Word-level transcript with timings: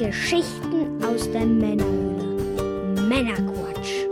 Geschichten 0.00 1.04
aus 1.04 1.30
der 1.30 1.44
Männerhöhle. 1.44 3.02
Männerquatsch. 3.06 4.06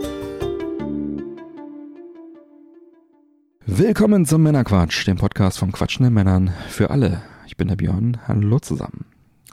Willkommen 3.65 4.27
zum 4.27 4.43
Männerquatsch, 4.43 5.07
dem 5.07 5.17
Podcast 5.17 5.57
von 5.57 5.71
quatschenden 5.71 6.13
Männern 6.13 6.53
für 6.67 6.91
alle. 6.91 7.23
Ich 7.47 7.57
bin 7.57 7.69
der 7.69 7.75
Björn. 7.75 8.19
Hallo 8.27 8.59
zusammen. 8.59 9.05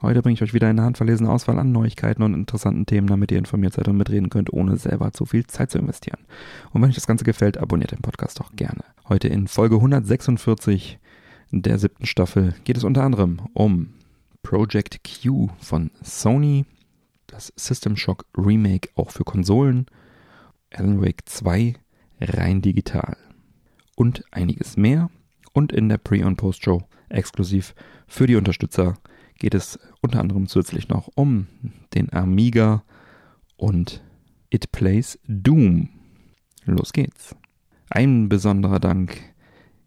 Heute 0.02 0.20
bringe 0.20 0.34
ich 0.34 0.42
euch 0.42 0.52
wieder 0.52 0.68
eine 0.68 0.82
handverlesene 0.82 1.30
Auswahl 1.30 1.58
an 1.58 1.72
Neuigkeiten 1.72 2.22
und 2.22 2.34
interessanten 2.34 2.84
Themen, 2.84 3.06
damit 3.06 3.32
ihr 3.32 3.38
informiert 3.38 3.72
seid 3.72 3.88
und 3.88 3.96
mitreden 3.96 4.28
könnt, 4.28 4.52
ohne 4.52 4.76
selber 4.76 5.12
zu 5.12 5.24
viel 5.24 5.46
Zeit 5.46 5.70
zu 5.70 5.78
investieren. 5.78 6.20
Und 6.70 6.82
wenn 6.82 6.90
euch 6.90 6.96
das 6.96 7.06
Ganze 7.06 7.24
gefällt, 7.24 7.56
abonniert 7.56 7.92
den 7.92 8.02
Podcast 8.02 8.40
doch 8.40 8.52
gerne. 8.54 8.84
Heute 9.08 9.28
in 9.28 9.48
Folge 9.48 9.76
146 9.76 10.98
der 11.50 11.78
siebten 11.78 12.04
Staffel 12.04 12.52
geht 12.64 12.76
es 12.76 12.84
unter 12.84 13.04
anderem 13.04 13.40
um 13.54 13.94
Project 14.46 15.00
Q 15.02 15.48
von 15.58 15.90
Sony, 16.02 16.66
das 17.26 17.52
System 17.56 17.96
Shock 17.96 18.26
Remake 18.38 18.90
auch 18.94 19.10
für 19.10 19.24
Konsolen, 19.24 19.86
Alan 20.72 21.02
Wake 21.02 21.22
2 21.28 21.74
rein 22.20 22.62
digital 22.62 23.16
und 23.96 24.22
einiges 24.30 24.76
mehr. 24.76 25.10
Und 25.52 25.72
in 25.72 25.88
der 25.88 25.98
Pre- 25.98 26.24
und 26.24 26.36
Post-Show 26.36 26.84
exklusiv 27.08 27.74
für 28.06 28.28
die 28.28 28.36
Unterstützer 28.36 28.94
geht 29.36 29.52
es 29.52 29.80
unter 30.00 30.20
anderem 30.20 30.46
zusätzlich 30.46 30.88
noch 30.88 31.10
um 31.16 31.48
den 31.94 32.12
Amiga 32.12 32.84
und 33.56 34.00
It 34.50 34.70
Plays 34.70 35.18
Doom. 35.26 35.88
Los 36.66 36.92
geht's. 36.92 37.34
Ein 37.90 38.28
besonderer 38.28 38.78
Dank 38.78 39.18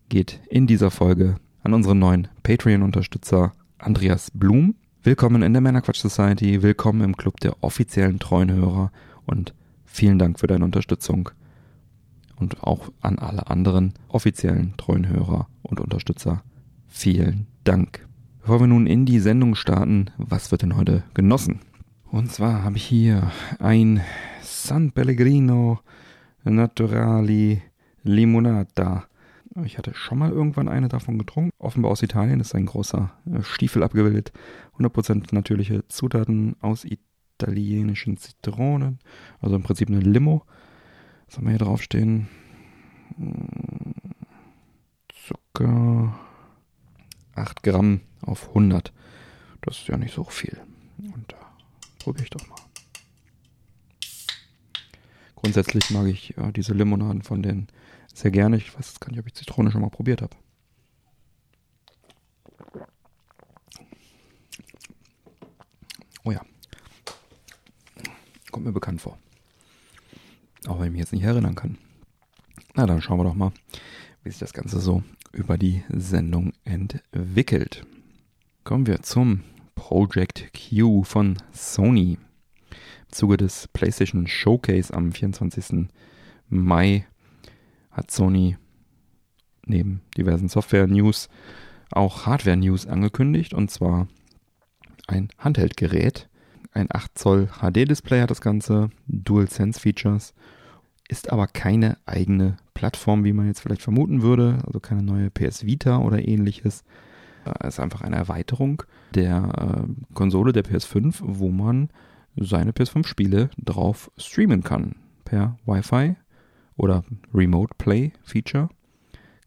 geht 0.09 0.41
in 0.49 0.67
dieser 0.67 0.91
Folge 0.91 1.37
an 1.63 1.73
unseren 1.73 1.99
neuen 1.99 2.27
Patreon-Unterstützer 2.43 3.53
Andreas 3.79 4.29
Blum. 4.31 4.75
Willkommen 5.03 5.41
in 5.41 5.53
der 5.53 5.61
Männerquatsch 5.61 6.01
Society, 6.01 6.61
willkommen 6.61 7.01
im 7.01 7.15
Club 7.15 7.39
der 7.39 7.63
offiziellen 7.63 8.19
treuen 8.19 8.51
Hörer 8.51 8.91
und 9.25 9.53
vielen 9.85 10.19
Dank 10.19 10.37
für 10.37 10.47
deine 10.47 10.65
Unterstützung 10.65 11.29
und 12.35 12.61
auch 12.61 12.91
an 12.99 13.17
alle 13.19 13.47
anderen 13.47 13.93
offiziellen 14.09 14.73
treuen 14.75 15.07
Hörer 15.07 15.47
und 15.61 15.79
Unterstützer. 15.79 16.43
Vielen 16.87 17.47
Dank. 17.63 18.05
Bevor 18.41 18.59
wir 18.59 18.67
nun 18.67 18.85
in 18.85 19.05
die 19.05 19.19
Sendung 19.19 19.55
starten, 19.55 20.11
was 20.17 20.51
wird 20.51 20.61
denn 20.61 20.75
heute 20.75 21.03
genossen? 21.13 21.61
Und 22.11 22.31
zwar 22.33 22.63
habe 22.63 22.75
ich 22.75 22.83
hier 22.83 23.31
ein 23.59 24.01
San 24.41 24.91
Pellegrino 24.91 25.79
Naturali 26.43 27.61
Limonata. 28.03 29.08
Ich 29.65 29.77
hatte 29.77 29.93
schon 29.93 30.19
mal 30.19 30.31
irgendwann 30.31 30.67
eine 30.67 30.87
davon 30.87 31.17
getrunken. 31.17 31.51
Offenbar 31.57 31.91
aus 31.91 32.03
Italien 32.03 32.39
ist 32.39 32.55
ein 32.55 32.65
großer 32.65 33.11
äh, 33.25 33.41
Stiefel 33.43 33.83
abgebildet. 33.83 34.31
100% 34.77 35.33
natürliche 35.33 35.87
Zutaten 35.87 36.55
aus 36.61 36.85
italienischen 36.85 38.17
Zitronen. 38.17 38.99
Also 39.39 39.55
im 39.55 39.63
Prinzip 39.63 39.89
eine 39.89 39.99
Limo. 39.99 40.43
Was 41.27 41.37
haben 41.37 41.45
wir 41.45 41.51
hier 41.51 41.59
draufstehen? 41.59 42.27
Hm, 43.17 43.93
Zucker. 45.27 46.19
8 47.35 47.63
Gramm 47.63 48.01
auf 48.21 48.49
100. 48.49 48.91
Das 49.61 49.77
ist 49.77 49.87
ja 49.87 49.97
nicht 49.97 50.13
so 50.13 50.23
viel. 50.23 50.57
Und 50.97 51.31
da 51.31 51.37
probiere 51.99 52.23
ich 52.23 52.29
doch 52.29 52.47
mal. 52.47 52.55
Grundsätzlich 55.35 55.89
mag 55.91 56.07
ich 56.07 56.37
äh, 56.37 56.51
diese 56.51 56.73
Limonaden 56.73 57.21
von 57.21 57.41
denen 57.41 57.67
sehr 58.19 58.31
gerne. 58.31 58.57
Ich 58.57 58.75
weiß 58.75 58.99
gar 58.99 59.09
nicht, 59.09 59.19
ob 59.19 59.27
ich 59.27 59.33
Zitrone 59.33 59.71
schon 59.71 59.81
mal 59.81 59.89
probiert 59.89 60.21
habe. 60.21 60.35
Oh 66.23 66.31
ja. 66.31 66.41
Kommt 68.51 68.65
mir 68.65 68.73
bekannt 68.73 69.01
vor. 69.01 69.17
Auch 70.67 70.79
wenn 70.79 70.87
ich 70.87 70.91
mich 70.91 70.99
jetzt 70.99 71.13
nicht 71.13 71.23
erinnern 71.23 71.55
kann. 71.55 71.77
Na, 72.75 72.85
dann 72.85 73.01
schauen 73.01 73.19
wir 73.19 73.23
doch 73.23 73.35
mal, 73.35 73.53
wie 74.23 74.29
sich 74.29 74.39
das 74.39 74.53
Ganze 74.53 74.79
so 74.79 75.01
über 75.31 75.57
die 75.57 75.83
Sendung 75.89 76.51
entwickelt. 76.65 77.85
Kommen 78.65 78.85
wir 78.85 79.01
zum 79.01 79.43
Project 79.75 80.51
Q 80.53 81.03
von 81.03 81.37
Sony. 81.53 82.17
Im 82.69 83.11
Zuge 83.11 83.37
des 83.37 83.69
PlayStation 83.69 84.27
Showcase 84.27 84.93
am 84.93 85.13
24. 85.13 85.87
Mai 86.49 87.07
hat 87.99 88.11
Sony 88.11 88.57
neben 89.65 90.01
diversen 90.17 90.47
Software-News 90.47 91.29
auch 91.91 92.25
Hardware-News 92.25 92.87
angekündigt 92.87 93.53
und 93.53 93.69
zwar 93.69 94.07
ein 95.07 95.29
Handheld-Gerät. 95.37 96.29
Ein 96.71 96.87
8 96.91 97.17
Zoll 97.17 97.47
HD-Display 97.47 98.21
hat 98.21 98.31
das 98.31 98.41
Ganze, 98.41 98.89
Dual-Sense-Features, 99.07 100.33
ist 101.07 101.31
aber 101.31 101.47
keine 101.47 101.97
eigene 102.05 102.57
Plattform, 102.73 103.23
wie 103.23 103.33
man 103.33 103.47
jetzt 103.47 103.59
vielleicht 103.59 103.81
vermuten 103.81 104.21
würde, 104.21 104.59
also 104.65 104.79
keine 104.79 105.03
neue 105.03 105.29
PS 105.29 105.65
Vita 105.65 105.97
oder 105.97 106.25
ähnliches. 106.25 106.83
Es 107.59 107.75
ist 107.75 107.79
einfach 107.79 108.01
eine 108.01 108.15
Erweiterung 108.15 108.83
der 109.15 109.87
äh, 109.87 110.13
Konsole 110.13 110.53
der 110.53 110.63
PS5, 110.63 111.15
wo 111.21 111.49
man 111.49 111.89
seine 112.35 112.71
PS5-Spiele 112.71 113.49
drauf 113.57 114.11
streamen 114.17 114.63
kann. 114.63 114.95
Per 115.25 115.57
Wi-Fi 115.65 116.15
oder 116.79 117.03
Remote 117.33 117.75
Play 117.77 118.13
Feature 118.23 118.69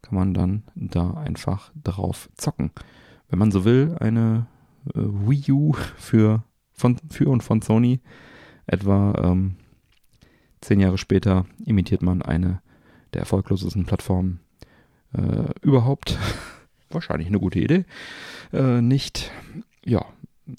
kann 0.01 0.15
man 0.15 0.33
dann 0.33 0.63
da 0.75 1.11
einfach 1.11 1.71
drauf 1.83 2.29
zocken. 2.35 2.71
Wenn 3.29 3.39
man 3.39 3.51
so 3.51 3.65
will, 3.65 3.95
eine 3.99 4.47
äh, 4.89 4.99
Wii 4.99 5.51
U 5.51 5.73
für, 5.97 6.43
von, 6.71 6.97
für 7.09 7.29
und 7.29 7.41
von 7.41 7.61
Sony. 7.61 8.01
Etwa 8.67 9.13
ähm, 9.23 9.55
zehn 10.61 10.79
Jahre 10.79 10.97
später 10.97 11.45
imitiert 11.65 12.01
man 12.01 12.21
eine 12.21 12.61
der 13.13 13.21
erfolglosesten 13.21 13.85
Plattformen 13.85 14.39
äh, 15.13 15.51
überhaupt. 15.61 16.17
Wahrscheinlich 16.89 17.27
eine 17.27 17.39
gute 17.39 17.59
Idee. 17.59 17.85
Äh, 18.51 18.81
nicht, 18.81 19.31
ja, 19.83 20.05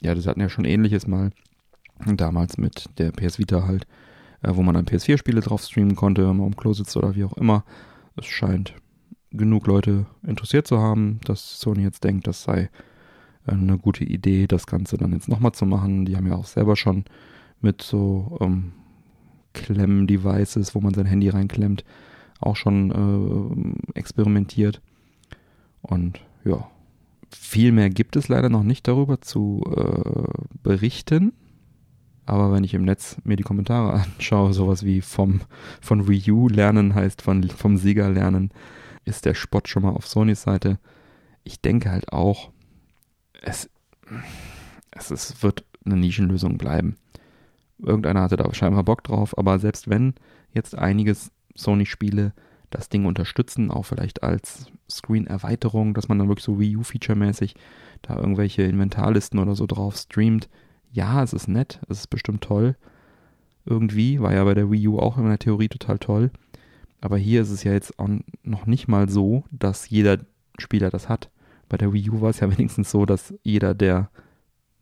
ja, 0.03 0.15
das 0.15 0.27
hatten 0.27 0.41
ja 0.41 0.49
schon 0.49 0.65
ähnliches 0.65 1.07
mal 1.07 1.31
damals 2.05 2.59
mit 2.59 2.87
der 2.99 3.13
PS 3.13 3.39
Vita 3.39 3.67
halt, 3.67 3.87
wo 4.51 4.63
man 4.63 4.75
dann 4.75 4.87
PS4-Spiele 4.87 5.41
drauf 5.41 5.63
streamen 5.63 5.97
konnte, 5.97 6.29
wenn 6.29 6.37
man 6.37 6.47
am 6.49 6.57
Klo 6.57 6.73
sitzt 6.73 6.97
oder 6.97 7.15
wie 7.15 7.25
auch 7.25 7.37
immer. 7.37 7.65
Es 8.17 8.27
scheint 8.27 8.75
genug 9.31 9.67
Leute 9.67 10.07
interessiert 10.27 10.67
zu 10.67 10.79
haben, 10.79 11.21
dass 11.25 11.61
Sony 11.61 11.83
jetzt 11.83 12.05
denkt, 12.05 12.27
das 12.27 12.43
sei 12.43 12.71
eine 13.47 13.79
gute 13.79 14.05
Idee, 14.05 14.47
das 14.47 14.67
Ganze 14.67 14.97
dann 14.97 15.13
jetzt 15.13 15.29
nochmal 15.29 15.53
zu 15.53 15.67
machen. 15.67 16.07
Die 16.07 16.17
haben 16.17 16.27
ja 16.27 16.37
auch 16.37 16.47
selber 16.47 16.77
schon 16.77 17.05
mit 17.61 17.83
so 17.83 18.39
ähm, 18.41 18.73
Klemm-Devices, 19.53 20.75
wo 20.75 20.81
man 20.81 20.95
sein 20.95 21.07
Handy 21.07 21.29
reinklemmt, 21.29 21.85
auch 22.41 22.57
schon 22.57 23.85
äh, 23.95 23.99
experimentiert. 23.99 24.81
Und 25.83 26.21
ja, 26.45 26.69
viel 27.31 27.73
mehr 27.73 27.91
gibt 27.91 28.17
es 28.17 28.29
leider 28.29 28.49
noch 28.49 28.63
nicht 28.63 28.89
darüber 28.89 29.21
zu 29.21 29.63
äh, 29.77 30.43
berichten. 30.63 31.33
Aber 32.27 32.53
wenn 32.53 32.65
ich 32.65 32.75
im 32.75 32.85
Netz 32.85 33.17
mir 33.25 33.37
die 33.37 33.43
Kommentare 33.43 33.93
anschaue, 33.93 34.53
sowas 34.53 34.85
wie 34.85 35.01
vom, 35.01 35.43
von 35.81 36.09
Wii 36.09 36.31
U 36.31 36.49
lernen 36.49 36.95
heißt 36.95 37.23
von, 37.23 37.43
vom 37.49 37.77
Sieger 37.77 38.11
lernen, 38.11 38.51
ist 39.05 39.27
der 39.27 39.35
Spott 39.35 39.69
schon 39.69 39.83
mal 39.83 39.91
auf 39.91 40.07
Sonys 40.07 40.43
Seite. 40.43 40.79
Ich 41.43 41.61
denke 41.61 41.91
halt 41.91 42.13
auch, 42.13 42.51
es, 43.43 43.69
es, 44.91 45.11
es 45.11 45.43
wird 45.43 45.65
eine 45.85 45.97
Nischenlösung 45.97 46.57
bleiben. 46.57 46.97
Irgendeiner 47.79 48.23
hatte 48.23 48.37
da 48.37 48.53
scheinbar 48.55 48.85
Bock 48.85 49.05
drauf, 49.05 49.37
aber 49.37 49.59
selbst 49.59 49.91
wenn 49.91 50.15
jetzt 50.53 50.77
einiges 50.77 51.33
Sony-Spiele 51.55 52.33
das 52.71 52.89
Ding 52.89 53.05
unterstützen, 53.05 53.71
auch 53.71 53.85
vielleicht 53.85 54.23
als 54.23 54.67
Screen-Erweiterung, 54.91 55.95
dass 55.95 56.09
man 56.09 56.19
dann 56.19 56.29
wirklich 56.29 56.45
so 56.45 56.59
Wii 56.59 56.77
U-Feature-mäßig 56.77 57.55
da 58.03 58.17
irgendwelche 58.17 58.63
Inventarlisten 58.63 59.39
oder 59.39 59.55
so 59.55 59.67
drauf 59.67 59.97
streamt. 59.97 60.49
Ja, 60.95 61.25
es 61.25 61.33
ist 61.33 61.49
nett, 61.49 61.81
es 61.89 61.99
ist 61.99 62.07
bestimmt 62.07 62.43
toll. 62.43 62.77
Irgendwie, 63.67 64.21
war 64.21 64.33
ja 64.33 64.45
bei 64.45 64.55
der 64.55 64.71
Wii 64.71 64.87
U 64.87 64.99
auch 65.01 65.19
in 65.19 65.29
der 65.29 65.41
Theorie 65.41 65.69
total 65.69 65.99
toll. 65.99 66.31
Aber 67.01 67.19
hier 67.19 67.43
ist 67.43 67.51
es 67.51 67.65
ja 67.65 67.73
jetzt 67.73 67.99
auch 67.99 68.09
noch 68.45 68.67
nicht 68.67 68.87
mal 68.87 69.09
so, 69.09 69.43
dass 69.51 69.91
jeder 69.91 70.19
Spieler 70.57 70.91
das 70.91 71.09
hat. 71.09 71.31
Bei 71.69 71.77
der 71.77 71.93
Wii 71.93 72.11
U 72.11 72.21
war 72.21 72.31
es 72.31 72.39
ja 72.39 72.51
wenigstens 72.57 72.93
so, 72.93 73.07
dass 73.07 73.35
jeder 73.43 73.75
der 73.75 74.09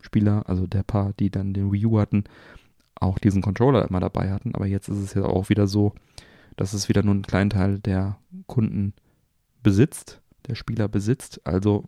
Spieler, 0.02 0.46
also 0.46 0.66
der 0.66 0.82
paar, 0.82 1.14
die 1.14 1.30
dann 1.30 1.54
den 1.54 1.72
Wii 1.72 1.86
U 1.86 1.98
hatten, 1.98 2.24
auch 2.94 3.18
diesen 3.18 3.40
Controller 3.40 3.88
immer 3.88 4.00
dabei 4.00 4.30
hatten. 4.30 4.54
Aber 4.54 4.66
jetzt 4.66 4.88
ist 4.88 4.98
es 4.98 5.14
ja 5.14 5.24
auch 5.24 5.48
wieder 5.48 5.66
so, 5.66 5.94
dass 6.56 6.74
es 6.74 6.90
wieder 6.90 7.02
nur 7.02 7.14
einen 7.14 7.22
kleinen 7.22 7.48
Teil 7.48 7.78
der 7.78 8.18
Kunden 8.46 8.92
besitzt, 9.62 10.20
der 10.48 10.54
Spieler 10.54 10.88
besitzt. 10.88 11.40
Also 11.44 11.84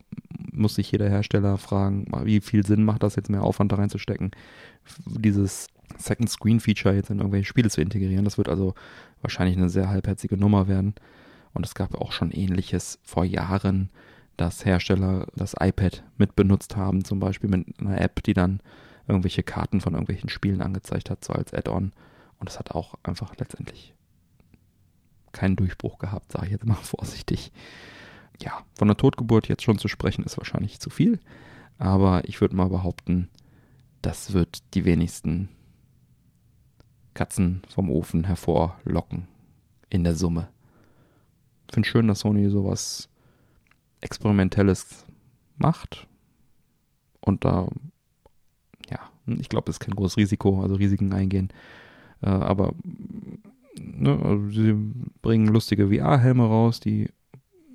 muss 0.52 0.76
sich 0.76 0.90
jeder 0.92 1.08
Hersteller 1.08 1.58
fragen, 1.58 2.06
wie 2.24 2.40
viel 2.40 2.64
Sinn 2.64 2.84
macht 2.84 3.02
das 3.02 3.16
jetzt 3.16 3.30
mehr 3.30 3.42
Aufwand 3.42 3.72
da 3.72 3.76
reinzustecken, 3.76 4.30
dieses 5.06 5.68
Second 5.98 6.30
Screen 6.30 6.60
Feature 6.60 6.94
jetzt 6.94 7.10
in 7.10 7.18
irgendwelche 7.18 7.46
Spiele 7.46 7.70
zu 7.70 7.80
integrieren. 7.80 8.24
Das 8.24 8.38
wird 8.38 8.48
also 8.48 8.74
wahrscheinlich 9.20 9.56
eine 9.56 9.68
sehr 9.68 9.88
halbherzige 9.88 10.36
Nummer 10.36 10.68
werden. 10.68 10.94
Und 11.52 11.64
es 11.64 11.74
gab 11.74 11.94
auch 11.94 12.12
schon 12.12 12.32
ähnliches 12.32 12.98
vor 13.02 13.24
Jahren, 13.24 13.90
dass 14.36 14.64
Hersteller 14.64 15.28
das 15.36 15.54
iPad 15.58 16.02
mit 16.18 16.34
benutzt 16.34 16.76
haben, 16.76 17.04
zum 17.04 17.20
Beispiel 17.20 17.48
mit 17.48 17.80
einer 17.80 18.00
App, 18.00 18.22
die 18.24 18.34
dann 18.34 18.60
irgendwelche 19.06 19.42
Karten 19.42 19.80
von 19.80 19.92
irgendwelchen 19.92 20.28
Spielen 20.28 20.62
angezeigt 20.62 21.10
hat, 21.10 21.24
so 21.24 21.32
als 21.32 21.54
Add-on. 21.54 21.92
Und 22.38 22.48
das 22.48 22.58
hat 22.58 22.72
auch 22.72 22.94
einfach 23.04 23.36
letztendlich 23.36 23.94
keinen 25.32 25.56
Durchbruch 25.56 25.98
gehabt, 25.98 26.32
sage 26.32 26.46
ich 26.46 26.52
jetzt 26.52 26.66
mal 26.66 26.74
vorsichtig. 26.82 27.52
Ja, 28.40 28.64
von 28.74 28.88
der 28.88 28.96
Totgeburt 28.96 29.48
jetzt 29.48 29.62
schon 29.62 29.78
zu 29.78 29.88
sprechen, 29.88 30.24
ist 30.24 30.38
wahrscheinlich 30.38 30.80
zu 30.80 30.90
viel. 30.90 31.20
Aber 31.78 32.28
ich 32.28 32.40
würde 32.40 32.56
mal 32.56 32.68
behaupten, 32.68 33.28
das 34.02 34.32
wird 34.32 34.62
die 34.74 34.84
wenigsten 34.84 35.48
Katzen 37.14 37.62
vom 37.68 37.90
Ofen 37.90 38.24
hervorlocken 38.24 39.28
in 39.88 40.04
der 40.04 40.14
Summe. 40.14 40.48
Ich 41.68 41.74
finde 41.74 41.88
schön, 41.88 42.08
dass 42.08 42.20
Sony 42.20 42.48
sowas 42.48 43.08
Experimentelles 44.00 45.06
macht. 45.56 46.06
Und 47.20 47.44
da, 47.44 47.68
ja, 48.90 49.00
ich 49.26 49.48
glaube, 49.48 49.70
es 49.70 49.76
ist 49.76 49.80
kein 49.80 49.94
großes 49.94 50.16
Risiko, 50.18 50.62
also 50.62 50.74
Risiken 50.74 51.12
eingehen. 51.12 51.50
Äh, 52.20 52.28
aber 52.28 52.74
ne, 53.78 54.18
also 54.22 54.50
sie 54.50 54.74
bringen 55.22 55.46
lustige 55.46 55.88
VR-Helme 55.88 56.44
raus, 56.44 56.80
die 56.80 57.08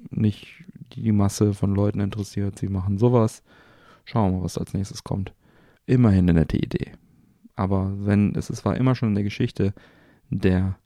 nicht 0.09 0.63
die 0.93 1.11
Masse 1.11 1.53
von 1.53 1.75
Leuten 1.75 1.99
interessiert. 1.99 2.59
Sie 2.59 2.67
machen 2.67 2.97
sowas. 2.97 3.43
Schauen 4.05 4.31
wir 4.31 4.37
mal, 4.37 4.43
was 4.43 4.57
als 4.57 4.73
nächstes 4.73 5.03
kommt. 5.03 5.33
Immerhin 5.85 6.29
eine 6.29 6.39
nette 6.39 6.57
Idee. 6.57 6.93
Aber 7.55 7.93
wenn 8.05 8.35
es, 8.35 8.49
es 8.49 8.63
war 8.65 8.77
immer 8.77 8.95
schon 8.95 9.09
in 9.09 9.15
der 9.15 9.23
Geschichte 9.23 9.73
der 10.29 10.77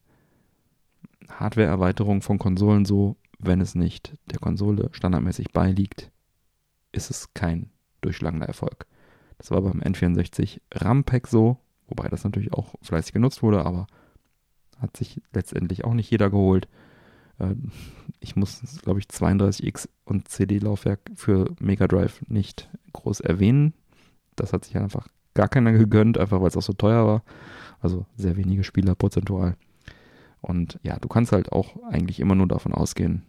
Hardware-Erweiterung 1.29 2.21
von 2.21 2.39
Konsolen 2.39 2.85
so, 2.85 3.15
wenn 3.39 3.61
es 3.61 3.75
nicht 3.75 4.17
der 4.31 4.39
Konsole 4.39 4.89
standardmäßig 4.91 5.51
beiliegt, 5.51 6.11
ist 6.91 7.09
es 7.09 7.33
kein 7.33 7.69
durchschlagender 8.01 8.47
Erfolg. 8.47 8.85
Das 9.37 9.51
war 9.51 9.61
beim 9.61 9.81
N64 9.81 10.61
RAM-Pack 10.73 11.27
so, 11.27 11.57
wobei 11.87 12.07
das 12.07 12.23
natürlich 12.23 12.53
auch 12.53 12.75
fleißig 12.81 13.13
genutzt 13.13 13.43
wurde, 13.43 13.65
aber 13.65 13.87
hat 14.79 14.95
sich 14.97 15.21
letztendlich 15.33 15.85
auch 15.85 15.93
nicht 15.93 16.09
jeder 16.09 16.29
geholt. 16.29 16.67
Äh, 17.51 17.55
ich 18.19 18.35
muss, 18.35 18.61
glaube 18.81 18.99
ich, 18.99 19.05
32X 19.07 19.89
und 20.05 20.29
CD-Laufwerk 20.29 21.11
für 21.15 21.53
Mega 21.59 21.87
Drive 21.87 22.21
nicht 22.27 22.69
groß 22.93 23.19
erwähnen. 23.19 23.73
Das 24.35 24.53
hat 24.53 24.65
sich 24.65 24.77
einfach 24.77 25.07
gar 25.33 25.49
keiner 25.49 25.71
gegönnt, 25.73 26.17
einfach 26.17 26.39
weil 26.39 26.47
es 26.47 26.57
auch 26.57 26.61
so 26.61 26.73
teuer 26.73 27.05
war. 27.05 27.23
Also 27.81 28.05
sehr 28.15 28.37
wenige 28.37 28.63
Spieler 28.63 28.95
prozentual. 28.95 29.57
Und 30.41 30.79
ja, 30.83 30.97
du 30.99 31.07
kannst 31.07 31.31
halt 31.31 31.51
auch 31.51 31.81
eigentlich 31.83 32.19
immer 32.19 32.35
nur 32.35 32.47
davon 32.47 32.73
ausgehen, 32.73 33.23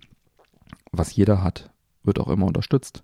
was 0.93 1.15
jeder 1.15 1.43
hat, 1.43 1.71
wird 2.03 2.21
auch 2.21 2.29
immer 2.29 2.47
unterstützt. 2.47 3.03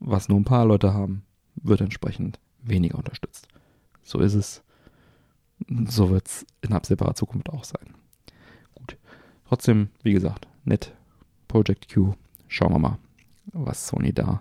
Was 0.00 0.28
nur 0.28 0.38
ein 0.38 0.44
paar 0.44 0.64
Leute 0.64 0.92
haben, 0.92 1.24
wird 1.54 1.80
entsprechend 1.80 2.40
weniger 2.62 2.98
unterstützt. 2.98 3.46
So 4.02 4.18
ist 4.18 4.34
es. 4.34 4.62
So 5.86 6.10
wird 6.10 6.26
es 6.26 6.46
in 6.62 6.72
absehbarer 6.72 7.14
Zukunft 7.14 7.50
auch 7.50 7.62
sein. 7.64 7.94
Trotzdem, 9.52 9.90
wie 10.02 10.14
gesagt, 10.14 10.48
nett. 10.64 10.94
Project 11.46 11.92
Q. 11.92 12.14
Schauen 12.48 12.72
wir 12.72 12.78
mal, 12.78 12.98
was 13.52 13.86
Sony 13.86 14.14
da 14.14 14.40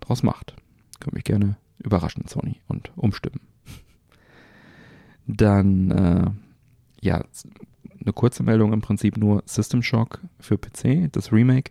draus 0.00 0.22
macht. 0.22 0.56
Können 0.98 1.16
mich 1.16 1.24
gerne 1.24 1.58
überraschen, 1.76 2.26
Sony, 2.26 2.56
und 2.66 2.90
umstimmen. 2.96 3.40
Dann, 5.26 5.90
äh, 5.90 6.30
ja, 7.02 7.22
eine 8.00 8.12
kurze 8.14 8.42
Meldung 8.42 8.72
im 8.72 8.80
Prinzip 8.80 9.18
nur 9.18 9.42
System 9.44 9.82
Shock 9.82 10.22
für 10.38 10.56
PC. 10.56 11.12
Das 11.12 11.32
Remake 11.32 11.70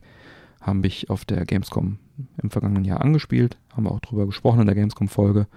habe 0.61 0.85
ich 0.85 1.09
auf 1.09 1.25
der 1.25 1.47
Gamescom 1.47 1.97
im 2.39 2.51
vergangenen 2.51 2.85
Jahr 2.85 3.01
angespielt, 3.01 3.57
haben 3.73 3.85
wir 3.85 3.91
auch 3.91 3.99
drüber 3.99 4.27
gesprochen 4.27 4.59
in 4.59 4.67
der 4.67 4.75
Gamescom-Folge. 4.75 5.47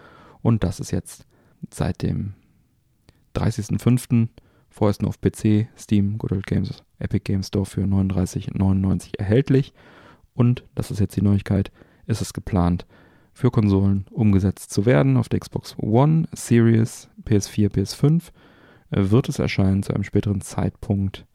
Und 0.41 0.65
das 0.65 0.81
ist 0.81 0.93
jetzt 0.93 1.27
seit 1.71 2.01
dem 2.01 2.33
30.05. 3.37 4.29
vorerst 4.71 5.03
nur 5.03 5.11
auf 5.11 5.21
PC, 5.21 5.69
Steam, 5.77 6.17
Good 6.17 6.33
Old 6.33 6.47
Games, 6.47 6.83
Epic 7.03 7.25
Games 7.25 7.49
Store 7.49 7.67
für 7.67 7.83
39,99 7.83 9.19
erhältlich. 9.19 9.73
Und, 10.35 10.65
das 10.75 10.91
ist 10.91 11.01
jetzt 11.01 11.17
die 11.17 11.23
Neuigkeit, 11.23 11.71
ist 12.07 12.23
es 12.23 12.33
geplant, 12.33 12.87
für 13.33 13.51
Konsolen 13.51 14.07
umgesetzt 14.11 14.71
zu 14.71 14.87
werden. 14.87 15.17
Auf 15.17 15.29
der 15.29 15.41
Xbox 15.41 15.77
One, 15.79 16.29
Series, 16.33 17.09
PS4, 17.25 17.71
PS5 17.71 18.31
äh, 18.91 19.11
wird 19.11 19.29
es 19.29 19.39
erscheinen 19.39 19.83
zu 19.83 19.95
einem 19.95 20.05
späteren 20.05 20.41
Zeitpunkt, 20.41 21.27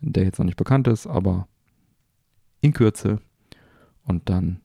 der 0.00 0.24
jetzt 0.24 0.38
noch 0.38 0.46
nicht 0.46 0.56
bekannt 0.56 0.88
ist, 0.88 1.06
aber 1.06 1.48
in 2.60 2.72
Kürze 2.72 3.20
und 4.04 4.28
dann 4.28 4.60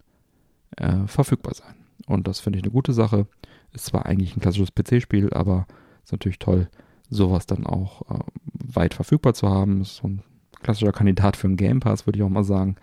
äh, 0.78 1.06
verfügbar 1.08 1.54
sein. 1.54 1.76
Und 2.06 2.28
das 2.28 2.40
finde 2.40 2.60
ich 2.60 2.64
eine 2.64 2.72
gute 2.72 2.94
Sache. 2.94 3.28
Ist 3.72 3.86
zwar 3.86 4.06
eigentlich 4.06 4.36
ein 4.36 4.42
klassisches 4.42 4.74
PC-Spiel, 4.74 5.34
aber 5.34 5.68
ist 6.04 6.12
natürlich 6.12 6.40
toll, 6.40 6.70
sowas 7.10 7.46
dann 7.46 7.66
auch 7.66 8.02
äh, 8.10 8.24
weit 8.54 8.94
verfügbar 8.94 9.34
zu 9.34 9.50
haben. 9.50 9.82
Ist 9.82 9.98
so 9.98 10.08
ein 10.08 10.24
klassischer 10.62 10.92
Kandidat 10.92 11.38
für 11.38 11.48
einen 11.48 11.58
Game 11.58 11.80
Pass, 11.80 12.06
würde 12.06 12.20
ich 12.20 12.24
auch 12.24 12.30
mal 12.30 12.44
sagen. 12.44 12.76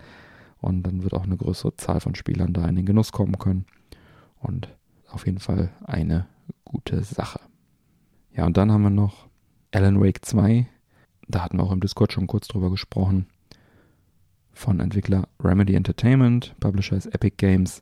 Und 0.59 0.83
dann 0.83 1.03
wird 1.03 1.13
auch 1.13 1.23
eine 1.23 1.37
größere 1.37 1.75
Zahl 1.77 1.99
von 1.99 2.15
Spielern 2.15 2.53
da 2.53 2.67
in 2.67 2.75
den 2.75 2.85
Genuss 2.85 3.11
kommen 3.11 3.37
können. 3.39 3.65
Und 4.39 4.69
auf 5.09 5.25
jeden 5.25 5.39
Fall 5.39 5.71
eine 5.83 6.27
gute 6.63 7.03
Sache. 7.03 7.39
Ja, 8.33 8.45
und 8.45 8.57
dann 8.57 8.71
haben 8.71 8.83
wir 8.83 8.89
noch 8.89 9.27
Alan 9.71 9.99
Wake 9.99 10.23
2. 10.23 10.67
Da 11.27 11.43
hatten 11.43 11.57
wir 11.57 11.63
auch 11.63 11.71
im 11.71 11.81
Discord 11.81 12.13
schon 12.13 12.27
kurz 12.27 12.47
drüber 12.47 12.69
gesprochen. 12.69 13.25
Von 14.53 14.79
Entwickler 14.79 15.27
Remedy 15.41 15.75
Entertainment, 15.75 16.55
Publisher 16.59 16.97
ist 16.97 17.07
Epic 17.07 17.37
Games, 17.37 17.81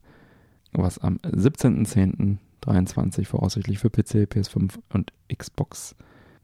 was 0.72 1.00
am 1.00 1.18
17.10.23 1.18 3.26
voraussichtlich 3.26 3.80
für 3.80 3.90
PC, 3.90 4.32
PS5 4.32 4.80
und 4.94 5.12
Xbox 5.36 5.96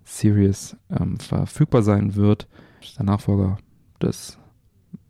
Series 0.05 0.77
ähm, 0.89 1.17
verfügbar 1.17 1.81
sein 1.81 2.15
wird. 2.15 2.47
Das 2.79 2.89
ist 2.89 2.99
der 2.99 3.05
Nachfolger 3.05 3.57
des 4.01 4.37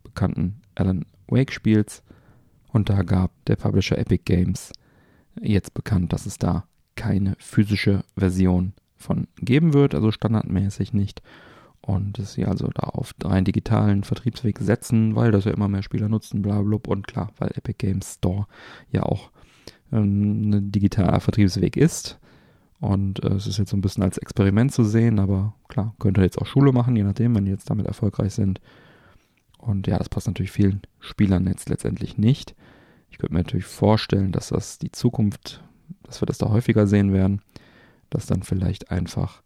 bekannten 0.02 0.62
Alan 0.74 1.04
Wake 1.28 1.52
Spiels. 1.52 2.02
Und 2.72 2.88
da 2.88 3.02
gab 3.02 3.30
der 3.44 3.56
Publisher 3.56 3.98
Epic 3.98 4.22
Games 4.24 4.72
jetzt 5.40 5.74
bekannt, 5.74 6.12
dass 6.12 6.26
es 6.26 6.38
da 6.38 6.64
keine 6.96 7.36
physische 7.38 8.04
Version 8.16 8.72
von 8.96 9.28
geben 9.36 9.74
wird, 9.74 9.94
also 9.94 10.10
standardmäßig 10.10 10.92
nicht. 10.92 11.22
Und 11.82 12.18
dass 12.18 12.32
sie 12.32 12.46
also 12.46 12.68
da 12.74 12.88
auf 12.88 13.14
einen 13.24 13.44
digitalen 13.44 14.02
Vertriebsweg 14.02 14.58
setzen, 14.58 15.14
weil 15.14 15.30
das 15.30 15.44
ja 15.44 15.52
immer 15.52 15.68
mehr 15.68 15.82
Spieler 15.82 16.08
nutzen, 16.08 16.42
bla, 16.42 16.60
bla, 16.60 16.78
und 16.88 17.06
klar, 17.06 17.30
weil 17.38 17.50
Epic 17.54 17.76
Games 17.78 18.14
Store 18.14 18.46
ja 18.90 19.04
auch 19.04 19.30
ähm, 19.92 20.50
ein 20.50 20.72
digitaler 20.72 21.20
Vertriebsweg 21.20 21.76
ist. 21.76 22.18
Und 22.80 23.22
äh, 23.24 23.34
es 23.34 23.46
ist 23.46 23.58
jetzt 23.58 23.70
so 23.70 23.76
ein 23.76 23.80
bisschen 23.80 24.02
als 24.02 24.18
Experiment 24.18 24.72
zu 24.72 24.84
sehen, 24.84 25.18
aber 25.18 25.54
klar, 25.68 25.94
könnte 25.98 26.22
jetzt 26.22 26.38
auch 26.38 26.46
Schule 26.46 26.72
machen, 26.72 26.96
je 26.96 27.04
nachdem, 27.04 27.34
wenn 27.34 27.44
die 27.44 27.50
jetzt 27.50 27.70
damit 27.70 27.86
erfolgreich 27.86 28.34
sind. 28.34 28.60
Und 29.58 29.86
ja, 29.86 29.98
das 29.98 30.08
passt 30.08 30.26
natürlich 30.26 30.52
vielen 30.52 30.82
Spielern 31.00 31.46
jetzt 31.46 31.68
letztendlich 31.68 32.18
nicht. 32.18 32.54
Ich 33.10 33.18
könnte 33.18 33.34
mir 33.34 33.40
natürlich 33.40 33.64
vorstellen, 33.64 34.32
dass 34.32 34.48
das 34.48 34.78
die 34.78 34.92
Zukunft, 34.92 35.64
dass 36.02 36.20
wir 36.20 36.26
das 36.26 36.38
da 36.38 36.50
häufiger 36.50 36.86
sehen 36.86 37.12
werden, 37.12 37.40
dass 38.10 38.26
dann 38.26 38.42
vielleicht 38.42 38.90
einfach 38.90 39.42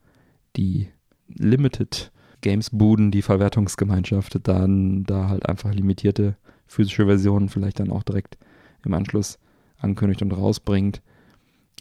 die 0.56 0.88
Limited 1.28 2.12
Games 2.40 2.70
Buden, 2.70 3.10
die 3.10 3.22
Verwertungsgemeinschaft, 3.22 4.40
dann 4.48 5.04
da 5.04 5.28
halt 5.28 5.46
einfach 5.46 5.72
limitierte 5.72 6.36
physische 6.66 7.06
Versionen 7.06 7.48
vielleicht 7.48 7.80
dann 7.80 7.90
auch 7.90 8.02
direkt 8.02 8.38
im 8.84 8.94
Anschluss 8.94 9.38
ankündigt 9.78 10.22
und 10.22 10.32
rausbringt, 10.32 11.02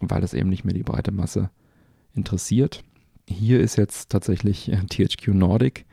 weil 0.01 0.21
das 0.21 0.33
eben 0.33 0.49
nicht 0.49 0.65
mehr 0.65 0.73
die 0.73 0.83
breite 0.83 1.11
Masse 1.11 1.49
interessiert. 2.13 2.83
Hier 3.27 3.59
ist 3.59 3.77
jetzt 3.77 4.09
tatsächlich 4.09 4.71
THQ 4.89 5.29
Nordic 5.29 5.85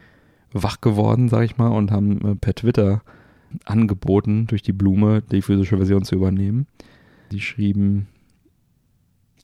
wach 0.53 0.81
geworden, 0.81 1.29
sag 1.29 1.45
ich 1.45 1.57
mal, 1.57 1.69
und 1.69 1.91
haben 1.91 2.21
äh, 2.25 2.35
per 2.35 2.55
Twitter 2.55 3.03
angeboten, 3.65 4.47
durch 4.47 4.63
die 4.63 4.73
Blume 4.73 5.23
die 5.23 5.43
physische 5.43 5.77
Version 5.77 6.05
zu 6.05 6.15
übernehmen. 6.15 6.67
Sie 7.31 7.41
schrieben 7.41 8.09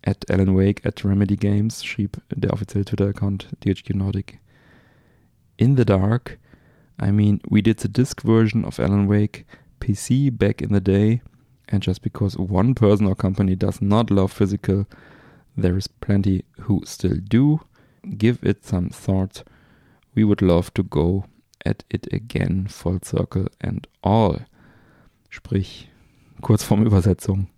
at 0.04 0.30
Alan 0.30 0.56
Wake 0.56 0.84
at 0.84 1.04
Remedy 1.04 1.36
Games, 1.36 1.84
schrieb 1.84 2.20
der 2.34 2.52
offizielle 2.52 2.84
Twitter-Account 2.84 3.48
DHQ 3.64 3.94
Nordic. 3.94 4.40
In 5.56 5.76
the 5.76 5.84
dark, 5.84 6.38
I 7.00 7.12
mean, 7.12 7.40
we 7.48 7.62
did 7.62 7.80
the 7.80 7.88
disc 7.88 8.22
version 8.22 8.64
of 8.64 8.78
Alan 8.78 9.08
Wake 9.08 9.46
PC 9.80 10.36
back 10.36 10.60
in 10.60 10.74
the 10.74 10.80
day, 10.80 11.22
and 11.72 11.82
just 11.82 12.02
because 12.02 12.36
one 12.36 12.74
person 12.74 13.06
or 13.06 13.16
company 13.16 13.56
does 13.56 13.80
not 13.80 14.10
love 14.10 14.30
physical, 14.30 14.86
there 15.56 15.76
is 15.76 15.88
plenty 15.88 16.44
who 16.60 16.82
still 16.84 17.16
do. 17.16 17.60
Give 18.18 18.38
it 18.42 18.64
some 18.64 18.90
thought. 18.90 19.42
We 20.14 20.24
would 20.24 20.42
love 20.42 20.72
to 20.74 20.82
go 20.82 21.24
at 21.64 21.84
it 21.88 22.12
again, 22.12 22.66
full 22.68 23.00
circle 23.02 23.46
and 23.60 23.88
all. 24.02 24.40
Sprich, 25.30 25.88
kurz 26.42 26.62
vorm 26.62 26.84
Übersetzung, 26.84 27.48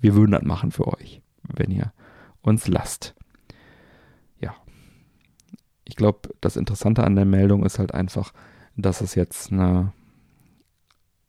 wir 0.00 0.14
würden 0.14 0.32
das 0.32 0.44
machen 0.44 0.70
für 0.70 0.86
euch, 0.86 1.20
wenn 1.42 1.72
ihr 1.72 1.92
uns 2.42 2.68
lasst. 2.68 3.14
Ja. 4.40 4.54
Ich 5.84 5.96
glaube, 5.96 6.28
das 6.40 6.56
Interessante 6.56 7.02
an 7.02 7.16
der 7.16 7.24
Meldung 7.24 7.64
ist 7.64 7.80
halt 7.80 7.92
einfach, 7.92 8.32
dass 8.76 9.00
es 9.00 9.16
jetzt 9.16 9.50
eine, 9.50 9.92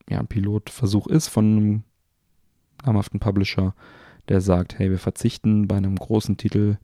ja, 0.08 0.20
ein 0.20 0.28
Pilotversuch 0.28 1.08
ist 1.08 1.30
von 1.30 1.46
einem 1.46 1.84
namhaften 2.86 3.20
Publisher, 3.20 3.74
der 4.30 4.42
sagt, 4.42 4.80
hey, 4.80 4.90
wir 4.90 5.00
verzichten 5.00 5.68
bei 5.68 5.78
einem 5.78 5.96
großen 5.96 6.38
Titel 6.38 6.78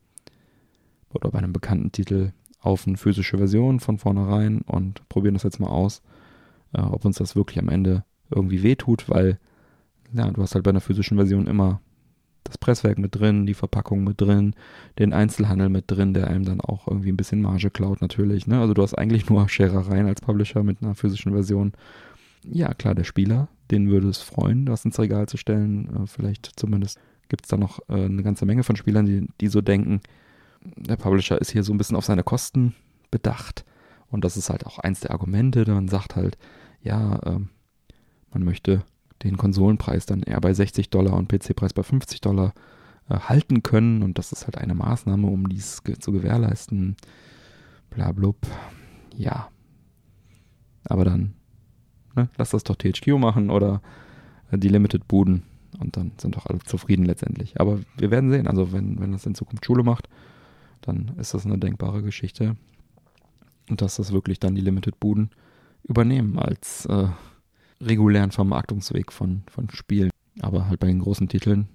oder 1.14 1.30
bei 1.32 1.40
einem 1.40 1.54
bekannten 1.54 1.92
Titel 1.92 2.34
auf 2.60 2.88
eine 2.88 2.98
physische 2.98 3.38
Version 3.38 3.80
von 3.80 3.98
vornherein 3.98 4.62
und 4.62 5.08
probieren 5.10 5.34
das 5.34 5.44
jetzt 5.44 5.60
mal 5.60 5.70
aus, 5.70 6.02
äh, 6.74 6.82
ob 6.82 7.06
uns 7.06 7.18
das 7.18 7.36
wirklich 7.36 7.60
am 7.60 7.70
Ende 7.70 8.04
irgendwie 8.30 8.64
wehtut, 8.64 9.10
weil 9.10 9.40
ja, 10.14 10.30
du 10.30 10.42
hast 10.42 10.56
halt 10.56 10.64
bei 10.64 10.70
einer 10.70 10.82
physischen 10.82 11.18
Version 11.18 11.48
immer 11.48 11.82
das 12.44 12.58
Presswerk 12.58 12.98
mit 12.98 13.16
drin, 13.16 13.46
die 13.46 13.54
Verpackung 13.54 14.04
mit 14.04 14.20
drin, 14.20 14.56
den 15.00 15.14
Einzelhandel 15.14 15.70
mit 15.70 15.86
drin, 15.88 16.14
der 16.14 16.28
einem 16.28 16.44
dann 16.44 16.62
auch 16.62 16.88
irgendwie 16.88 17.12
ein 17.12 17.18
bisschen 17.18 17.42
Marge 17.42 17.70
klaut 17.70 18.02
natürlich. 18.02 18.48
Ne? 18.48 18.60
Also 18.60 18.74
du 18.74 18.82
hast 18.82 18.96
eigentlich 18.96 19.30
nur 19.30 19.48
Scherereien 19.48 20.08
als 20.08 20.22
Publisher 20.22 20.64
mit 20.64 20.82
einer 20.82 20.96
physischen 20.96 21.32
Version. 21.32 21.74
Ja, 22.44 22.74
klar, 22.74 22.96
der 22.96 23.04
Spieler, 23.04 23.50
den 23.70 23.90
würde 23.90 24.10
es 24.10 24.20
freuen, 24.20 24.66
das 24.66 24.86
ins 24.86 25.00
Regal 25.00 25.28
zu 25.28 25.38
stellen. 25.38 26.04
Äh, 26.04 26.08
vielleicht 26.08 26.52
zumindest 26.56 27.00
gibt 27.30 27.46
es 27.46 27.50
da 27.50 27.58
noch 27.58 27.80
äh, 27.90 28.06
eine 28.06 28.24
ganze 28.24 28.46
Menge 28.46 28.64
von 28.64 28.76
Spielern, 28.76 29.06
die, 29.06 29.28
die 29.40 29.48
so 29.48 29.62
denken, 29.62 30.02
der 30.64 30.96
Publisher 30.96 31.40
ist 31.40 31.52
hier 31.52 31.64
so 31.64 31.74
ein 31.74 31.78
bisschen 31.78 31.96
auf 31.96 32.06
seine 32.06 32.24
Kosten 32.24 32.76
bedacht. 33.10 33.66
Und 34.10 34.26
das 34.26 34.38
ist 34.38 34.50
halt 34.50 34.66
auch 34.66 34.80
eins 34.80 35.00
der 35.00 35.12
Argumente. 35.12 35.66
Man 35.68 35.88
sagt 35.88 36.16
halt, 36.16 36.38
ja, 36.82 37.16
äh, 37.20 37.40
man 38.32 38.44
möchte 38.44 38.84
den 39.24 39.38
Konsolenpreis 39.38 40.06
dann 40.06 40.24
eher 40.24 40.42
bei 40.42 40.54
60 40.54 40.90
Dollar 40.90 41.14
und 41.14 41.30
PC-Preis 41.30 41.74
bei 41.74 41.84
50 41.84 42.22
Dollar 42.22 42.54
äh, 43.10 43.18
halten 43.18 43.64
können. 43.64 44.04
Und 44.04 44.18
das 44.18 44.32
ist 44.32 44.46
halt 44.46 44.58
eine 44.58 44.74
Maßnahme, 44.74 45.28
um 45.28 45.48
dies 45.48 45.82
zu 46.00 46.12
gewährleisten. 46.12 46.98
Blablub. 47.90 48.38
Ja. 49.16 49.50
Aber 50.84 51.06
dann, 51.06 51.36
ne, 52.16 52.30
lass 52.38 52.52
das 52.52 52.64
doch 52.64 52.76
THQ 52.76 53.18
machen 53.18 53.50
oder 53.50 53.82
äh, 54.52 54.58
die 54.58 54.70
Limited-Buden. 54.70 55.44
Und 55.80 55.98
dann 55.98 56.12
sind 56.18 56.36
doch 56.36 56.46
alle 56.46 56.60
zufrieden 56.60 57.06
letztendlich. 57.06 57.60
Aber 57.60 57.80
wir 57.98 58.12
werden 58.12 58.30
sehen. 58.30 58.48
Also 58.48 58.74
wenn, 58.74 59.00
wenn 59.00 59.14
das 59.14 59.26
in 59.26 59.36
Zukunft 59.36 59.66
Schule 59.66 59.84
macht, 59.84 60.10
dann 60.82 61.14
ist 61.18 61.34
das 61.34 61.46
eine 61.46 61.58
denkbare 61.58 62.02
Geschichte. 62.02 62.56
Und 63.70 63.82
dass 63.82 63.96
das 63.96 64.12
wirklich 64.12 64.40
dann 64.40 64.56
die 64.56 64.62
Limited-Buden 64.62 65.30
übernehmen 65.84 66.38
als 66.38 66.86
äh, 66.88 67.08
regulären 67.80 68.32
Vermarktungsweg 68.32 69.12
von, 69.12 69.44
von 69.48 69.70
Spielen. 69.70 70.12
Aber 70.42 70.68
halt 70.68 70.80
bei 70.80 70.88
den 70.88 71.00
großen 71.00 71.30
Titeln, 71.30 71.68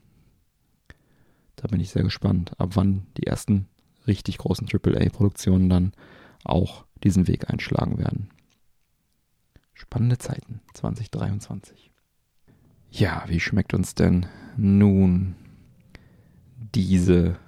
da 1.57 1.69
bin 1.69 1.81
ich 1.81 1.91
sehr 1.91 2.03
gespannt, 2.03 2.53
ab 2.59 2.71
wann 2.75 3.07
die 3.17 3.27
ersten 3.27 3.67
richtig 4.07 4.39
großen 4.39 4.69
AAA-Produktionen 4.69 5.69
dann 5.69 5.93
auch 6.45 6.85
diesen 7.03 7.29
Weg 7.29 7.51
einschlagen 7.51 7.99
werden. 7.99 8.31
Spannende 9.77 10.17
Zeiten 10.17 10.63
2023. 10.73 11.91
Ja, 12.91 13.25
wie 13.29 13.41
schmeckt 13.41 13.75
uns 13.75 13.95
denn 13.95 14.25
nun 14.57 15.37
diese 16.75 17.39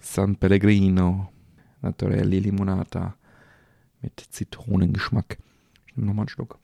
San 0.00 0.34
Pellegrino 0.34 1.32
Naturelli 1.80 2.40
Limonata 2.40 3.14
mit 4.02 4.18
Zitronengeschmack? 4.18 5.38
Ich 5.86 5.96
nehme 5.96 6.08
nochmal 6.08 6.24
einen 6.24 6.28
Schluck. 6.28 6.58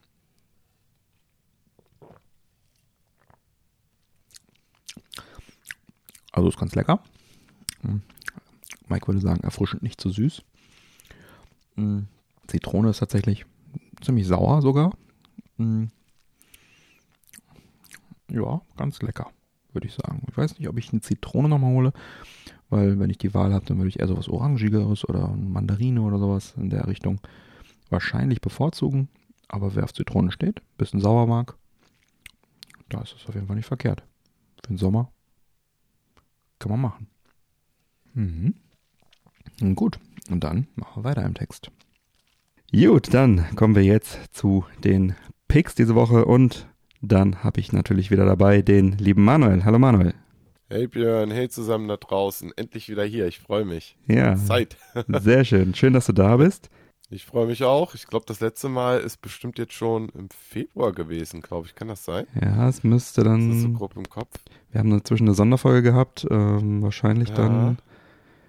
Also 6.32 6.48
ist 6.48 6.58
ganz 6.58 6.74
lecker. 6.74 7.00
Hm. 7.82 8.02
Mike 8.88 9.06
würde 9.06 9.20
sagen, 9.20 9.44
erfrischend 9.44 9.84
nicht 9.84 10.00
zu 10.00 10.10
süß. 10.10 10.42
Hm. 11.76 12.08
Zitrone 12.48 12.90
ist 12.90 12.98
tatsächlich 12.98 13.46
ziemlich 14.04 14.26
sauer 14.26 14.62
sogar. 14.62 14.92
Hm. 15.56 15.90
Ja, 18.30 18.62
ganz 18.76 19.00
lecker, 19.02 19.30
würde 19.72 19.86
ich 19.86 19.94
sagen. 19.94 20.22
Ich 20.28 20.36
weiß 20.36 20.58
nicht, 20.58 20.68
ob 20.68 20.78
ich 20.78 20.90
eine 20.92 21.00
Zitrone 21.00 21.48
nochmal 21.48 21.72
hole, 21.72 21.92
weil 22.70 22.98
wenn 22.98 23.10
ich 23.10 23.18
die 23.18 23.34
Wahl 23.34 23.52
habe, 23.52 23.64
dann 23.66 23.78
würde 23.78 23.88
ich 23.88 24.00
eher 24.00 24.08
sowas 24.08 24.28
Orangigeres 24.28 25.08
oder 25.08 25.28
eine 25.28 25.36
Mandarine 25.36 26.02
oder 26.02 26.18
sowas 26.18 26.54
in 26.56 26.70
der 26.70 26.86
Richtung 26.86 27.20
wahrscheinlich 27.90 28.40
bevorzugen. 28.40 29.08
Aber 29.48 29.74
wer 29.74 29.84
auf 29.84 29.92
Zitronen 29.92 30.30
steht, 30.30 30.62
bisschen 30.78 31.00
sauer 31.00 31.26
mag, 31.26 31.56
da 32.88 33.02
ist 33.02 33.14
es 33.14 33.28
auf 33.28 33.34
jeden 33.34 33.46
Fall 33.46 33.56
nicht 33.56 33.66
verkehrt. 33.66 34.02
Für 34.56 34.68
den 34.68 34.78
Sommer 34.78 35.12
kann 36.58 36.70
man 36.70 36.80
machen. 36.80 37.06
Mhm. 38.14 38.54
Gut, 39.74 40.00
und 40.30 40.42
dann 40.42 40.66
machen 40.74 41.04
wir 41.04 41.10
weiter 41.10 41.24
im 41.24 41.34
Text. 41.34 41.70
Gut, 42.74 43.14
dann 43.14 43.44
kommen 43.54 43.76
wir 43.76 43.84
jetzt 43.84 44.18
zu 44.34 44.64
den 44.82 45.14
Picks 45.46 45.74
diese 45.76 45.94
Woche 45.94 46.24
und 46.24 46.66
dann 47.00 47.44
habe 47.44 47.60
ich 47.60 47.72
natürlich 47.72 48.10
wieder 48.10 48.24
dabei 48.24 48.62
den 48.62 48.92
lieben 48.98 49.22
Manuel. 49.24 49.64
Hallo 49.64 49.78
Manuel. 49.78 50.12
Hey 50.68 50.88
Björn, 50.88 51.30
hey 51.30 51.48
zusammen 51.48 51.86
da 51.86 51.96
draußen. 51.96 52.52
Endlich 52.56 52.88
wieder 52.88 53.04
hier, 53.04 53.26
ich 53.28 53.38
freue 53.38 53.64
mich. 53.64 53.96
Ja. 54.08 54.34
Zeit. 54.36 54.76
Sehr 55.08 55.44
schön. 55.44 55.74
Schön, 55.74 55.92
dass 55.92 56.06
du 56.06 56.12
da 56.12 56.36
bist. 56.36 56.68
Ich 57.10 57.24
freue 57.24 57.46
mich 57.46 57.62
auch. 57.62 57.94
Ich 57.94 58.08
glaube, 58.08 58.24
das 58.26 58.40
letzte 58.40 58.68
Mal 58.68 58.98
ist 58.98 59.20
bestimmt 59.22 59.58
jetzt 59.58 59.74
schon 59.74 60.08
im 60.08 60.28
Februar 60.30 60.92
gewesen, 60.92 61.42
glaube 61.42 61.68
ich. 61.68 61.74
Kann 61.76 61.88
das 61.88 62.04
sein? 62.04 62.26
Ja, 62.40 62.68
es 62.68 62.82
müsste 62.82 63.22
dann. 63.22 63.50
Das 63.50 63.58
ist 63.58 63.62
so 63.64 63.70
grob 63.70 63.96
im 63.96 64.08
Kopf. 64.08 64.34
Wir 64.72 64.80
haben 64.80 64.90
dazwischen 64.90 65.28
eine 65.28 65.34
Sonderfolge 65.34 65.82
gehabt. 65.82 66.26
Ähm, 66.28 66.82
wahrscheinlich 66.82 67.28
Ja. 67.28 67.34
dann 67.36 67.78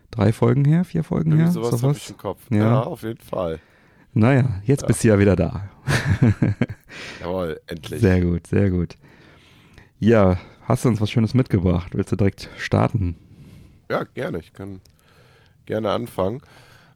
drei 0.10 0.32
Folgen 0.34 0.66
her, 0.66 0.84
vier 0.84 1.04
Folgen 1.04 1.32
Irgendwie 1.32 1.44
her. 1.44 1.52
sowas 1.52 1.84
habe 1.84 1.94
ich 1.94 2.10
im 2.10 2.18
Kopf. 2.18 2.40
Ja. 2.50 2.58
Ja. 2.58 2.84
auf 2.84 3.04
jeden 3.04 3.20
Fall. 3.22 3.60
Naja, 4.16 4.62
jetzt 4.64 4.82
Ja. 4.82 4.88
bist 4.88 5.04
du 5.04 5.08
ja 5.10 5.20
wieder 5.20 5.36
da. 5.36 5.70
Jawohl, 7.22 7.60
endlich. 7.68 8.02
Sehr 8.02 8.22
gut, 8.22 8.48
sehr 8.48 8.70
gut. 8.70 8.96
Ja, 10.00 10.38
hast 10.64 10.86
du 10.86 10.90
uns 10.90 11.02
was 11.02 11.12
Schönes 11.12 11.34
mitgebracht? 11.34 11.94
Willst 11.94 12.12
du 12.14 12.16
direkt 12.16 12.50
starten? 12.58 13.16
Ja, 13.92 14.04
gerne. 14.04 14.40
Ich 14.40 14.54
kann 14.54 14.80
gerne 15.66 15.92
anfangen. 15.92 16.42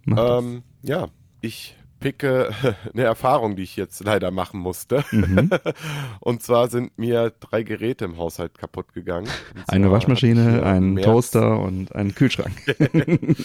Ähm, 0.08 0.64
ja, 0.82 1.10
ich 1.42 1.76
picke 2.00 2.50
eine 2.94 3.04
Erfahrung, 3.04 3.56
die 3.56 3.64
ich 3.64 3.76
jetzt 3.76 4.04
leider 4.04 4.32
machen 4.32 4.60
musste. 4.60 5.04
Mhm. 5.12 5.50
Und 6.20 6.42
zwar 6.44 6.70
sind 6.70 6.98
mir 6.98 7.32
drei 7.40 7.64
Geräte 7.64 8.06
im 8.06 8.18
Haushalt 8.18 8.58
kaputt 8.58 8.94
gegangen. 8.94 9.30
Eine 9.68 9.92
Waschmaschine, 9.92 10.64
ein 10.64 10.96
Toaster 10.98 11.60
und 11.60 11.94
ein 11.96 12.14
Kühlschrank. 12.16 12.56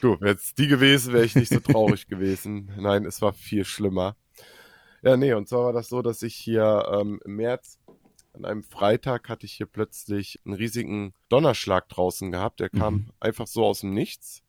Du, 0.00 0.18
wäre 0.20 0.34
es 0.34 0.54
die 0.54 0.66
gewesen, 0.66 1.12
wäre 1.12 1.24
ich 1.26 1.34
nicht 1.34 1.52
so 1.52 1.60
traurig 1.60 2.06
gewesen. 2.06 2.70
Nein, 2.78 3.04
es 3.04 3.20
war 3.20 3.34
viel 3.34 3.66
schlimmer. 3.66 4.16
Ja, 5.02 5.16
nee, 5.18 5.34
und 5.34 5.46
zwar 5.48 5.66
war 5.66 5.72
das 5.74 5.88
so, 5.88 6.00
dass 6.00 6.22
ich 6.22 6.34
hier 6.34 6.88
ähm, 6.90 7.20
im 7.24 7.36
März 7.36 7.78
an 8.32 8.44
einem 8.44 8.62
Freitag 8.62 9.28
hatte 9.28 9.44
ich 9.44 9.52
hier 9.52 9.66
plötzlich 9.66 10.40
einen 10.44 10.54
riesigen 10.54 11.12
Donnerschlag 11.28 11.88
draußen 11.88 12.30
gehabt. 12.30 12.60
Der 12.60 12.70
kam 12.70 12.94
Mhm. 12.94 13.10
einfach 13.20 13.46
so 13.46 13.64
aus 13.66 13.80
dem 13.80 13.92
Nichts. 13.92 14.42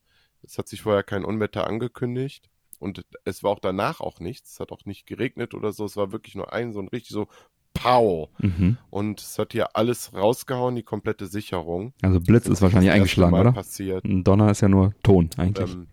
Es 0.43 0.57
hat 0.57 0.67
sich 0.67 0.83
vorher 0.83 1.03
kein 1.03 1.25
Unwetter 1.25 1.67
angekündigt. 1.67 2.49
Und 2.81 3.05
es 3.25 3.43
war 3.43 3.51
auch 3.51 3.59
danach 3.59 4.01
auch 4.01 4.19
nichts. 4.19 4.53
Es 4.53 4.59
hat 4.59 4.71
auch 4.71 4.85
nicht 4.85 5.05
geregnet 5.05 5.53
oder 5.53 5.71
so. 5.71 5.85
Es 5.85 5.95
war 5.95 6.11
wirklich 6.11 6.35
nur 6.35 6.51
ein, 6.51 6.73
so 6.73 6.79
ein 6.81 6.87
richtig 6.89 7.11
so 7.11 7.27
Pow. 7.73 8.27
Mhm. 8.39 8.77
Und 8.89 9.21
es 9.21 9.39
hat 9.39 9.53
hier 9.53 9.75
alles 9.77 10.13
rausgehauen, 10.13 10.75
die 10.75 10.83
komplette 10.83 11.27
Sicherung. 11.27 11.93
Also 12.01 12.19
Blitz 12.19 12.47
ist 12.47 12.61
wahrscheinlich 12.61 12.91
eingeschlagen, 12.91 13.33
oder? 13.39 13.51
passiert. 13.53 14.03
Ein 14.03 14.23
Donner 14.25 14.51
ist 14.51 14.61
ja 14.61 14.67
nur 14.67 14.93
Ton 15.03 15.29
eigentlich. 15.37 15.73
Ähm, 15.73 15.87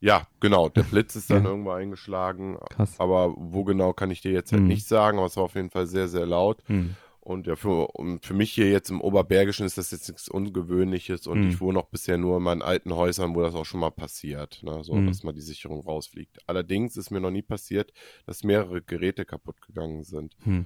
ja, 0.00 0.26
genau. 0.40 0.68
Der 0.70 0.82
Blitz 0.82 1.14
ist 1.14 1.30
dann 1.30 1.44
Ja. 1.44 1.50
irgendwo 1.50 1.70
eingeschlagen. 1.72 2.58
Krass. 2.70 2.98
Aber 2.98 3.34
wo 3.36 3.64
genau 3.64 3.92
kann 3.92 4.10
ich 4.10 4.20
dir 4.22 4.32
jetzt 4.32 4.50
halt 4.52 4.62
Mhm. 4.62 4.68
nicht 4.68 4.88
sagen, 4.88 5.18
aber 5.18 5.26
es 5.26 5.36
war 5.36 5.44
auf 5.44 5.54
jeden 5.54 5.70
Fall 5.70 5.86
sehr, 5.86 6.08
sehr 6.08 6.26
laut. 6.26 6.62
Hm. 6.66 6.96
Und 7.22 7.46
ja, 7.46 7.54
für, 7.54 7.88
und 7.88 8.24
für 8.24 8.32
mich 8.32 8.50
hier 8.52 8.70
jetzt 8.70 8.88
im 8.90 9.00
Oberbergischen 9.02 9.66
ist 9.66 9.76
das 9.76 9.90
jetzt 9.90 10.08
nichts 10.08 10.28
Ungewöhnliches 10.28 11.26
und 11.26 11.42
Mhm. 11.42 11.48
ich 11.50 11.60
wohne 11.60 11.78
auch 11.78 11.88
bisher 11.88 12.16
nur 12.16 12.38
in 12.38 12.42
meinen 12.42 12.62
alten 12.62 12.94
Häusern, 12.94 13.34
wo 13.34 13.42
das 13.42 13.54
auch 13.54 13.66
schon 13.66 13.80
mal 13.80 13.90
passiert, 13.90 14.62
ne? 14.62 14.82
so 14.82 14.94
Mhm. 14.94 15.06
dass 15.06 15.22
mal 15.22 15.32
die 15.34 15.42
Sicherung 15.42 15.80
rausfliegt. 15.82 16.38
Allerdings 16.48 16.96
ist 16.96 17.10
mir 17.10 17.20
noch 17.20 17.30
nie 17.30 17.42
passiert, 17.42 17.92
dass 18.24 18.42
mehrere 18.42 18.80
Geräte 18.80 19.26
kaputt 19.26 19.60
gegangen 19.60 20.02
sind. 20.02 20.34
Hm. 20.44 20.64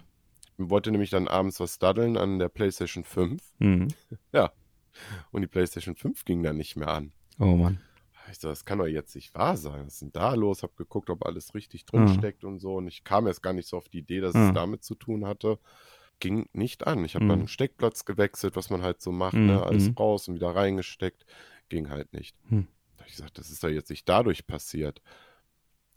Ich 0.57 0.71
wollte 0.71 0.93
nämlich 0.93 1.11
dann 1.11 1.27
abends 1.27 1.59
was 1.59 1.81
daddeln 1.81 2.17
an 2.17 2.39
der 2.39 2.49
PlayStation 2.49 3.03
5 3.03 3.43
Hm. 3.59 3.89
und 5.33 5.41
die 5.43 5.49
PlayStation 5.49 5.97
5 5.97 6.25
ging 6.25 6.43
dann 6.45 6.57
nicht 6.57 6.77
mehr 6.77 6.89
an. 6.89 7.13
Oh 7.41 7.57
Mann. 7.57 7.81
Ich 8.31 8.39
so, 8.39 8.49
das 8.49 8.65
kann 8.65 8.79
doch 8.79 8.87
jetzt 8.87 9.15
nicht 9.17 9.35
wahr 9.35 9.57
sein. 9.57 9.85
Was 9.87 9.95
ist 9.95 10.03
denn 10.03 10.13
da 10.13 10.35
los? 10.35 10.63
Hab 10.63 10.77
geguckt, 10.77 11.11
ob 11.11 11.27
alles 11.27 11.55
richtig 11.55 11.85
drin 11.85 12.05
Ah. 12.05 12.15
steckt 12.15 12.43
und 12.45 12.59
so. 12.59 12.77
Und 12.77 12.87
ich 12.89 13.05
kam 13.05 13.27
jetzt 13.27 13.43
gar 13.43 13.53
nicht 13.53 13.69
so 13.69 13.77
auf 13.77 13.89
die 13.89 13.99
Idee, 13.99 14.21
dass 14.21 14.35
es 14.35 14.53
damit 14.55 14.83
zu 14.83 14.95
tun 14.95 15.27
hatte. 15.27 15.59
Ging 16.21 16.49
nicht 16.53 16.87
an. 16.87 17.05
Ich 17.05 17.15
habe 17.15 17.25
Mhm. 17.25 17.29
dann 17.29 17.39
einen 17.41 17.49
Steckplatz 17.49 18.05
gewechselt, 18.05 18.57
was 18.57 18.71
man 18.71 18.83
halt 18.83 19.03
so 19.03 19.13
macht, 19.13 19.35
Mhm, 19.35 19.47
ne? 19.47 19.63
Alles 19.63 19.89
mhm. 19.89 19.95
raus 19.95 20.29
und 20.29 20.35
wieder 20.37 20.55
reingesteckt. 20.55 21.27
Ging 21.69 21.91
halt 21.91 22.13
nicht. 22.13 22.37
Hm. 22.49 22.67
Da 22.97 23.03
hab 23.03 23.09
ich 23.09 23.17
gesagt, 23.17 23.39
das 23.39 23.51
ist 23.51 23.63
doch 23.65 23.69
jetzt 23.69 23.91
nicht 23.91 24.09
dadurch 24.09 24.47
passiert. 24.47 25.03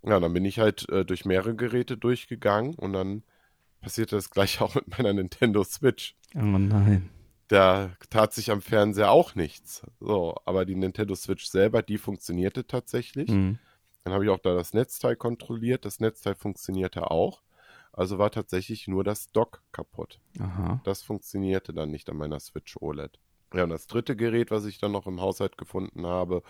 Ja, 0.04 0.20
dann 0.20 0.34
bin 0.34 0.46
ich 0.46 0.60
halt 0.60 0.88
äh, 0.90 1.06
durch 1.06 1.26
mehrere 1.26 1.56
Geräte 1.56 1.98
durchgegangen 1.98 2.76
und 2.76 2.94
dann 2.94 3.24
passierte 3.82 4.16
das 4.16 4.30
gleich 4.30 4.60
auch 4.62 4.76
mit 4.76 4.88
meiner 4.98 5.14
Nintendo 5.14 5.64
Switch. 5.64 6.16
Oh 6.36 6.40
nein. 6.40 7.10
Da 7.50 7.92
tat 8.10 8.34
sich 8.34 8.52
am 8.52 8.62
Fernseher 8.62 9.12
auch 9.12 9.36
nichts. 9.36 9.82
So, 10.02 10.36
aber 10.46 10.66
die 10.66 10.76
Nintendo 10.76 11.16
Switch 11.16 11.46
selber, 11.46 11.82
die 11.82 11.98
funktionierte 11.98 12.68
tatsächlich. 12.68 13.30
Hm. 13.30 13.60
Dann 14.04 14.14
habe 14.14 14.26
ich 14.26 14.30
auch 14.30 14.40
da 14.40 14.54
das 14.54 14.74
Netzteil 14.74 15.16
kontrolliert. 15.16 15.86
Das 15.86 16.00
Netzteil 16.00 16.36
funktionierte 16.36 17.10
auch. 17.12 17.42
Also 17.98 18.20
war 18.20 18.30
tatsächlich 18.32 18.88
nur 18.88 19.04
das 19.04 19.32
Dock 19.32 19.64
kaputt. 19.72 20.20
Aha. 20.40 20.80
Das 20.84 21.02
funktionierte 21.02 21.74
dann 21.74 21.90
nicht 21.90 22.10
an 22.10 22.18
meiner 22.18 22.40
Switch 22.40 22.78
OLED. 22.80 23.20
Ja, 23.54 23.64
und 23.64 23.70
das 23.72 23.88
dritte 23.88 24.16
Gerät, 24.16 24.52
was 24.52 24.66
ich 24.66 24.78
dann 24.78 24.92
noch 24.92 25.08
im 25.08 25.20
Haushalt 25.20 25.58
gefunden 25.58 26.06
habe, 26.06 26.44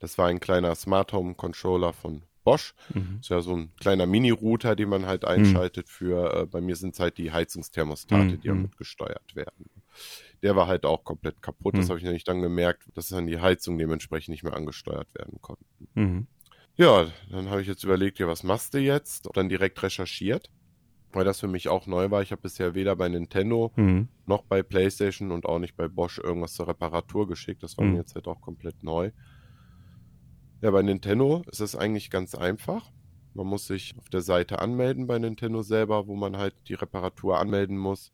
das 0.00 0.18
war 0.18 0.26
ein 0.28 0.38
kleiner 0.40 0.74
Smart 0.74 1.12
Home 1.12 1.34
Controller 1.34 1.92
von 1.92 2.22
Bosch. 2.44 2.74
Mhm. 2.92 3.18
Ist 3.20 3.30
ja 3.30 3.40
so 3.40 3.54
ein 3.56 3.72
kleiner 3.80 4.04
Mini-Router, 4.06 4.76
den 4.76 4.88
man 4.90 5.06
halt 5.06 5.24
einschaltet 5.24 5.88
für, 5.88 6.42
äh, 6.42 6.46
bei 6.46 6.60
mir 6.60 6.76
sind 6.76 6.94
es 6.94 7.00
halt 7.00 7.16
die 7.16 7.32
Heizungsthermostate, 7.32 8.34
Mhm. 8.34 8.40
die 8.40 8.48
damit 8.48 8.76
gesteuert 8.76 9.34
werden. 9.34 9.70
Der 10.42 10.56
war 10.56 10.66
halt 10.66 10.84
auch 10.84 11.04
komplett 11.04 11.40
kaputt. 11.40 11.74
Das 11.76 11.86
Mhm. 11.86 11.88
habe 11.90 11.98
ich 12.00 12.04
nämlich 12.04 12.24
dann 12.24 12.42
gemerkt, 12.42 12.88
dass 12.94 13.08
dann 13.08 13.26
die 13.28 13.40
Heizung 13.40 13.78
dementsprechend 13.78 14.32
nicht 14.32 14.42
mehr 14.42 14.54
angesteuert 14.56 15.14
werden 15.14 15.40
konnte. 15.40 15.64
Mhm. 15.94 16.26
Ja, 16.76 17.06
dann 17.30 17.48
habe 17.50 17.62
ich 17.62 17.68
jetzt 17.68 17.84
überlegt, 17.84 18.18
ja, 18.18 18.26
was 18.26 18.42
machst 18.42 18.74
du 18.74 18.78
jetzt? 18.78 19.28
Dann 19.34 19.48
direkt 19.48 19.80
recherchiert, 19.82 20.50
weil 21.12 21.24
das 21.24 21.40
für 21.40 21.48
mich 21.48 21.68
auch 21.68 21.86
neu 21.86 22.10
war. 22.10 22.22
Ich 22.22 22.32
habe 22.32 22.42
bisher 22.42 22.74
weder 22.74 22.96
bei 22.96 23.08
Nintendo 23.08 23.72
Mhm. 23.76 24.08
noch 24.26 24.42
bei 24.44 24.62
PlayStation 24.62 25.30
und 25.32 25.46
auch 25.46 25.58
nicht 25.58 25.76
bei 25.76 25.88
Bosch 25.88 26.18
irgendwas 26.18 26.54
zur 26.54 26.68
Reparatur 26.68 27.26
geschickt. 27.28 27.62
Das 27.62 27.76
war 27.76 27.84
Mhm. 27.84 27.92
mir 27.92 27.98
jetzt 27.98 28.14
halt 28.14 28.28
auch 28.28 28.40
komplett 28.40 28.82
neu. 28.82 29.10
Ja, 30.60 30.70
bei 30.70 30.82
Nintendo 30.82 31.42
ist 31.50 31.60
es 31.60 31.74
eigentlich 31.74 32.08
ganz 32.10 32.34
einfach. 32.34 32.90
Man 33.34 33.46
muss 33.46 33.66
sich 33.66 33.94
auf 33.98 34.08
der 34.10 34.20
Seite 34.20 34.60
anmelden 34.60 35.06
bei 35.06 35.18
Nintendo 35.18 35.62
selber, 35.62 36.06
wo 36.06 36.14
man 36.14 36.36
halt 36.36 36.54
die 36.68 36.74
Reparatur 36.74 37.38
anmelden 37.38 37.76
muss. 37.78 38.12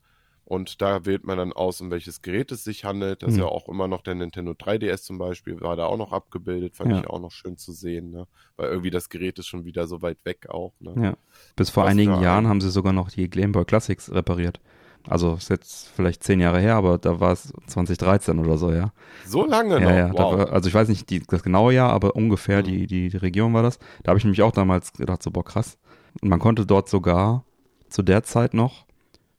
Und 0.48 0.80
da 0.80 1.04
wählt 1.04 1.24
man 1.24 1.36
dann 1.36 1.52
aus, 1.52 1.82
um 1.82 1.90
welches 1.90 2.22
Gerät 2.22 2.50
es 2.52 2.64
sich 2.64 2.86
handelt. 2.86 3.22
Das 3.22 3.32
ist 3.32 3.36
Mhm. 3.36 3.42
ja 3.42 3.48
auch 3.48 3.68
immer 3.68 3.86
noch 3.86 4.00
der 4.00 4.14
Nintendo 4.14 4.52
3DS 4.54 5.02
zum 5.02 5.18
Beispiel, 5.18 5.60
war 5.60 5.76
da 5.76 5.84
auch 5.84 5.98
noch 5.98 6.10
abgebildet. 6.12 6.74
Fand 6.74 6.90
Ja. 6.90 7.00
ich 7.00 7.06
auch 7.06 7.20
noch 7.20 7.32
schön 7.32 7.58
zu 7.58 7.72
sehen, 7.72 8.10
ne? 8.12 8.26
Weil 8.56 8.70
irgendwie 8.70 8.88
das 8.88 9.10
Gerät 9.10 9.38
ist 9.38 9.46
schon 9.46 9.66
wieder 9.66 9.86
so 9.86 10.00
weit 10.00 10.16
weg 10.24 10.48
auch, 10.48 10.72
ne? 10.80 10.94
Ja. 11.04 11.16
Bis 11.54 11.68
vor 11.68 11.84
Was 11.84 11.90
einigen 11.90 12.22
Jahren 12.22 12.46
ein- 12.46 12.48
haben 12.48 12.60
sie 12.62 12.70
sogar 12.70 12.94
noch 12.94 13.10
die 13.10 13.28
Game 13.28 13.52
Boy 13.52 13.66
Classics 13.66 14.10
repariert. 14.10 14.58
Also 15.06 15.34
ist 15.34 15.50
jetzt 15.50 15.88
vielleicht 15.88 16.24
zehn 16.24 16.40
Jahre 16.40 16.60
her, 16.60 16.76
aber 16.76 16.96
da 16.96 17.20
war 17.20 17.32
es 17.32 17.52
2013 17.66 18.38
oder 18.38 18.56
so, 18.56 18.72
ja. 18.72 18.92
So 19.26 19.44
lange 19.44 19.78
noch. 19.80 19.90
ja. 19.90 20.10
Wow. 20.14 20.38
war, 20.38 20.52
also 20.52 20.66
ich 20.68 20.74
weiß 20.74 20.88
nicht 20.88 21.10
die, 21.10 21.20
das 21.26 21.42
genaue 21.42 21.74
Jahr, 21.74 21.92
aber 21.92 22.16
ungefähr 22.16 22.60
Mhm. 22.60 22.64
die, 22.64 22.86
die, 22.86 23.08
die 23.10 23.16
Region 23.18 23.52
war 23.52 23.62
das. 23.62 23.78
Da 24.02 24.08
habe 24.10 24.18
ich 24.18 24.24
nämlich 24.24 24.40
auch 24.40 24.52
damals 24.52 24.94
gedacht, 24.94 25.22
so 25.22 25.30
boah, 25.30 25.44
krass. 25.44 25.76
Und 26.22 26.30
man 26.30 26.38
konnte 26.40 26.64
dort 26.64 26.88
sogar 26.88 27.44
zu 27.90 28.02
der 28.02 28.22
Zeit 28.22 28.54
noch 28.54 28.86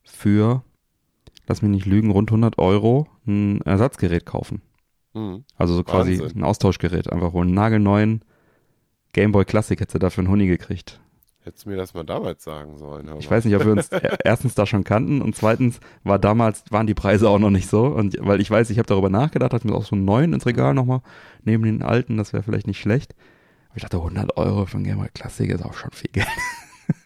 für, 0.04 0.64
lass 1.50 1.62
mich 1.62 1.72
nicht 1.72 1.86
lügen, 1.86 2.12
rund 2.12 2.30
100 2.30 2.58
Euro 2.58 3.08
ein 3.28 3.62
Ersatzgerät 3.62 4.26
kaufen. 4.26 4.62
Mhm. 5.14 5.44
Also 5.58 5.74
so 5.76 5.84
quasi 5.84 6.20
Wahnsinn. 6.20 6.40
ein 6.40 6.44
Austauschgerät. 6.44 7.12
Einfach 7.12 7.34
einen 7.34 7.54
nagelneuen 7.54 8.24
Game 9.14 9.32
Boy 9.32 9.44
Classic 9.44 9.80
hätte 9.80 10.00
dafür 10.00 10.22
einen 10.22 10.32
Huni 10.32 10.48
gekriegt. 10.48 11.00
Hättest 11.42 11.66
du 11.66 11.70
mir 11.70 11.78
das 11.78 11.94
mal 11.94 12.04
damals 12.04 12.44
sagen 12.44 12.78
sollen. 12.78 13.10
Ich 13.18 13.32
weiß 13.32 13.46
nicht, 13.46 13.56
ob 13.56 13.66
wir 13.66 13.72
uns 13.72 13.92
e- 13.92 14.00
erstens 14.24 14.56
da 14.56 14.66
schon 14.66 14.84
kannten 14.84 15.22
und 15.22 15.36
zweitens 15.36 15.80
war 16.04 16.20
damals, 16.20 16.64
waren 16.70 16.86
die 16.86 16.94
Preise 16.94 17.30
auch 17.30 17.40
noch 17.40 17.50
nicht 17.50 17.68
so. 17.70 17.86
Und 17.86 18.18
weil 18.20 18.40
ich 18.42 18.52
weiß, 18.52 18.70
ich 18.70 18.78
habe 18.78 18.88
darüber 18.88 19.10
nachgedacht, 19.10 19.54
hatte 19.54 19.66
mir 19.66 19.74
auch 19.74 19.86
so 19.86 19.96
einen 19.96 20.06
neuen 20.06 20.34
ins 20.34 20.46
Regal 20.46 20.74
nochmal 20.74 21.02
neben 21.44 21.64
den 21.64 21.82
alten, 21.82 22.18
das 22.18 22.34
wäre 22.34 22.44
vielleicht 22.44 22.68
nicht 22.68 22.80
schlecht. 22.80 23.16
Aber 23.70 23.78
ich 23.78 23.84
dachte, 23.84 23.98
100 23.98 24.38
Euro 24.38 24.66
für 24.66 24.78
ein 24.78 24.84
Game 24.84 24.98
Boy 25.00 25.10
Classic 25.14 25.50
ist 25.50 25.64
auch 25.66 25.74
schon 25.74 25.92
viel 25.92 26.12
Geld. 26.12 26.28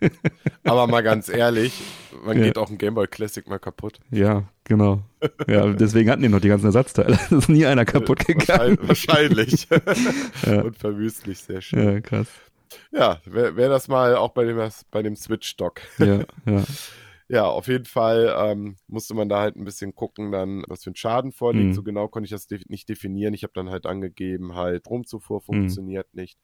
Aber 0.63 0.87
mal 0.87 1.01
ganz 1.01 1.29
ehrlich, 1.29 1.81
man 2.23 2.37
Ja. 2.37 2.45
geht 2.45 2.57
auch 2.57 2.69
ein 2.69 2.77
Game 2.77 2.93
Boy 2.95 3.07
Classic 3.07 3.47
mal 3.47 3.59
kaputt. 3.59 3.99
Ja, 4.11 4.43
genau. 4.63 5.01
Ja, 5.47 5.67
deswegen 5.73 6.09
hatten 6.09 6.21
die 6.21 6.29
noch 6.29 6.39
die 6.41 6.47
ganzen 6.49 6.67
Ersatzteile. 6.67 7.13
Es 7.25 7.31
ist 7.31 7.49
nie 7.49 7.65
einer 7.65 7.85
kaputt 7.85 8.25
gegangen. 8.25 8.77
Wahrscheinlich. 8.81 9.67
Ja. 10.45 10.61
Und 10.61 10.77
verwüstlich, 10.77 11.39
sehr 11.39 11.61
schön. 11.61 11.83
Ja, 11.83 11.99
krass. 12.01 12.27
Ja, 12.91 13.21
wäre 13.25 13.55
wär 13.55 13.69
das 13.69 13.87
mal 13.87 14.15
auch 14.15 14.31
bei 14.31 14.43
dem, 14.45 14.59
bei 14.91 15.01
dem 15.03 15.15
Switch-Dock. 15.15 15.81
Ja, 15.99 16.19
ja. 16.45 16.63
Ja, 17.29 17.45
auf 17.45 17.67
jeden 17.67 17.85
Fall 17.85 18.35
ähm, 18.37 18.75
musste 18.87 19.13
man 19.15 19.29
da 19.29 19.39
halt 19.39 19.55
ein 19.55 19.63
bisschen 19.63 19.95
gucken, 19.95 20.31
dann, 20.31 20.63
was 20.67 20.83
für 20.83 20.91
ein 20.91 20.95
Schaden 20.95 21.31
vorliegt. 21.31 21.67
Mhm. 21.69 21.73
So 21.73 21.81
genau 21.81 22.07
konnte 22.07 22.25
ich 22.25 22.31
das 22.31 22.47
de 22.47 22.59
nicht 22.67 22.89
definieren. 22.89 23.33
Ich 23.33 23.43
habe 23.43 23.53
dann 23.55 23.69
halt 23.69 23.85
angegeben, 23.85 24.55
halt 24.55 24.81
Stromzufuhr 24.85 25.37
Mhm. 25.39 25.45
funktioniert 25.45 26.13
nicht. 26.13 26.37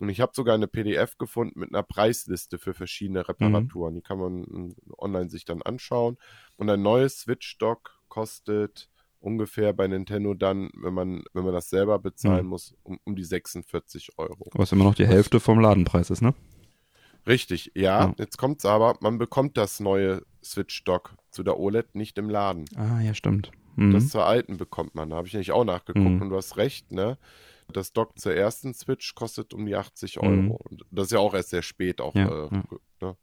Und 0.00 0.08
ich 0.10 0.20
habe 0.20 0.32
sogar 0.34 0.54
eine 0.54 0.66
PDF 0.68 1.16
gefunden 1.18 1.58
mit 1.60 1.70
einer 1.72 1.82
Preisliste 1.82 2.58
für 2.58 2.74
verschiedene 2.74 3.26
Reparaturen. 3.28 3.94
Die 3.94 4.02
kann 4.02 4.18
man 4.18 4.40
mm, 4.42 4.74
online 4.98 5.30
sich 5.30 5.44
dann 5.44 5.62
anschauen. 5.62 6.18
Und 6.56 6.68
ein 6.70 6.82
neues 6.82 7.20
Switch-Dock 7.20 7.98
kostet 8.08 8.88
ungefähr 9.20 9.72
bei 9.72 9.88
Nintendo 9.88 10.34
dann, 10.34 10.70
wenn 10.76 10.92
man, 10.94 11.22
wenn 11.32 11.44
man 11.44 11.54
das 11.54 11.70
selber 11.70 11.98
bezahlen 11.98 12.44
Mhm. 12.44 12.50
muss, 12.50 12.74
um, 12.82 12.98
um 13.04 13.16
die 13.16 13.24
46 13.24 14.18
Euro. 14.18 14.48
Was 14.52 14.72
immer 14.72 14.84
noch 14.84 14.94
die 14.94 15.06
Hälfte 15.06 15.40
vom 15.40 15.58
Ladenpreis 15.60 16.10
ist, 16.10 16.20
ne? 16.22 16.34
Richtig, 17.26 17.72
ja. 17.74 18.04
Ja. 18.06 18.14
Jetzt 18.18 18.36
kommt's 18.38 18.64
aber, 18.64 18.96
man 19.00 19.18
bekommt 19.18 19.56
das 19.56 19.80
neue 19.80 20.22
Switch-Dock 20.44 21.16
zu 21.30 21.42
der 21.42 21.58
OLED 21.58 21.94
nicht 21.94 22.18
im 22.18 22.30
Laden. 22.30 22.66
Ah, 22.76 23.00
ja, 23.00 23.14
stimmt. 23.14 23.50
Mhm. 23.74 23.92
Das 23.92 24.08
zur 24.08 24.24
alten 24.26 24.56
bekommt 24.58 24.94
man. 24.94 25.10
Da 25.10 25.16
habe 25.16 25.26
ich 25.26 25.32
nämlich 25.34 25.52
auch 25.52 25.64
nachgeguckt 25.64 26.06
Mhm. 26.06 26.22
und 26.22 26.30
du 26.30 26.36
hast 26.36 26.56
recht, 26.56 26.92
ne? 26.92 27.18
Das 27.72 27.92
Dock 27.92 28.18
zur 28.18 28.34
ersten 28.34 28.74
Switch 28.74 29.14
kostet 29.14 29.52
um 29.54 29.66
die 29.66 29.74
80 29.76 30.16
Mhm. 30.16 30.22
Euro. 30.22 30.60
Und 30.70 30.84
das 30.90 31.06
ist 31.06 31.12
ja 31.12 31.18
auch 31.18 31.34
erst 31.34 31.50
sehr 31.50 31.62
spät 31.62 32.00
auch 32.00 32.14
Ja, 32.14 32.46
äh, 32.46 32.48
ja. 32.52 32.62
Ne, 33.00 33.16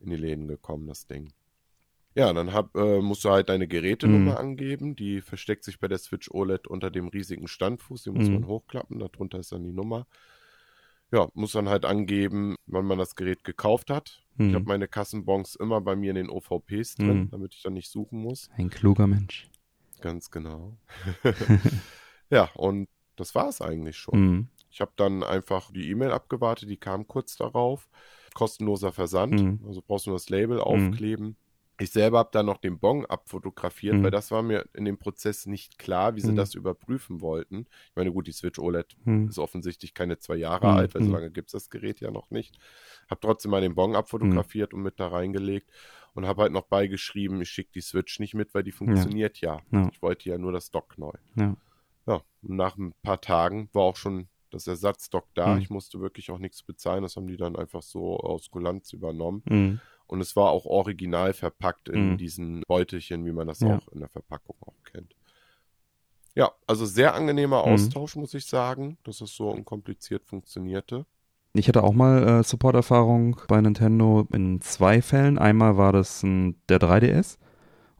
in 0.00 0.10
die 0.10 0.16
Läden 0.16 0.48
gekommen, 0.48 0.86
das 0.86 1.06
Ding. 1.06 1.32
Ja, 2.14 2.32
dann 2.32 2.52
hab, 2.52 2.74
äh, 2.76 3.00
musst 3.00 3.24
du 3.24 3.30
halt 3.30 3.48
deine 3.48 3.68
Gerätenummer 3.68 4.32
Mhm. 4.32 4.36
angeben. 4.36 4.96
Die 4.96 5.20
versteckt 5.20 5.62
sich 5.64 5.78
bei 5.78 5.86
der 5.88 5.98
Switch 5.98 6.30
OLED 6.30 6.66
unter 6.66 6.90
dem 6.90 7.08
riesigen 7.08 7.46
Standfuß. 7.46 8.02
Die 8.04 8.10
muss 8.10 8.28
Mhm. 8.28 8.34
man 8.34 8.46
hochklappen. 8.46 8.98
Darunter 8.98 9.38
ist 9.38 9.52
dann 9.52 9.62
die 9.64 9.72
Nummer. 9.72 10.06
Ja, 11.12 11.28
muss 11.34 11.52
dann 11.52 11.68
halt 11.68 11.84
angeben, 11.84 12.56
wann 12.66 12.84
man 12.84 12.98
das 12.98 13.16
Gerät 13.16 13.42
gekauft 13.44 13.90
hat. 13.90 14.22
Ich 14.34 14.46
Mhm. 14.46 14.54
habe 14.54 14.64
meine 14.66 14.88
Kassenbons 14.88 15.56
immer 15.56 15.80
bei 15.80 15.96
mir 15.96 16.10
in 16.10 16.16
den 16.16 16.30
OVPs 16.30 16.94
drin, 16.94 17.22
Mhm. 17.24 17.30
damit 17.30 17.54
ich 17.54 17.62
dann 17.62 17.74
nicht 17.74 17.90
suchen 17.90 18.20
muss. 18.22 18.48
Ein 18.56 18.70
kluger 18.70 19.06
Mensch. 19.06 19.48
Ganz 20.00 20.30
genau. 20.30 20.76
ja, 22.30 22.48
und 22.54 22.88
das 23.20 23.34
war 23.34 23.48
es 23.48 23.60
eigentlich 23.60 23.96
schon. 23.96 24.20
Mhm. 24.20 24.48
Ich 24.70 24.80
habe 24.80 24.92
dann 24.96 25.22
einfach 25.22 25.70
die 25.72 25.90
E-Mail 25.90 26.12
abgewartet, 26.12 26.68
die 26.70 26.76
kam 26.76 27.06
kurz 27.06 27.36
darauf. 27.36 27.88
Kostenloser 28.34 28.92
Versand, 28.92 29.40
Mhm. 29.40 29.60
also 29.66 29.82
brauchst 29.86 30.06
du 30.06 30.10
nur 30.10 30.16
das 30.18 30.28
Label 30.30 30.60
aufkleben. 30.60 31.36
Ich 31.80 31.90
selber 31.90 32.18
habe 32.18 32.28
dann 32.32 32.44
noch 32.46 32.58
den 32.58 32.78
Bon 32.78 33.06
abfotografiert, 33.06 33.96
Mhm. 33.96 34.02
weil 34.04 34.10
das 34.10 34.30
war 34.30 34.42
mir 34.42 34.66
in 34.74 34.84
dem 34.84 34.98
Prozess 34.98 35.46
nicht 35.46 35.78
klar, 35.78 36.14
wie 36.14 36.20
sie 36.20 36.32
Mhm. 36.32 36.36
das 36.36 36.54
überprüfen 36.54 37.22
wollten. 37.22 37.60
Ich 37.88 37.96
meine, 37.96 38.12
gut, 38.12 38.26
die 38.26 38.32
Switch 38.32 38.58
OLED 38.58 38.96
Mhm. 39.04 39.28
ist 39.28 39.38
offensichtlich 39.38 39.94
keine 39.94 40.18
zwei 40.18 40.36
Jahre 40.36 40.68
Mhm. 40.68 40.74
alt, 40.76 40.94
weil 40.94 41.02
so 41.02 41.08
Mhm. 41.08 41.14
lange 41.14 41.30
gibt's 41.30 41.52
das 41.52 41.70
Gerät 41.70 42.00
ja 42.00 42.10
noch 42.10 42.30
nicht. 42.30 42.58
Hab 43.08 43.20
trotzdem 43.22 43.50
mal 43.50 43.62
den 43.62 43.74
Bon 43.74 43.96
abfotografiert 43.96 44.74
und 44.74 44.82
mit 44.82 45.00
da 45.00 45.08
reingelegt 45.08 45.70
und 46.14 46.26
habe 46.26 46.42
halt 46.42 46.52
noch 46.52 46.66
beigeschrieben, 46.66 47.40
ich 47.40 47.48
schicke 47.48 47.70
die 47.74 47.80
Switch 47.80 48.20
nicht 48.20 48.34
mit, 48.34 48.54
weil 48.54 48.62
die 48.62 48.72
funktioniert 48.72 49.40
ja. 49.40 49.60
Ja. 49.72 49.88
Ich 49.90 50.02
wollte 50.02 50.28
ja 50.28 50.36
nur 50.38 50.52
das 50.52 50.70
Dock 50.70 50.98
neu. 50.98 51.12
Ja. 51.34 51.56
Ja, 52.10 52.22
nach 52.42 52.76
ein 52.76 52.92
paar 53.02 53.20
Tagen 53.20 53.68
war 53.72 53.82
auch 53.84 53.96
schon 53.96 54.28
das 54.50 54.66
Ersatzdock 54.66 55.26
da. 55.34 55.54
Mhm. 55.54 55.60
Ich 55.62 55.70
musste 55.70 56.00
wirklich 56.00 56.30
auch 56.30 56.38
nichts 56.38 56.62
bezahlen. 56.62 57.02
Das 57.02 57.14
haben 57.16 57.28
die 57.28 57.36
dann 57.36 57.54
einfach 57.56 57.82
so 57.82 58.18
aus 58.18 58.50
Kulanz 58.50 58.92
übernommen. 58.92 59.42
Mhm. 59.48 59.80
Und 60.08 60.20
es 60.20 60.34
war 60.34 60.50
auch 60.50 60.64
original 60.64 61.32
verpackt 61.32 61.88
in 61.88 62.12
Mhm. 62.12 62.18
diesen 62.18 62.62
Beutelchen, 62.66 63.24
wie 63.26 63.32
man 63.32 63.46
das 63.46 63.60
Ja. 63.60 63.76
auch 63.76 63.88
in 63.92 64.00
der 64.00 64.08
Verpackung 64.08 64.56
auch 64.60 64.74
kennt. 64.90 65.14
Ja, 66.34 66.50
also 66.66 66.84
sehr 66.86 67.14
angenehmer 67.14 67.64
Mhm. 67.66 67.72
Austausch, 67.74 68.16
muss 68.16 68.34
ich 68.34 68.46
sagen, 68.46 68.98
dass 69.04 69.20
es 69.20 69.34
so 69.34 69.50
unkompliziert 69.50 70.24
funktionierte. 70.24 71.06
Ich 71.52 71.66
hatte 71.68 71.82
auch 71.82 71.92
mal 71.92 72.40
äh, 72.40 72.42
Support-Erfahrung 72.44 73.40
bei 73.48 73.60
Nintendo 73.60 74.26
in 74.32 74.60
zwei 74.60 75.02
Fällen. 75.02 75.38
Einmal 75.38 75.76
war 75.76 75.92
das 75.92 76.22
ein, 76.22 76.60
der 76.68 76.78
3DS. 76.78 77.38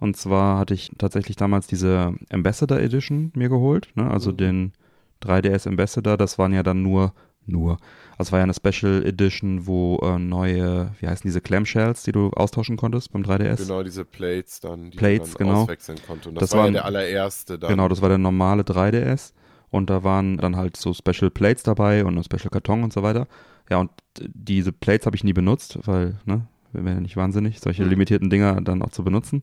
Und 0.00 0.16
zwar 0.16 0.58
hatte 0.58 0.74
ich 0.74 0.90
tatsächlich 0.98 1.36
damals 1.36 1.66
diese 1.66 2.14
Ambassador 2.30 2.78
Edition 2.80 3.30
mir 3.34 3.48
geholt. 3.48 3.90
Ne? 3.94 4.10
Also 4.10 4.32
Mhm. 4.32 4.36
den 4.38 4.72
3DS 5.20 5.66
Ambassador. 5.68 6.16
Das 6.16 6.38
waren 6.38 6.52
ja 6.54 6.62
dann 6.62 6.82
nur, 6.82 7.12
nur. 7.46 7.72
Also 8.16 8.28
es 8.28 8.32
war 8.32 8.38
ja 8.38 8.44
eine 8.44 8.54
Special 8.54 9.04
Edition, 9.04 9.66
wo 9.66 9.98
äh, 10.02 10.18
neue, 10.18 10.92
wie 11.00 11.06
heißen 11.06 11.28
diese 11.28 11.40
Clamshells, 11.40 12.02
die 12.02 12.12
du 12.12 12.30
austauschen 12.30 12.76
konntest 12.78 13.12
beim 13.12 13.22
3DS. 13.22 13.56
Genau, 13.62 13.82
diese 13.82 14.04
Plates 14.04 14.60
dann, 14.60 14.90
die 14.90 14.96
Plates, 14.96 15.38
man 15.38 15.48
genau. 15.48 15.62
auswechseln 15.62 15.98
konnte. 16.06 16.30
Und 16.30 16.36
das, 16.36 16.50
Das 16.50 16.58
war 16.58 16.66
ja 16.66 16.72
der 16.72 16.84
allererste 16.86 17.58
dann. 17.58 17.70
Genau, 17.70 17.88
das 17.88 18.00
war 18.00 18.08
der 18.08 18.18
normale 18.18 18.62
3DS 18.62 19.32
und 19.70 19.90
da 19.90 20.02
waren 20.02 20.38
dann 20.38 20.56
halt 20.56 20.76
so 20.76 20.94
Special 20.94 21.30
Plates 21.30 21.62
dabei 21.62 22.04
und 22.04 22.16
ein 22.16 22.24
Special 22.24 22.50
Karton 22.50 22.82
und 22.84 22.92
so 22.92 23.02
weiter. 23.02 23.26
Ja, 23.68 23.78
und 23.78 23.90
diese 24.18 24.72
Plates 24.72 25.06
habe 25.06 25.16
ich 25.16 25.24
nie 25.24 25.32
benutzt, 25.34 25.78
weil, 25.86 26.18
ne, 26.24 26.46
wir 26.72 26.84
wären 26.84 26.96
ja 26.96 27.00
nicht 27.00 27.16
wahnsinnig, 27.16 27.60
solche 27.60 27.84
Mhm. 27.84 27.90
limitierten 27.90 28.30
Dinger 28.30 28.60
dann 28.60 28.82
auch 28.82 28.90
zu 28.90 29.04
benutzen. 29.04 29.42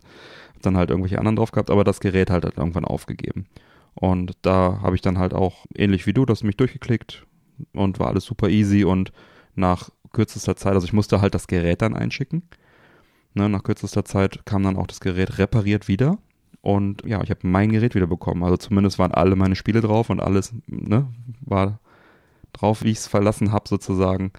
Hab 0.55 0.61
dann 0.63 0.77
halt 0.77 0.89
irgendwelche 0.89 1.19
anderen 1.19 1.35
drauf 1.35 1.51
gehabt, 1.51 1.69
aber 1.69 1.83
das 1.83 1.99
Gerät 1.99 2.29
halt 2.29 2.45
hat 2.45 2.57
irgendwann 2.57 2.85
aufgegeben. 2.85 3.45
Und 3.93 4.33
da 4.43 4.79
habe 4.81 4.95
ich 4.95 5.01
dann 5.01 5.17
halt 5.17 5.33
auch, 5.33 5.65
ähnlich 5.75 6.05
wie 6.05 6.13
du, 6.13 6.25
das 6.25 6.43
mich 6.43 6.57
durchgeklickt 6.57 7.25
und 7.73 7.99
war 7.99 8.07
alles 8.07 8.25
super 8.25 8.49
easy 8.49 8.83
und 8.83 9.11
nach 9.55 9.89
kürzester 10.13 10.55
Zeit, 10.55 10.73
also 10.73 10.85
ich 10.85 10.93
musste 10.93 11.21
halt 11.21 11.33
das 11.33 11.47
Gerät 11.47 11.81
dann 11.81 11.95
einschicken. 11.95 12.43
Ne, 13.33 13.49
nach 13.49 13.63
kürzester 13.63 14.05
Zeit 14.05 14.45
kam 14.45 14.63
dann 14.63 14.77
auch 14.77 14.87
das 14.87 14.99
Gerät 14.99 15.37
repariert 15.37 15.87
wieder. 15.87 16.17
Und 16.61 17.03
ja, 17.05 17.21
ich 17.23 17.29
habe 17.29 17.47
mein 17.47 17.71
Gerät 17.71 17.93
wieder 17.95 18.07
bekommen. 18.07 18.43
Also 18.43 18.57
zumindest 18.57 18.99
waren 18.99 19.11
alle 19.11 19.35
meine 19.35 19.55
Spiele 19.55 19.81
drauf 19.81 20.09
und 20.09 20.19
alles 20.19 20.53
ne, 20.67 21.07
war 21.41 21.79
drauf, 22.53 22.83
wie 22.83 22.89
ich 22.91 22.97
es 22.99 23.07
verlassen 23.07 23.51
habe 23.51 23.67
sozusagen. 23.69 24.31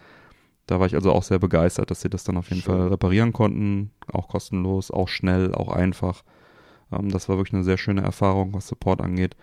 Da 0.69 0.79
war 0.79 0.87
ich 0.87 0.95
also 0.95 1.13
auch 1.13 1.25
sehr 1.25 1.39
begeistert, 1.41 1.91
dass 1.91 2.03
sie 2.03 2.11
das 2.11 2.25
dann 2.25 2.37
auf 2.37 2.51
jeden 2.51 2.63
Schön. 2.63 2.77
Fall 2.77 2.89
reparieren 2.89 3.33
konnten. 3.33 3.91
Auch 4.13 4.29
kostenlos, 4.29 4.91
auch 4.93 5.09
schnell, 5.09 5.53
auch 5.55 5.71
einfach. 5.71 6.23
Ähm, 6.93 7.09
das 7.09 7.29
war 7.29 7.39
wirklich 7.39 7.55
eine 7.55 7.65
sehr 7.65 7.79
schöne 7.79 8.03
Erfahrung, 8.03 8.55
was 8.55 8.69
Support 8.69 9.01
angeht. 9.01 9.37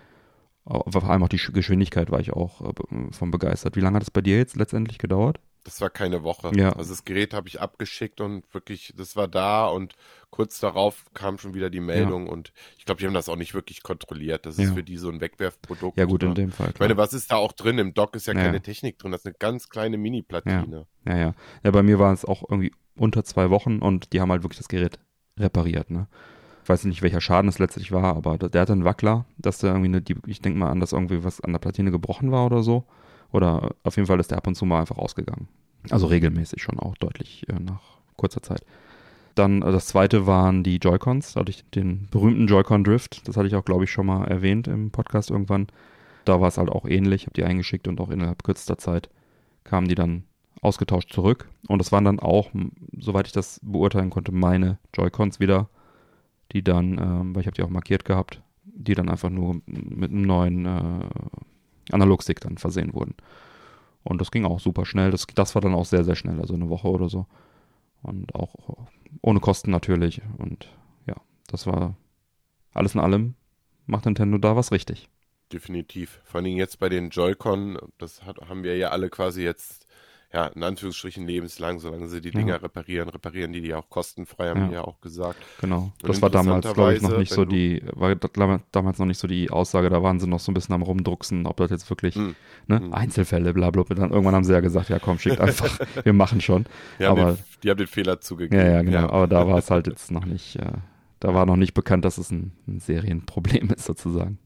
Aber 0.66 1.02
vor 1.02 1.10
allem 1.10 1.24
auch 1.24 1.30
die 1.30 1.40
Sch- 1.40 1.52
Geschwindigkeit 1.52 2.12
war 2.12 2.20
ich 2.22 2.34
auch 2.34 2.62
äh, 2.62 3.12
von 3.12 3.32
begeistert. 3.32 3.76
Wie 3.76 3.82
lange 3.82 3.98
hat 3.98 4.04
es 4.04 4.12
bei 4.12 4.22
dir 4.22 4.38
jetzt 4.38 4.56
letztendlich 4.56 5.00
gedauert? 5.00 5.40
Das 5.65 5.82
war 5.82 5.89
keine 5.89 6.21
Woche. 6.23 6.51
Ja. 6.56 6.73
Also 6.73 6.91
das 6.91 7.04
Gerät 7.06 7.34
habe 7.34 7.47
ich 7.47 7.60
abgeschickt 7.60 8.21
und 8.21 8.43
wirklich, 8.54 8.93
das 8.95 9.15
war 9.15 9.28
da 9.28 9.67
und 9.67 9.93
kurz 10.30 10.60
darauf 10.60 11.06
kam 11.15 11.38
schon 11.39 11.54
wieder 11.56 11.69
die 11.71 11.80
Meldung 11.80 12.28
und 12.30 12.54
ich 12.78 12.86
glaube, 12.86 12.99
die 13.01 13.08
haben 13.08 13.13
das 13.15 13.28
auch 13.30 13.36
nicht 13.36 13.54
wirklich 13.56 13.82
kontrolliert. 13.82 14.45
Das 14.45 14.60
ist 14.60 14.69
Ja. 14.69 14.73
für 14.75 14.84
die 14.84 14.97
so 14.97 15.10
ein 15.10 15.21
Wegwerfprodukt. 15.21 15.97
Ja 15.97 16.06
gut, 16.06 16.21
in 16.21 16.36
dem 16.36 16.51
Fall. 16.51 16.67
Ich 16.69 16.75
Klar. 16.75 16.88
meine, 16.88 16.97
was 16.97 17.13
ist 17.13 17.32
da 17.32 17.38
auch 17.38 17.51
drin? 17.51 17.80
Im 17.80 17.93
Dock 17.95 18.15
ist 18.15 18.28
ja, 18.28 18.34
Ja. 18.34 18.41
keine 18.43 18.62
Technik 18.62 18.99
drin. 18.99 19.12
Das 19.12 19.21
ist 19.21 19.25
eine 19.25 19.36
ganz 19.39 19.67
kleine 19.69 19.97
Mini-Platine. 19.97 20.86
Ja, 21.08 21.17
ja. 21.17 21.34
Ja, 21.63 21.71
bei 21.71 21.82
mir 21.84 21.97
war 21.99 22.13
es 22.13 22.25
auch 22.25 22.43
irgendwie 22.47 22.71
unter 22.95 23.23
zwei 23.23 23.49
Wochen 23.49 23.80
und 23.80 24.13
die 24.13 24.21
haben 24.21 24.32
halt 24.32 24.43
wirklich 24.43 24.60
das 24.60 24.67
Gerät 24.67 24.99
repariert, 25.39 25.89
ne? 25.89 26.08
Ich 26.63 26.69
weiß 26.69 26.86
nicht, 26.86 27.01
welcher 27.01 27.21
Schaden 27.21 27.47
es 27.49 27.60
letztlich 27.60 27.91
war, 27.91 28.15
aber 28.15 28.38
der 28.38 28.62
hatte 28.62 28.73
einen 28.73 28.86
Wackler, 28.86 29.25
dass 29.38 29.60
der 29.60 29.69
irgendwie 29.71 29.88
eine, 29.89 30.01
die, 30.01 30.15
ich 30.25 30.41
denke 30.41 30.58
mal 30.58 30.69
an, 30.71 30.80
dass 30.80 30.93
irgendwie 30.93 31.23
was 31.23 31.39
an 31.41 31.51
der 31.51 31.60
Platine 31.60 31.91
gebrochen 31.91 32.32
war 32.32 32.45
oder 32.45 32.63
so. 32.63 32.86
Oder 33.36 33.76
auf 33.84 33.98
jeden 33.98 34.08
Fall 34.08 34.19
ist 34.21 34.32
der 34.32 34.38
ab 34.38 34.48
und 34.48 34.56
zu 34.56 34.65
mal 34.65 34.80
einfach 34.80 34.98
ausgegangen. 34.98 35.50
Also 35.89 36.08
regelmäßig 36.08 36.62
schon 36.63 36.80
auch 36.80 36.95
deutlich 36.95 37.45
äh, 37.50 37.60
nach 37.60 37.82
kurzer 38.15 38.41
Zeit. 38.41 38.62
Dann 39.36 39.62
äh, 39.62 39.74
das 39.74 39.88
zweite 39.88 40.26
waren 40.26 40.63
die 40.63 40.78
Joy-Cons. 40.78 41.34
Da 41.34 41.41
hatte 41.41 41.50
ich 41.50 41.69
den 41.71 42.08
berühmten 42.12 42.48
Joy-Con 42.48 42.86
Drift. 42.86 43.28
Das 43.28 43.36
hatte 43.36 43.48
ich 43.48 43.56
auch, 43.56 43.65
glaube 43.65 43.84
ich, 43.84 43.91
schon 43.91 44.06
mal 44.06 44.26
erwähnt 44.26 44.69
im 44.69 44.89
Podcast 44.89 45.32
irgendwann. 45.32 45.67
Da 46.24 46.39
war 46.39 46.48
es 46.48 46.58
halt 46.58 46.69
auch 46.69 46.86
ähnlich. 46.86 47.24
Habe 47.24 47.34
die 47.34 47.43
eingeschickt 47.43 47.89
und 47.89 48.00
auch 48.00 48.10
innerhalb 48.10 48.41
kürzester 48.41 48.78
Zeit 48.78 49.10
kamen 49.65 49.89
die 49.89 49.95
dann 49.95 50.24
ausgetauscht 50.62 51.12
zurück. 51.12 51.50
Und 51.67 51.80
das 51.80 51.91
waren 51.91 52.06
dann 52.06 52.21
auch, 52.21 52.52
soweit 52.98 53.28
ich 53.28 53.34
das 53.34 53.60
beurteilen 53.62 54.12
konnte, 54.12 54.32
meine 54.32 54.80
Joy-Cons 54.95 55.41
wieder, 55.41 55.67
die 56.54 56.63
dann, 56.63 56.98
ähm, 56.98 57.36
weil 57.36 57.41
ich 57.41 57.48
habe 57.48 57.56
die 57.56 57.63
auch 57.63 57.69
markiert 57.69 58.06
gehabt, 58.06 58.41
die 58.63 58.95
dann 58.95 59.10
einfach 59.10 59.30
nur 59.30 59.62
mit 59.65 60.12
einem 60.12 60.21
neuen 60.21 60.65
äh, 60.65 61.10
Analogstick 61.91 62.39
dann 62.41 62.58
versehen 62.58 62.93
wurden. 62.93 63.15
Und 64.04 64.21
das 64.21 64.32
ging 64.32 64.45
auch 64.45 64.60
super 64.60 64.86
schnell. 64.86 65.12
Das, 65.12 65.26
das 65.34 65.56
war 65.56 65.62
dann 65.62 65.74
auch 65.74 65.86
sehr, 65.86 66.04
sehr 66.04 66.15
schnell, 66.15 66.39
also 66.39 66.54
eine 66.54 66.69
Woche 66.69 66.88
oder 66.88 67.10
so. 67.10 67.26
Und 68.04 68.36
auch 68.36 68.54
ohne 69.21 69.39
Kosten 69.39 69.71
natürlich. 69.71 70.21
Und 70.38 70.69
ja, 71.08 71.15
das 71.48 71.65
war 71.65 71.95
alles 72.74 72.93
in 72.93 73.02
allem, 73.02 73.36
macht 73.88 74.06
Nintendo 74.06 74.38
da 74.38 74.56
was 74.56 74.71
richtig. 74.71 75.10
Definitiv. 75.52 76.21
Vor 76.24 76.41
Dingen 76.41 76.58
jetzt 76.58 76.80
bei 76.80 76.89
den 76.89 77.10
Joy-Con, 77.10 77.78
das 77.98 78.24
hat, 78.24 78.38
haben 78.50 78.63
wir 78.63 78.78
ja 78.78 78.89
alle 78.89 79.10
quasi 79.10 79.43
jetzt, 79.43 79.85
ja, 80.36 80.48
in 80.48 80.63
Anführungsstrichen 80.63 81.26
lebenslang, 81.26 81.80
solange 81.80 82.10
sie 82.10 82.19
die 82.19 82.28
Ja. 82.30 82.36
Dinger 82.39 82.62
reparieren, 82.62 83.08
reparieren 83.08 83.54
die 83.54 83.62
die 83.62 83.74
auch 83.74 83.89
kostenfrei, 83.89 84.50
haben 84.50 84.60
Ja. 84.63 84.67
die 84.67 84.74
ja 84.74 84.82
auch 84.84 85.00
gesagt. 85.00 85.38
Genau. 85.62 85.93
Und 86.04 86.10
Das 86.10 86.21
war 86.21 86.30
damals, 86.30 86.71
glaube 86.74 86.93
ich, 86.93 87.02
noch 87.02 87.17
nicht 87.17 87.32
so 87.32 87.45
die, 87.45 87.82
war 87.93 88.13
da- 88.15 88.60
damals 88.74 89.00
noch 89.00 89.06
nicht 89.06 89.17
so 89.17 89.28
die 89.30 89.50
Aussage, 89.50 89.89
da 89.89 90.04
waren 90.04 90.19
sie 90.19 90.28
noch 90.28 90.41
so 90.41 90.52
ein 90.52 90.54
bisschen 90.54 90.76
am 90.76 90.82
rumdrucksen, 90.82 91.48
ob 91.48 91.56
das 91.58 91.71
jetzt 91.71 91.89
wirklich, 91.89 92.15
Hm. 92.15 92.36
ne, 92.67 92.80
Hm. 92.82 92.93
Einzelfälle, 92.93 93.54
bla, 93.54 93.71
bla, 93.71 93.84
bla. 93.84 93.95
Dann 93.95 94.12
irgendwann 94.12 94.36
haben 94.36 94.43
sie 94.43 94.52
ja 94.54 94.60
gesagt, 94.60 94.89
ja 94.89 95.00
komm, 95.00 95.19
schickt 95.19 95.39
einfach, 95.39 95.80
wir 96.04 96.12
machen 96.13 96.41
schon. 96.41 96.65
Die 97.00 97.06
haben, 97.06 97.17
Aber- 97.19 97.32
den, 97.34 97.43
die 97.63 97.69
haben 97.69 97.78
den 97.78 97.88
Fehler 97.88 98.19
zugegeben. 98.19 98.62
Ja, 98.62 98.71
ja, 98.74 98.82
genau. 98.82 99.08
Aber 99.10 99.28
da 99.28 99.48
war 99.48 99.58
es 99.58 99.71
halt 99.71 99.88
jetzt 99.88 100.12
noch 100.12 100.26
nicht, 100.26 100.58
äh, 100.58 100.65
da 101.21 101.34
war 101.34 101.45
noch 101.45 101.56
nicht 101.56 101.74
bekannt, 101.74 102.04
dass 102.04 102.17
es 102.17 102.30
ein, 102.32 102.52
ein 102.67 102.82
Serienproblem 102.82 103.69
ist, 103.69 103.86
sozusagen. 103.86 104.38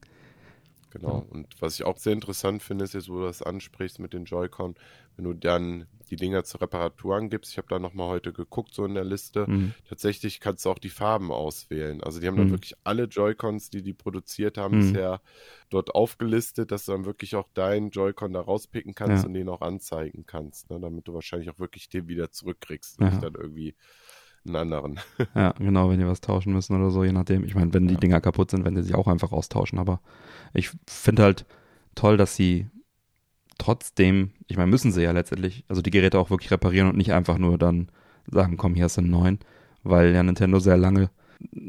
Genau. 0.90 1.24
Und 1.30 1.46
was 1.60 1.74
ich 1.76 1.84
auch 1.84 1.96
sehr 1.98 2.12
interessant 2.12 2.62
finde, 2.62 2.84
ist 2.84 2.94
jetzt, 2.94 3.08
wo 3.08 3.18
du 3.18 3.24
das 3.24 3.42
ansprichst 3.42 4.00
mit 4.00 4.12
den 4.12 4.24
Joy-Con, 4.24 4.74
wenn 5.16 5.24
du 5.24 5.32
dann 5.34 5.86
die 6.10 6.16
Dinger 6.16 6.42
zur 6.42 6.62
Reparatur 6.62 7.14
angibst. 7.14 7.52
Ich 7.52 7.58
habe 7.58 7.68
da 7.68 7.78
nochmal 7.78 8.08
heute 8.08 8.32
geguckt, 8.32 8.74
so 8.74 8.84
in 8.84 8.94
der 8.94 9.04
Liste. 9.04 9.46
Mhm. 9.48 9.74
Tatsächlich 9.88 10.40
kannst 10.40 10.64
du 10.64 10.70
auch 10.70 10.80
die 10.80 10.88
Farben 10.88 11.30
auswählen. 11.30 12.02
Also 12.02 12.18
die 12.20 12.26
haben 12.26 12.36
dann 12.36 12.48
Mhm. 12.48 12.52
wirklich 12.52 12.74
alle 12.82 13.04
Joy-Cons, 13.04 13.70
die 13.70 13.82
die 13.82 13.92
produziert 13.92 14.58
haben, 14.58 14.78
Mhm. 14.78 14.92
bisher 14.92 15.20
dort 15.68 15.94
aufgelistet, 15.94 16.72
dass 16.72 16.86
du 16.86 16.92
dann 16.92 17.04
wirklich 17.04 17.36
auch 17.36 17.46
deinen 17.54 17.90
Joy-Con 17.90 18.32
da 18.32 18.40
rauspicken 18.40 18.94
kannst 18.96 19.22
Ja. 19.22 19.28
und 19.28 19.34
den 19.34 19.48
auch 19.48 19.60
anzeigen 19.60 20.24
kannst, 20.26 20.70
ne? 20.70 20.80
damit 20.80 21.06
du 21.06 21.14
wahrscheinlich 21.14 21.50
auch 21.50 21.60
wirklich 21.60 21.88
den 21.88 22.08
wieder 22.08 22.32
zurückkriegst 22.32 22.98
und 22.98 23.04
Ja. 23.04 23.10
nicht 23.12 23.22
dann 23.22 23.34
irgendwie 23.34 23.76
einen 24.46 24.56
anderen. 24.56 25.00
Ja, 25.34 25.52
genau, 25.58 25.90
wenn 25.90 25.98
die 26.00 26.06
was 26.06 26.20
tauschen 26.20 26.52
müssen 26.52 26.76
oder 26.76 26.90
so, 26.90 27.04
je 27.04 27.12
nachdem. 27.12 27.44
Ich 27.44 27.54
meine, 27.54 27.72
wenn 27.74 27.86
die 27.88 27.94
Ja. 27.94 28.00
Dinger 28.00 28.20
kaputt 28.20 28.50
sind, 28.50 28.64
werden 28.64 28.76
sie 28.76 28.82
sich 28.82 28.94
auch 28.94 29.06
einfach 29.08 29.32
austauschen. 29.32 29.78
Aber 29.78 30.00
ich 30.54 30.70
finde 30.86 31.22
halt 31.22 31.46
toll, 31.94 32.16
dass 32.16 32.36
sie 32.36 32.68
trotzdem, 33.58 34.30
ich 34.46 34.56
meine, 34.56 34.70
müssen 34.70 34.92
sie 34.92 35.02
ja 35.02 35.12
letztendlich, 35.12 35.64
also 35.68 35.82
die 35.82 35.90
Geräte 35.90 36.18
auch 36.18 36.30
wirklich 36.30 36.50
reparieren 36.50 36.88
und 36.88 36.96
nicht 36.96 37.12
einfach 37.12 37.38
nur 37.38 37.58
dann 37.58 37.90
sagen, 38.30 38.56
komm, 38.56 38.74
hier 38.74 38.84
hast 38.84 38.96
du 38.96 39.02
einen 39.02 39.10
neuen, 39.10 39.38
weil 39.82 40.14
ja 40.14 40.22
Nintendo 40.22 40.58
sehr 40.58 40.76
lange 40.76 41.10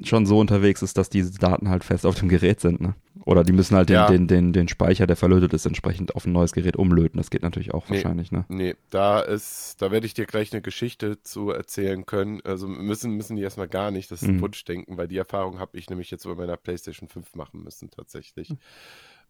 schon 0.03 0.25
so 0.25 0.39
unterwegs 0.39 0.81
ist, 0.81 0.97
dass 0.97 1.09
diese 1.09 1.37
Daten 1.39 1.69
halt 1.69 1.83
fest 1.83 2.05
auf 2.05 2.15
dem 2.15 2.29
Gerät 2.29 2.59
sind, 2.59 2.81
ne? 2.81 2.95
Oder 3.23 3.43
die 3.43 3.51
müssen 3.53 3.75
halt 3.75 3.89
den, 3.89 3.93
Ja. 3.95 4.07
den, 4.07 4.27
den, 4.27 4.51
den 4.51 4.67
Speicher, 4.67 5.05
der 5.05 5.15
verlötet 5.15 5.53
ist, 5.53 5.65
entsprechend 5.67 6.15
auf 6.15 6.25
ein 6.25 6.31
neues 6.33 6.53
Gerät 6.53 6.75
umlöten. 6.75 7.17
Das 7.17 7.29
geht 7.29 7.43
natürlich 7.43 7.71
auch 7.73 7.87
Nee. 7.87 7.97
wahrscheinlich, 7.97 8.31
ne? 8.31 8.45
Nee, 8.49 8.75
da 8.89 9.19
ist, 9.21 9.75
da 9.81 9.91
werde 9.91 10.07
ich 10.07 10.15
dir 10.15 10.25
gleich 10.25 10.51
eine 10.51 10.61
Geschichte 10.63 11.21
zu 11.21 11.51
erzählen 11.51 12.05
können. 12.07 12.41
Also 12.43 12.67
müssen, 12.67 13.11
müssen 13.15 13.35
die 13.35 13.43
erstmal 13.43 13.67
gar 13.67 13.91
nicht, 13.91 14.09
das 14.11 14.23
ist 14.23 14.29
Mhm. 14.29 14.41
Wunschdenken, 14.41 14.97
weil 14.97 15.07
die 15.07 15.17
Erfahrung 15.17 15.59
habe 15.59 15.77
ich 15.77 15.89
nämlich 15.89 16.09
jetzt 16.09 16.23
bei 16.23 16.33
meiner 16.35 16.57
PlayStation 16.57 17.07
5 17.09 17.35
machen 17.35 17.63
müssen, 17.63 17.91
tatsächlich. 17.91 18.49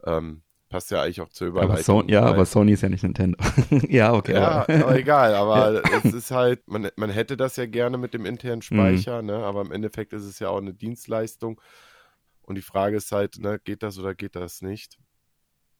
Ähm, 0.05 0.41
passt 0.71 0.89
ja 0.89 1.03
eigentlich 1.03 1.21
auch 1.21 1.29
zur 1.29 1.49
Aber 1.49 1.65
Überleitung. 1.65 2.01
so, 2.01 2.07
ja, 2.07 2.23
aber 2.23 2.45
Sony 2.45 2.71
ist 2.71 2.81
ja 2.81 2.89
nicht 2.89 3.03
Nintendo. 3.03 3.37
ja, 3.89 4.13
okay. 4.13 4.33
Ja, 4.33 4.61
aber- 4.63 4.73
aber 4.73 4.97
egal, 4.97 5.35
aber 5.35 5.83
es 6.03 6.13
ist 6.13 6.31
halt, 6.31 6.67
man, 6.67 6.89
man 6.95 7.09
hätte 7.11 7.37
das 7.37 7.57
ja 7.57 7.65
gerne 7.67 7.97
mit 7.99 8.13
dem 8.15 8.25
internen 8.25 8.61
Speicher, 8.63 9.21
ne? 9.21 9.35
aber 9.35 9.61
im 9.61 9.71
Endeffekt 9.71 10.13
ist 10.13 10.23
es 10.23 10.39
ja 10.39 10.49
auch 10.49 10.57
eine 10.57 10.73
Dienstleistung. 10.73 11.61
Und 12.43 12.55
die 12.55 12.61
Frage 12.61 12.97
ist 12.97 13.11
halt, 13.11 13.37
ne, 13.39 13.59
geht 13.63 13.83
das 13.83 13.99
oder 13.99 14.15
geht 14.15 14.35
das 14.35 14.61
nicht? 14.61 14.97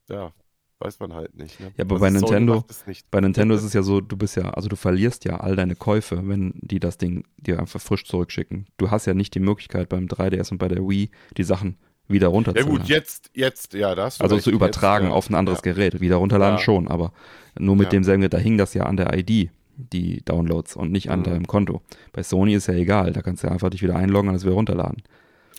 Ja, 0.08 0.32
weiß 0.78 1.00
man 1.00 1.12
halt 1.14 1.34
nicht. 1.36 1.58
Ne? 1.60 1.72
Ja, 1.76 1.84
aber 1.84 1.94
Also 1.94 2.04
bei 2.04 2.10
Nintendo-. 2.10 2.64
Bei 3.10 3.20
Nintendo 3.20 3.54
ist 3.54 3.62
es 3.64 3.72
ja 3.72 3.82
so, 3.82 4.00
du 4.00 4.16
bist 4.16 4.36
ja, 4.36 4.50
also 4.50 4.68
du 4.68 4.76
verlierst 4.76 5.24
ja 5.24 5.38
all 5.40 5.56
deine 5.56 5.74
Käufe, 5.74 6.20
wenn 6.28 6.52
die 6.60 6.80
das 6.80 6.98
Ding 6.98 7.24
dir 7.36 7.58
einfach 7.58 7.80
frisch 7.80 8.04
zurückschicken. 8.04 8.66
Du 8.76 8.90
hast 8.90 9.06
ja 9.06 9.14
nicht 9.14 9.34
die 9.34 9.40
Möglichkeit 9.40 9.88
beim 9.88 10.06
3DS 10.06 10.52
und 10.52 10.58
bei 10.58 10.68
der 10.68 10.78
Wii 10.86 11.10
die 11.36 11.44
Sachen 11.44 11.78
wieder 12.12 12.26
Ja 12.28 12.32
runterzuladen. 12.32 12.78
gut, 12.78 12.88
jetzt, 12.88 13.30
jetzt, 13.34 13.74
ja, 13.74 13.94
da 13.94 14.04
hast 14.04 14.20
du 14.20 14.24
also 14.24 14.34
recht, 14.36 14.44
zu 14.44 14.50
übertragen 14.50 15.06
jetzt, 15.06 15.10
ja. 15.12 15.16
auf 15.16 15.30
ein 15.30 15.34
anderes 15.34 15.58
ja. 15.64 15.72
Gerät. 15.72 16.00
Wieder 16.00 16.16
runterladen 16.16 16.58
Ja. 16.58 16.62
schon, 16.62 16.88
aber 16.88 17.12
nur 17.58 17.76
mit 17.76 17.86
Ja. 17.86 17.90
demselben 17.90 18.28
da 18.28 18.38
hing 18.38 18.58
das 18.58 18.74
ja 18.74 18.84
an 18.84 18.96
der 18.96 19.16
ID, 19.18 19.50
die 19.76 20.22
Downloads 20.24 20.76
und 20.76 20.92
nicht 20.92 21.10
an 21.10 21.20
Mhm. 21.20 21.24
deinem 21.24 21.46
Konto. 21.46 21.82
Bei 22.12 22.22
Sony 22.22 22.54
ist 22.54 22.68
ja 22.68 22.74
egal, 22.74 23.12
da 23.12 23.22
kannst 23.22 23.42
du 23.42 23.46
ja 23.48 23.52
einfach 23.52 23.70
dich 23.70 23.82
wieder 23.82 23.96
einloggen 23.96 24.28
und 24.28 24.34
das 24.34 24.44
wieder 24.44 24.54
runterladen. 24.54 25.02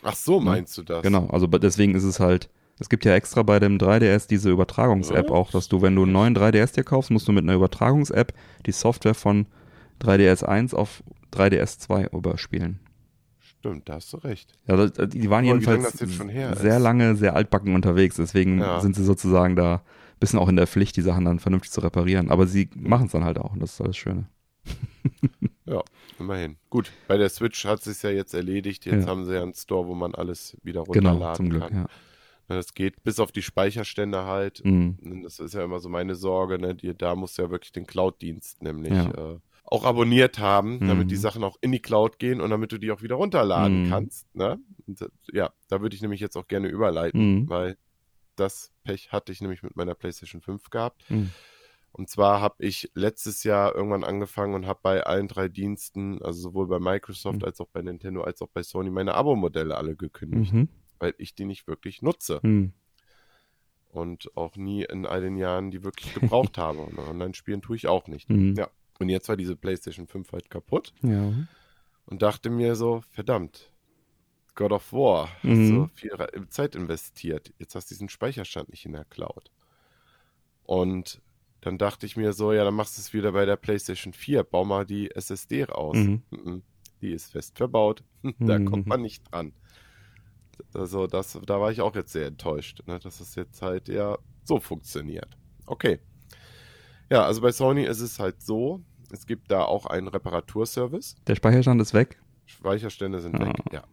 Ach 0.03 0.15
so, 0.15 0.39
meinst 0.39 0.77
du 0.77 0.83
das? 0.83 1.01
Genau, 1.01 1.27
also 1.27 1.47
deswegen 1.47 1.95
ist 1.95 2.03
es 2.03 2.19
halt, 2.19 2.49
es 2.79 2.89
gibt 2.89 3.05
ja 3.05 3.13
extra 3.15 3.41
bei 3.43 3.59
dem 3.59 3.77
3DS 3.77 4.27
diese 4.27 4.49
Übertragungs-App 4.49 5.31
auch, 5.31 5.51
dass 5.51 5.67
du, 5.69 5.81
wenn 5.81 5.95
du 5.95 6.03
einen 6.03 6.11
neuen 6.11 6.35
3DS 6.35 6.73
dir 6.73 6.83
kaufst, 6.83 7.09
musst 7.11 7.27
du 7.27 7.31
mit 7.31 7.43
einer 7.43 7.53
Übertragungs-App 7.53 8.33
die 8.65 8.71
Software 8.71 9.13
von 9.15 9.45
3DS 10.01 10.43
1 10.43 10.73
auf 10.73 11.03
3DS 11.31 11.79
2 11.79 12.07
überspielen. 12.07 12.79
Stimmt, 13.63 13.87
da 13.87 13.93
hast 13.93 14.11
du 14.11 14.17
recht. 14.17 14.51
Ja, 14.67 14.75
das- 14.75 14.91
die 15.09 15.29
waren 15.29 15.45
lange 15.45 15.61
jedenfalls 15.61 16.01
her 16.29 16.53
sehr 16.57 16.79
lange, 16.79 17.15
sehr 17.15 17.33
altbacken 17.33 17.73
unterwegs, 17.75 18.17
deswegen 18.17 18.59
Ja. 18.59 18.81
sind 18.81 18.93
sie 18.93 19.05
sozusagen 19.05 19.55
da 19.55 19.75
ein 19.75 20.19
bisschen 20.19 20.37
auch 20.39 20.49
in 20.49 20.57
der 20.57 20.67
Pflicht, 20.67 20.97
die 20.97 21.01
Sachen 21.01 21.23
dann 21.23 21.39
vernünftig 21.39 21.71
zu 21.71 21.79
reparieren. 21.79 22.29
Aber 22.29 22.45
sie 22.45 22.69
machen 22.75 23.05
es 23.05 23.13
dann 23.13 23.23
halt 23.23 23.37
auch 23.37 23.53
und 23.53 23.61
das 23.61 23.71
ist 23.73 23.81
alles 23.81 23.95
Schöne. 23.95 24.27
Ja, 25.65 25.81
immerhin. 26.19 26.57
Gut, 26.69 26.91
bei 27.07 27.15
der 27.15 27.29
Switch 27.29 27.63
hat 27.63 27.87
es 27.87 28.01
ja 28.01 28.09
jetzt 28.09 28.33
erledigt. 28.33 28.85
Jetzt 28.85 29.05
Ja. 29.05 29.07
haben 29.09 29.23
sie 29.23 29.33
ja 29.33 29.41
einen 29.43 29.53
Store, 29.53 29.87
wo 29.87 29.95
man 29.95 30.13
alles 30.13 30.57
wieder 30.61 30.81
runterladen 30.81 31.19
Genau, 31.19 31.33
zum 31.35 31.49
Glück, 31.49 31.61
kann. 31.69 31.73
ja. 31.73 31.81
Ne, 31.83 31.87
Das 32.57 32.73
geht 32.73 33.01
bis 33.05 33.17
auf 33.21 33.31
die 33.31 33.41
Speicherstände 33.41 34.25
halt. 34.25 34.61
Mhm. 34.65 34.97
Das 35.23 35.39
ist 35.39 35.53
ja 35.53 35.63
immer 35.63 35.79
so 35.79 35.87
meine 35.87 36.15
Sorge. 36.15 36.59
Ne? 36.59 36.75
Die, 36.75 36.93
da 36.93 37.15
musst 37.15 37.37
du 37.37 37.43
ja 37.43 37.49
wirklich 37.49 37.71
den 37.71 37.87
Cloud-Dienst 37.87 38.61
nämlich 38.61 38.91
Ja. 38.91 39.09
äh, 39.11 39.39
auch 39.63 39.85
abonniert 39.85 40.39
haben, 40.39 40.79
damit 40.87 41.05
Mhm. 41.05 41.09
die 41.09 41.15
Sachen 41.15 41.43
auch 41.43 41.57
in 41.61 41.71
die 41.71 41.79
Cloud 41.81 42.19
gehen 42.19 42.41
und 42.41 42.49
damit 42.49 42.71
du 42.71 42.77
die 42.77 42.91
auch 42.91 43.01
wieder 43.01 43.15
runterladen 43.15 43.85
Mhm. 43.85 43.89
kannst. 43.89 44.33
Ne? 44.35 44.59
Und, 44.85 45.01
äh, 45.01 45.07
ja, 45.31 45.51
da 45.69 45.81
würde 45.81 45.95
ich 45.95 46.01
nämlich 46.01 46.19
jetzt 46.19 46.35
auch 46.37 46.47
gerne 46.47 46.67
überleiten, 46.67 47.39
Mhm. 47.41 47.49
weil 47.49 47.77
das 48.35 48.71
Pech 48.83 49.11
hatte 49.11 49.31
ich 49.31 49.41
nämlich 49.41 49.63
mit 49.63 49.75
meiner 49.75 49.95
PlayStation 49.95 50.41
5 50.41 50.69
gehabt. 50.69 51.09
Mhm. 51.09 51.31
Und 51.91 52.09
zwar 52.09 52.41
habe 52.41 52.55
ich 52.65 52.91
letztes 52.95 53.43
Jahr 53.43 53.75
irgendwann 53.75 54.03
angefangen 54.03 54.55
und 54.55 54.65
habe 54.65 54.79
bei 54.81 55.03
allen 55.03 55.27
drei 55.27 55.47
Diensten, 55.47 56.21
also 56.23 56.41
sowohl 56.41 56.67
bei 56.67 56.79
Microsoft 56.79 57.39
Mhm. 57.39 57.45
als 57.45 57.61
auch 57.61 57.67
bei 57.71 57.81
Nintendo 57.83 58.21
als 58.23 58.41
auch 58.41 58.49
bei 58.49 58.63
Sony, 58.63 58.89
meine 58.89 59.13
Abo-Modelle 59.13 59.77
alle 59.77 59.95
gekündigt, 59.95 60.53
Mhm. 60.53 60.67
weil 60.99 61.13
ich 61.19 61.35
die 61.35 61.45
nicht 61.45 61.67
wirklich 61.67 62.01
nutze 62.01 62.39
Mhm. 62.41 62.73
und 63.91 64.35
auch 64.35 64.55
nie 64.55 64.83
in 64.83 65.05
all 65.05 65.21
den 65.21 65.37
Jahren 65.37 65.69
die 65.71 65.83
wirklich 65.83 66.13
gebraucht 66.15 66.57
habe. 66.57 66.79
Und 66.79 66.97
Online-Spielen 66.97 67.61
tue 67.61 67.75
ich 67.75 67.87
auch 67.87 68.07
nicht. 68.07 68.29
Mhm. 68.29 68.55
Ja. 68.57 68.69
Und 69.03 69.09
jetzt 69.09 69.27
war 69.29 69.35
diese 69.37 69.55
PlayStation 69.55 70.07
5 70.07 70.31
halt 70.31 70.49
kaputt 70.49 70.93
Ja. 71.01 71.33
und 72.05 72.21
dachte 72.21 72.49
mir 72.49 72.75
so, 72.75 73.01
verdammt, 73.11 73.69
God 74.55 74.71
of 74.71 74.93
War, 74.93 75.27
hast 75.37 75.43
Mhm. 75.43 75.67
so 75.67 75.89
viel 75.93 76.13
Re- 76.13 76.47
Zeit 76.49 76.75
investiert. 76.75 77.53
Jetzt 77.59 77.75
hast 77.75 77.89
du 77.91 77.95
diesen 77.95 78.07
Speicherstand 78.09 78.69
nicht 78.69 78.85
in 78.85 78.93
der 78.93 79.05
Cloud. 79.05 79.51
Und 80.63 81.21
Dann 81.61 81.77
dachte 81.77 82.05
ich 82.05 82.17
mir 82.17 82.33
so, 82.33 82.51
ja, 82.51 82.65
dann 82.65 82.73
machst 82.73 82.97
du 82.97 83.01
es 83.01 83.13
wieder 83.13 83.31
bei 83.31 83.45
der 83.45 83.55
PlayStation 83.55 84.11
4, 84.11 84.43
bau 84.43 84.65
mal 84.65 84.85
die 84.85 85.09
SSD 85.15 85.63
raus. 85.63 85.95
Mhm. 85.95 86.21
Mhm. 86.29 86.61
Die 87.01 87.11
ist 87.13 87.31
fest 87.31 87.57
verbaut, 87.57 88.03
da 88.39 88.59
Mhm. 88.59 88.65
kommt 88.65 88.85
man 88.87 89.01
nicht 89.01 89.23
dran. 89.31 89.53
Also 90.73 91.07
das, 91.07 91.39
da 91.45 91.61
war 91.61 91.71
ich 91.71 91.79
auch 91.79 91.95
jetzt 91.95 92.11
sehr 92.11 92.27
enttäuscht, 92.27 92.81
ne, 92.85 92.99
dass 92.99 93.21
es 93.21 93.35
jetzt 93.35 93.61
halt 93.61 93.87
ja 93.87 94.17
so 94.43 94.59
funktioniert. 94.59 95.37
Okay. 95.65 95.99
Ja, 97.09 97.25
also 97.25 97.39
bei 97.39 97.53
Sony 97.53 97.85
ist 97.85 98.01
es 98.01 98.19
halt 98.19 98.41
so, 98.41 98.81
es 99.13 99.25
gibt 99.25 99.51
da 99.51 99.63
auch 99.63 99.85
einen 99.85 100.07
Reparaturservice. 100.09 101.15
Der 101.27 101.35
Speicherstand 101.35 101.81
ist 101.81 101.93
weg. 101.93 102.19
Speicherstände 102.45 103.19
sind 103.21 103.35
Ah. 103.35 103.47
weg, 103.47 103.55
ja. 103.71 103.83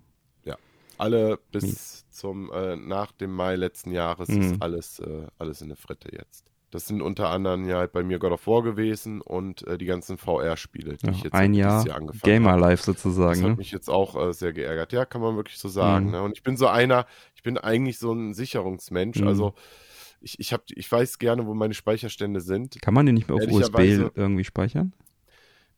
Ja. 0.45 0.57
Alle 0.99 1.39
bis 1.53 1.63
Mies. 1.63 2.07
zum, 2.11 2.51
äh, 2.53 2.77
nach 2.77 3.13
dem 3.13 3.33
Mai 3.33 3.57
letzten 3.57 3.93
Jahres 3.93 4.29
Mhm. 4.29 4.41
ist 4.43 4.63
alles, 4.63 4.99
äh, 4.99 5.27
alles 5.39 5.63
in 5.63 5.69
der 5.69 5.77
Fritte 5.77 6.11
jetzt. 6.13 6.47
Das 6.73 6.87
sind 6.87 7.03
unter 7.03 7.31
anderem 7.31 7.69
ja 7.69 7.79
halt 7.79 7.91
bei 7.93 8.05
mir 8.05 8.19
God 8.21 8.31
of 8.33 8.47
War 8.47 8.63
gewesen 8.63 9.21
und 9.21 9.67
äh, 9.67 9.77
die 9.77 9.87
ganzen 9.87 10.19
VR-Spiele, 10.19 10.97
die 10.99 11.07
Ja, 11.07 11.13
ich 11.13 11.23
jetzt 11.25 11.33
ein 11.35 11.53
dieses 11.53 11.67
Jahr, 11.85 11.87
Jahr 11.87 12.01
Gamer. 12.23 12.57
Life 12.57 12.87
Das 12.87 13.03
sozusagen. 13.03 13.43
hat 13.43 13.49
Ne? 13.51 13.57
mich 13.57 13.73
jetzt 13.73 13.89
auch 13.91 14.15
äh, 14.29 14.33
sehr 14.33 14.53
geärgert. 14.53 14.93
Ja, 14.93 15.05
kann 15.05 15.21
man 15.21 15.35
wirklich 15.37 15.59
so 15.59 15.69
sagen. 15.69 16.07
Mhm. 16.07 16.11
Ne? 16.13 16.23
Und 16.23 16.37
ich 16.37 16.43
bin 16.45 16.57
so 16.57 16.69
einer, 16.69 17.07
ich 17.35 17.43
bin 17.43 17.59
eigentlich 17.59 17.99
so 17.99 18.13
ein 18.13 18.35
Sicherungsmensch. 18.35 19.19
Mhm. 19.21 19.27
Also 19.27 19.55
ich, 20.21 20.39
ich, 20.39 20.53
hab, 20.53 20.63
ich 20.69 20.91
weiß 20.91 21.19
gerne, 21.19 21.45
wo 21.47 21.55
meine 21.55 21.75
Speicherstände 21.75 22.41
sind. 22.41 22.81
Kann 22.83 22.95
man 22.95 23.05
die 23.07 23.13
nicht 23.13 23.29
mehr 23.29 23.37
auf 23.37 23.51
USB 23.51 23.79
irgendwie 24.15 24.45
speichern? 24.45 24.93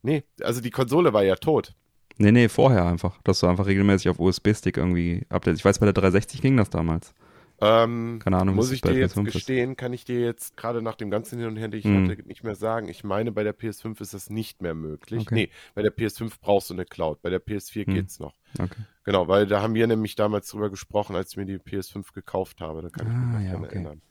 Nee, 0.02 0.24
also 0.42 0.60
die 0.60 0.70
Konsole 0.70 1.12
war 1.12 1.22
ja 1.24 1.36
tot. 1.36 1.74
Nee, 2.18 2.32
nee, 2.32 2.48
vorher 2.48 2.84
einfach. 2.86 3.20
Dass 3.22 3.40
du 3.40 3.46
einfach 3.46 3.66
regelmäßig 3.66 4.08
auf 4.10 4.18
USB-Stick 4.18 4.76
irgendwie 4.76 5.24
updatest. 5.28 5.60
Ich 5.60 5.64
weiß, 5.64 5.78
bei 5.78 5.86
der 5.86 5.92
360 5.94 6.42
ging 6.42 6.56
das 6.56 6.70
damals. 6.70 7.14
Ähm, 7.60 8.18
Keine 8.22 8.38
Ahnung, 8.38 8.56
muss 8.56 8.72
ich 8.72 8.80
dir 8.80 8.92
jetzt 8.92 9.16
PS5 9.16 9.26
ist. 9.28 9.32
gestehen, 9.34 9.76
kann 9.76 9.92
ich 9.92 10.04
dir 10.04 10.20
jetzt 10.20 10.56
gerade 10.56 10.82
nach 10.82 10.96
dem 10.96 11.10
ganzen 11.10 11.38
Hin 11.38 11.46
und 11.46 11.56
Her, 11.56 11.68
den 11.68 11.78
ich 11.78 11.84
Mhm. 11.84 12.08
hatte, 12.10 12.22
nicht 12.26 12.42
mehr 12.42 12.56
sagen. 12.56 12.88
Ich 12.88 13.04
meine, 13.04 13.30
bei 13.30 13.44
der 13.44 13.52
PS5 13.56 14.00
ist 14.00 14.14
das 14.14 14.30
nicht 14.30 14.60
mehr 14.62 14.74
möglich. 14.74 15.20
Okay. 15.22 15.34
Nee, 15.34 15.48
bei 15.76 15.82
der 15.82 15.92
PS5 15.92 16.40
brauchst 16.40 16.70
du 16.70 16.74
eine 16.74 16.84
Cloud. 16.84 17.22
Bei 17.22 17.30
der 17.30 17.38
PS4 17.38 17.84
Mhm. 17.88 17.94
geht's 17.94 18.18
noch. 18.18 18.34
Okay. 18.58 18.82
Genau, 19.04 19.28
weil 19.28 19.46
da 19.46 19.62
haben 19.62 19.74
wir 19.74 19.86
nämlich 19.86 20.16
damals 20.16 20.48
drüber 20.48 20.70
gesprochen, 20.70 21.14
als 21.14 21.30
ich 21.30 21.36
mir 21.36 21.46
die 21.46 21.58
PS5 21.58 22.12
gekauft 22.12 22.60
habe. 22.60 22.82
Da 22.82 22.88
kann 22.90 23.06
ich 23.06 23.12
mich 23.12 23.48
Ah, 23.48 23.52
ja, 23.52 23.58
okay. 23.58 23.66
erinnern. 23.76 24.02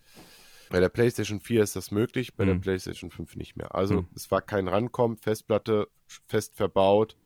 Bei 0.71 0.79
der 0.79 0.89
PlayStation 0.89 1.39
4 1.39 1.63
ist 1.63 1.75
das 1.75 1.91
möglich, 1.91 2.35
bei 2.35 2.45
der 2.45 2.55
Mhm. 2.55 2.61
PlayStation 2.61 3.11
5 3.11 3.35
nicht 3.35 3.55
mehr. 3.57 3.75
Also 3.75 4.01
Mhm. 4.01 4.07
es 4.15 4.31
war 4.31 4.41
kein 4.41 4.67
Rankommen, 4.67 5.17
Festplatte 5.17 5.87
fest 6.27 6.55
verbaut, 6.55 7.17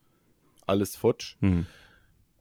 alles 0.67 0.95
futsch. 0.95 1.37
Hm. 1.41 1.65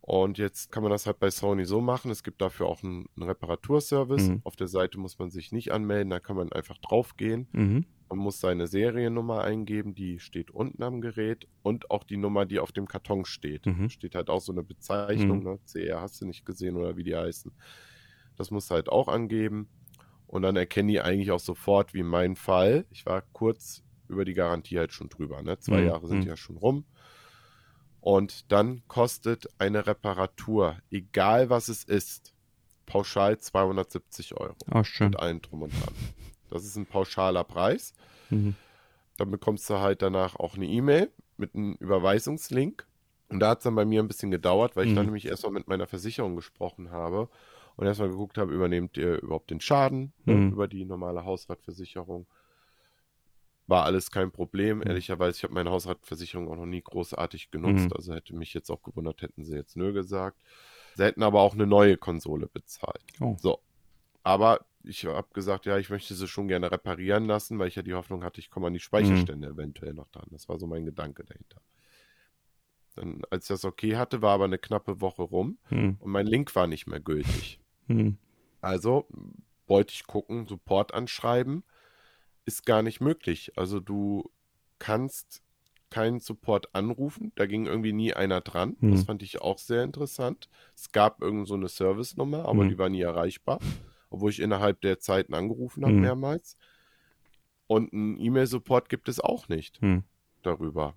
Und 0.01 0.37
jetzt 0.37 0.71
kann 0.71 0.83
man 0.83 0.93
das 0.93 1.07
halt 1.07 1.19
bei 1.19 1.31
Sony 1.31 1.64
so 1.64 1.81
machen. 1.81 2.11
Es 2.11 2.23
gibt 2.23 2.43
dafür 2.43 2.67
auch 2.67 2.83
einen, 2.83 3.07
einen 3.17 3.27
Reparaturservice. 3.29 4.29
Mhm. 4.29 4.40
Auf 4.45 4.55
der 4.57 4.69
Seite 4.69 4.99
muss 4.99 5.19
man 5.19 5.31
sich 5.31 5.51
nicht 5.53 5.73
anmelden, 5.73 6.11
da 6.11 6.21
kann 6.21 6.37
man 6.37 6.53
einfach 6.53 6.77
draufgehen. 6.79 7.49
Mhm. 7.53 7.87
Man 8.11 8.19
muss 8.19 8.38
seine 8.38 8.67
Seriennummer 8.67 9.43
eingeben, 9.43 9.95
die 9.95 10.19
steht 10.19 10.51
unten 10.51 10.83
am 10.83 11.01
Gerät 11.01 11.49
und 11.62 11.90
auch 11.90 12.05
die 12.05 12.19
Nummer, 12.19 12.45
die 12.45 12.59
auf 12.59 12.71
dem 12.71 12.87
Karton 12.87 13.25
steht. 13.25 13.64
Mhm. 13.64 13.88
Steht 13.88 14.14
halt 14.14 14.29
auch 14.29 14.43
so 14.43 14.53
eine 14.53 14.62
Bezeichnung, 14.62 15.38
Mhm. 15.38 15.45
ne? 15.45 15.59
CR 15.64 16.03
hast 16.03 16.21
du 16.21 16.27
nicht 16.27 16.45
gesehen 16.45 16.77
oder 16.77 16.97
wie 16.99 17.05
die 17.05 17.17
heißen. 17.17 17.51
Das 18.37 18.51
musst 18.51 18.71
du 18.71 18.75
halt 18.75 18.90
auch 18.90 19.09
angeben. 19.09 19.69
Und 20.35 20.42
dann 20.42 20.57
erkennen 20.57 20.88
die 20.88 21.01
eigentlich 21.01 21.31
auch 21.31 21.38
sofort, 21.38 21.94
wie 21.94 22.01
in 22.01 22.09
meinem 22.09 22.35
Fall. 22.35 22.87
Ich 22.90 23.07
war 23.07 23.23
kurz 23.33 23.85
über 24.09 24.25
die 24.25 24.35
Garantie 24.35 24.77
halt 24.81 24.92
schon 24.92 25.09
drüber. 25.09 25.40
Ne? 25.42 25.61
Zwei 25.61 25.83
Mhm. 25.83 25.87
Jahre 25.87 26.09
sind 26.09 26.23
Mhm. 26.23 26.27
ja 26.27 26.37
schon 26.37 26.57
rum. 26.57 26.85
Und 28.01 28.51
dann 28.51 28.83
kostet 28.88 29.47
eine 29.59 29.87
Reparatur, 29.87 30.77
egal 30.90 31.51
was 31.51 31.68
es 31.68 31.85
ist, 31.85 32.35
pauschal 32.85 33.38
270 33.38 34.37
Euro. 34.37 34.57
Oh, 34.73 34.83
schön. 34.83 35.11
Mit 35.11 35.20
allem 35.20 35.40
drum 35.40 35.62
und 35.62 35.73
dran. 35.73 35.94
Das 36.51 36.64
ist 36.64 36.75
ein 36.75 36.87
pauschaler 36.87 37.44
Preis. 37.44 37.94
Mhm. 38.29 38.57
Dann 39.16 39.31
bekommst 39.31 39.70
du 39.70 39.79
halt 39.79 40.03
danach 40.03 40.35
auch 40.35 40.57
eine 40.57 40.66
E-Mail 40.66 41.12
mit 41.37 41.55
einem 41.55 41.75
Überweisungslink. 41.75 42.88
Und 43.29 43.38
da 43.38 43.51
hat 43.51 43.59
es 43.59 43.64
dann 43.64 43.77
bei 43.77 43.85
mir 43.85 44.03
ein 44.03 44.09
bisschen 44.09 44.33
gedauert, 44.33 44.75
weil 44.75 44.87
ich 44.87 44.90
Mhm. 44.90 44.97
dann 44.97 45.05
nämlich 45.07 45.27
erstmal 45.27 45.53
mit 45.53 45.68
meiner 45.68 45.87
Versicherung 45.87 46.35
gesprochen 46.35 46.90
habe 46.90 47.29
und 47.77 47.87
erstmal 47.87 48.09
geguckt 48.11 48.39
habe, 48.39 48.53
übernehmt 48.55 48.97
ihr 48.97 49.21
überhaupt 49.23 49.51
den 49.51 49.61
Schaden 49.61 50.13
ne, 50.25 50.35
Mhm. 50.35 50.53
über 50.53 50.69
die 50.69 50.85
normale 50.85 51.25
Hausratversicherung. 51.25 52.27
War 53.67 53.85
alles 53.85 54.11
kein 54.11 54.31
Problem. 54.31 54.79
Mhm. 54.79 54.85
Ehrlicherweise, 54.87 55.39
ich 55.39 55.43
habe 55.45 55.55
meine 55.55 55.71
Hausratversicherung 55.71 56.49
auch 56.49 56.57
noch 56.57 56.67
nie 56.67 56.83
großartig 56.83 57.51
genutzt. 57.51 57.87
Mhm. 57.87 57.93
Also 57.95 58.15
hätte 58.15 58.35
mich 58.37 58.53
jetzt 58.55 58.71
auch 58.71 58.83
gewundert, 58.83 59.23
hätten 59.23 59.45
sie 59.45 59.57
jetzt 59.57 59.77
nö 59.77 59.93
gesagt. 59.93 60.39
Sie 60.97 61.03
hätten 61.03 61.23
aber 61.23 61.41
auch 61.41 61.55
eine 61.55 61.67
neue 61.67 61.97
Konsole 61.97 62.47
bezahlt. 62.47 63.03
Oh. 63.21 63.37
So. 63.39 63.61
Aber 64.23 64.65
ich 64.85 65.05
habe 65.07 65.27
gesagt, 65.33 65.65
ja, 65.67 65.79
ich 65.79 65.89
möchte 65.91 66.15
sie 66.15 66.29
schon 66.29 66.47
gerne 66.47 66.71
reparieren 66.71 67.25
lassen, 67.25 67.59
weil 67.59 67.69
ich 67.69 67.75
ja 67.75 67.83
die 67.83 67.95
Hoffnung 67.95 68.23
hatte, 68.23 68.39
ich 68.41 68.51
komme 68.51 68.67
an 68.69 68.75
die 68.75 68.81
Speicherstände 68.81 69.49
eventuell 69.49 69.95
noch 69.95 70.09
dran. 70.09 70.27
Das 70.31 70.49
war 70.49 70.59
so 70.59 70.67
mein 70.67 70.85
Gedanke 70.85 71.25
dahinter. 71.25 71.61
Dann, 72.97 73.23
als 73.31 73.45
ich 73.45 73.49
das 73.49 73.65
okay 73.65 73.97
hatte, 73.97 74.23
war 74.23 74.35
aber 74.35 74.45
eine 74.45 74.59
knappe 74.59 75.01
Woche 75.01 75.23
rum 75.23 75.59
Hm. 75.69 75.97
und 75.99 76.11
mein 76.11 76.27
Link 76.27 76.55
war 76.55 76.67
nicht 76.67 76.87
mehr 76.87 77.01
gültig. 77.01 77.61
Hm. 77.88 78.18
Also 78.61 79.07
wollte 79.66 79.92
ich 79.92 80.07
gucken, 80.07 80.47
Support 80.47 80.94
anschreiben, 80.94 81.64
ist 82.44 82.66
gar 82.66 82.83
nicht 82.83 83.01
möglich. 83.01 83.53
Also 83.57 83.81
du 83.81 84.31
kannst 84.79 85.42
keinen 85.90 86.18
Support 86.18 86.75
anrufen, 86.75 87.33
da 87.37 87.47
ging 87.47 87.66
irgendwie 87.66 87.92
nie 87.92 88.14
einer 88.14 88.40
dran. 88.40 88.77
Hm. 88.81 88.90
Das 88.90 89.05
fand 89.05 89.23
ich 89.23 89.40
auch 89.40 89.59
sehr 89.59 89.85
interessant. 89.85 90.49
Es 90.75 90.90
gab 90.90 91.23
irgend 91.23 91.47
so 91.47 91.55
eine 91.55 91.68
Service-Nummer, 91.68 92.47
aber 92.47 92.62
Hm. 92.62 92.68
die 92.70 92.79
war 92.79 92.88
nie 92.88 93.03
erreichbar, 93.03 93.61
obwohl 94.11 94.31
ich 94.31 94.40
innerhalb 94.40 94.81
der 94.81 94.99
Zeiten 94.99 95.35
angerufen 95.35 95.85
habe 95.85 95.94
Hm. 95.94 96.01
mehrmals. 96.01 96.57
Und 97.66 97.92
einen 97.92 98.18
E-Mail-Support 98.20 98.88
gibt 98.88 99.09
es 99.09 99.20
auch 99.20 99.49
nicht 99.49 99.81
Hm. 99.81 100.03
darüber. 100.42 100.94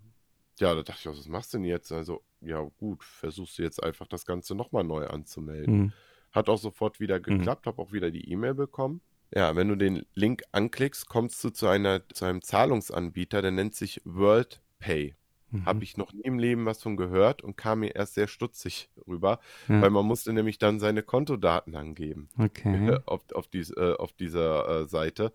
Ja, 0.60 0.73
da 0.73 0.82
dachte 0.82 1.12
ich, 1.12 1.17
was 1.17 1.28
machst 1.28 1.54
du 1.54 1.58
denn 1.58 1.65
jetzt? 1.65 1.91
Also, 1.91 2.23
ja 2.41 2.62
gut, 2.78 3.04
versuchst 3.04 3.58
du 3.60 3.62
jetzt 3.63 3.82
einfach 3.82 4.08
das 4.08 4.26
Ganze 4.26 4.56
nochmal 4.56 4.84
neu 4.84 5.06
anzumelden. 5.06 5.93
Hat 6.32 6.50
auch 6.50 6.58
sofort 6.60 7.00
wieder 7.00 7.20
geklappt, 7.20 7.66
habe 7.68 7.82
auch 7.82 7.92
wieder 7.92 8.12
die 8.12 8.30
E-Mail 8.32 8.54
bekommen. 8.54 9.02
Ja, 9.34 9.56
wenn 9.56 9.68
du 9.68 9.76
den 9.76 10.06
Link 10.13 10.44
anklickst, 10.52 11.10
kommst 11.10 11.44
du 11.44 11.50
zu, 11.50 11.68
einer, 11.68 12.08
zu 12.10 12.26
einem 12.26 12.42
Zahlungsanbieter, 12.42 13.42
der 13.42 13.52
nennt 13.52 13.76
sich 13.76 14.02
WorldPay. 14.06 15.16
Mhm. 15.52 15.66
Habe 15.66 15.84
ich 15.84 15.98
noch 15.98 16.12
nie 16.13 16.22
im 16.22 16.40
Leben 16.40 16.66
was 16.66 16.82
von 16.84 16.98
gehört 16.98 17.42
und 17.42 17.56
kam 17.58 17.80
mir 17.80 17.96
erst 17.96 18.16
sehr 18.16 18.28
stutzig 18.28 18.90
rüber, 19.08 19.40
Ja. 19.68 19.82
weil 19.82 19.90
man 19.90 20.06
musste 20.06 20.34
nämlich 20.34 20.60
dann 20.60 20.80
seine 20.80 21.04
Kontodaten 21.04 21.76
angeben 21.76 22.30
Okay. 22.38 23.00
auf, 23.06 23.22
auf, 23.34 23.48
dies, 23.48 23.72
äh, 23.72 23.94
auf 23.98 24.13
dieser 24.13 24.82
äh, 24.82 24.88
Seite. 24.88 25.32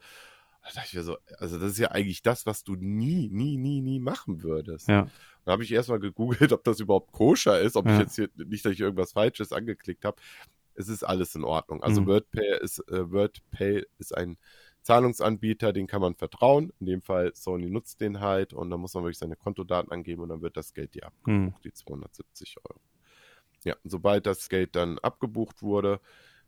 Da 0.63 0.69
dachte 0.75 0.89
ich 0.89 0.95
mir 0.95 1.03
so, 1.03 1.17
also 1.39 1.59
das 1.59 1.73
ist 1.73 1.79
ja 1.79 1.91
eigentlich 1.91 2.23
das, 2.23 2.47
was 2.47 2.63
du 2.63 2.77
nie, 2.77 3.29
nie, 3.31 3.57
nie, 3.57 3.81
nie 3.81 3.99
machen 3.99 4.43
würdest. 4.43 4.89
Ja. 4.89 5.09
Dann 5.45 5.53
habe 5.53 5.65
ich 5.65 5.73
erstmal 5.73 5.99
gegoogelt, 5.99 6.53
ob 6.53 6.63
das 6.65 6.79
überhaupt 6.81 7.11
koscher 7.13 7.61
ist, 7.61 7.75
ob 7.77 7.87
Ja. 7.87 7.95
ich 7.95 7.99
jetzt 8.01 8.15
hier 8.17 8.29
nicht, 8.37 8.65
dass 8.65 8.73
ich 8.73 8.81
irgendwas 8.81 9.13
Falsches 9.13 9.53
angeklickt 9.53 10.05
habe. 10.05 10.17
Es 10.75 10.89
ist 10.89 11.03
alles 11.05 11.35
in 11.35 11.45
Ordnung. 11.45 11.83
Also 11.83 12.05
Mhm. 12.05 12.07
WordPay 12.07 12.59
ist 12.61 12.79
äh, 12.89 13.11
WordPay 13.11 13.85
ist 13.99 14.17
ein 14.17 14.39
Zahlungsanbieter, 14.83 15.73
den 15.73 15.87
kann 15.87 16.01
man 16.01 16.15
vertrauen. 16.17 16.73
In 16.81 16.87
dem 16.87 17.03
Fall 17.03 17.35
Sony 17.35 17.71
nutzt 17.71 18.01
den 18.01 18.21
halt 18.21 18.53
und 18.53 18.71
dann 18.71 18.81
muss 18.81 18.95
man 18.95 19.05
wirklich 19.05 19.19
seine 19.19 19.37
Kontodaten 19.37 19.93
angeben 19.93 20.23
und 20.23 20.29
dann 20.31 20.43
wird 20.43 20.57
das 20.57 20.73
Geld 20.75 20.95
dir 20.95 21.07
abgebucht, 21.07 21.25
Hm. 21.27 21.55
die 21.65 21.73
270 21.73 22.57
Euro. 22.65 22.81
Ja, 23.65 23.77
sobald 23.85 24.27
das 24.27 24.49
Geld 24.49 24.75
dann 24.77 24.99
abgebucht 24.99 25.63
wurde, 25.63 26.01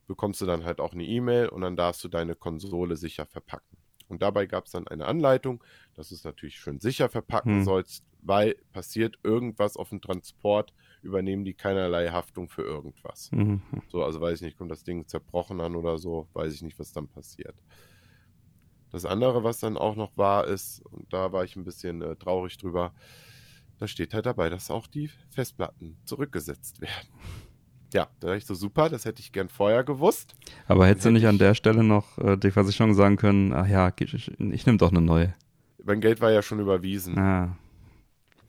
bekommst 0.07 0.41
du 0.41 0.47
dann 0.47 0.65
halt 0.65 0.81
auch 0.81 0.93
eine 0.95 1.05
E-Mail 1.05 1.49
und 1.49 1.63
dann 1.63 1.77
darfst 1.77 2.03
du 2.05 2.09
deine 2.09 2.35
Konsole 2.37 2.97
sicher 2.97 3.27
verpacken. 3.27 3.79
Und 4.09 4.23
dabei 4.23 4.47
gab 4.47 4.67
es 4.67 4.73
dann 4.73 4.89
eine 4.89 5.07
Anleitung, 5.07 5.65
dass 5.95 6.09
du 6.11 6.15
es 6.15 6.25
natürlich 6.25 6.57
schön 6.57 6.81
sicher 6.81 7.09
verpacken 7.09 7.61
Hm. 7.61 7.63
sollst, 7.63 8.05
weil 8.21 8.57
passiert 8.73 9.17
irgendwas 9.25 9.77
auf 9.77 9.91
dem 9.91 10.01
Transport, 10.03 10.73
übernehmen 11.05 11.45
die 11.45 11.55
keinerlei 11.55 12.09
Haftung 12.09 12.49
für 12.49 12.63
irgendwas. 12.63 13.31
Mhm. 13.33 13.63
So, 13.89 14.03
also 14.03 14.21
weiß 14.21 14.37
ich 14.37 14.43
nicht, 14.43 14.59
kommt 14.59 14.71
das 14.71 14.83
Ding 14.83 15.07
zerbrochen 15.07 15.61
an 15.61 15.77
oder 15.77 15.99
so, 15.99 16.29
weiß 16.33 16.53
ich 16.55 16.63
nicht, 16.63 16.79
was 16.79 16.93
dann 16.93 17.09
passiert. 17.09 17.55
Das 18.91 19.05
andere, 19.05 19.43
was 19.43 19.59
dann 19.59 19.77
auch 19.77 19.97
noch 19.97 20.17
war, 20.17 20.47
ist, 20.47 20.81
und 20.87 21.13
da 21.13 21.33
war 21.33 21.45
ich 21.45 21.57
ein 21.57 21.65
bisschen 21.65 22.01
äh, 22.03 22.17
traurig 22.17 22.57
drüber, 22.59 22.93
da 23.79 23.89
steht 23.89 24.15
halt 24.15 24.27
dabei, 24.27 24.51
dass 24.51 24.71
auch 24.71 24.87
die 24.87 25.11
Festplatten 25.31 25.97
zurückgesetzt 26.05 26.81
werden. 26.81 27.09
Ja, 27.93 28.09
da 28.19 28.29
dachte 28.29 28.39
ich 28.39 28.47
so, 28.47 28.55
super, 28.55 28.89
das 28.89 29.05
hätte 29.05 29.21
ich 29.21 29.33
gern 29.33 29.49
vorher 29.49 29.85
gewusst. 29.85 30.35
Aber 30.67 30.87
hättest 30.87 31.07
du 31.07 31.11
nicht 31.11 31.27
an 31.27 31.39
der 31.39 31.55
Stelle 31.55 31.85
noch 31.85 32.19
äh, 32.19 32.37
die 32.37 32.51
Versicherung 32.51 32.95
sagen 32.95 33.17
können, 33.17 33.53
ach 33.53 33.69
ja, 33.69 33.93
ich, 33.99 34.15
ich, 34.15 34.41
ich 34.41 34.67
nehme 34.67 34.79
doch 34.79 34.91
eine 34.91 35.01
neue. 35.01 35.35
Mein 35.85 36.01
Geld 36.01 36.21
war 36.21 36.33
ja 36.33 36.43
schon 36.43 36.61
überwiesen. 36.61 37.19
Ah, 37.19 37.57